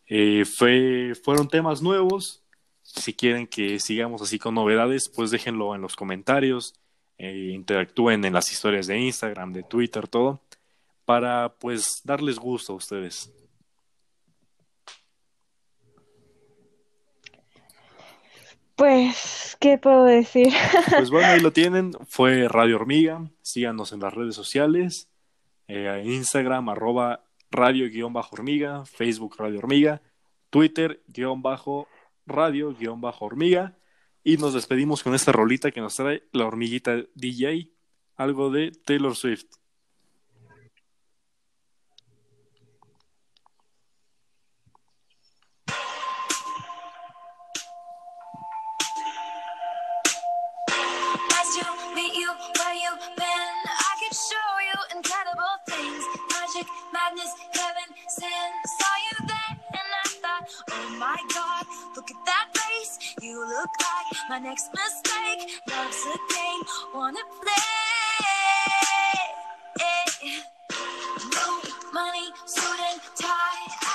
Eh, 0.08 0.44
fue, 0.44 1.12
fueron 1.22 1.46
temas 1.46 1.80
nuevos. 1.80 2.42
Si 2.82 3.14
quieren 3.14 3.46
que 3.46 3.78
sigamos 3.78 4.20
así 4.20 4.40
con 4.40 4.56
novedades, 4.56 5.08
pues 5.14 5.30
déjenlo 5.30 5.76
en 5.76 5.80
los 5.80 5.94
comentarios, 5.94 6.74
eh, 7.18 7.52
interactúen 7.54 8.24
en 8.24 8.32
las 8.32 8.50
historias 8.50 8.88
de 8.88 8.98
Instagram, 8.98 9.52
de 9.52 9.62
Twitter, 9.62 10.08
todo, 10.08 10.40
para 11.04 11.54
pues 11.58 12.00
darles 12.04 12.38
gusto 12.38 12.72
a 12.72 12.76
ustedes. 12.76 13.32
Pues, 18.76 19.56
¿qué 19.60 19.78
puedo 19.78 20.04
decir? 20.04 20.48
Pues 20.96 21.10
bueno, 21.10 21.28
ahí 21.28 21.40
lo 21.40 21.52
tienen. 21.52 21.92
Fue 22.08 22.48
Radio 22.48 22.76
Hormiga. 22.76 23.30
Síganos 23.42 23.92
en 23.92 24.00
las 24.00 24.12
redes 24.14 24.34
sociales. 24.34 25.08
eh, 25.68 26.02
Instagram, 26.04 26.68
arroba 26.68 27.24
radio-hormiga, 27.50 28.84
Facebook 28.84 29.36
Radio 29.38 29.58
Hormiga, 29.58 30.02
Twitter, 30.50 31.02
guion 31.06 31.40
bajo 31.40 31.88
radio, 32.26 32.74
guion 32.74 33.00
bajo 33.00 33.24
hormiga. 33.24 33.78
Y 34.24 34.36
nos 34.38 34.54
despedimos 34.54 35.02
con 35.02 35.14
esta 35.14 35.32
rolita 35.32 35.70
que 35.70 35.80
nos 35.80 35.94
trae 35.94 36.24
la 36.32 36.46
hormiguita 36.46 36.96
DJ, 37.14 37.70
algo 38.16 38.50
de 38.50 38.72
Taylor 38.72 39.14
Swift. 39.14 39.46
My 61.04 61.20
god, 61.34 61.66
look 61.96 62.10
at 62.10 62.16
that 62.24 62.46
face. 62.56 63.14
You 63.20 63.38
look 63.46 63.68
like 63.78 64.18
my 64.30 64.38
next 64.38 64.70
mistake. 64.72 65.60
Love's 65.68 66.02
a 66.06 66.16
game, 66.32 66.62
wanna 66.94 67.20
play. 67.42 67.74
No 71.36 71.60
money, 71.92 72.28
suit 72.46 72.80
and 72.90 73.00
tie. 73.20 73.93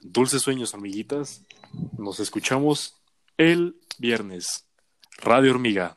Dulces 0.00 0.42
sueños, 0.42 0.74
amiguitas. 0.74 1.42
Nos 1.96 2.20
escuchamos 2.20 2.96
el 3.36 3.80
viernes. 3.98 4.66
Radio 5.18 5.52
Hormiga, 5.52 5.96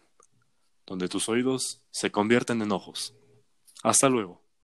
donde 0.86 1.10
tus 1.10 1.28
oídos 1.28 1.82
se 1.92 2.12
convierten 2.12 2.62
en 2.62 2.72
ojos. 2.72 3.14
Hasta 3.84 4.10
luego. 4.10 4.47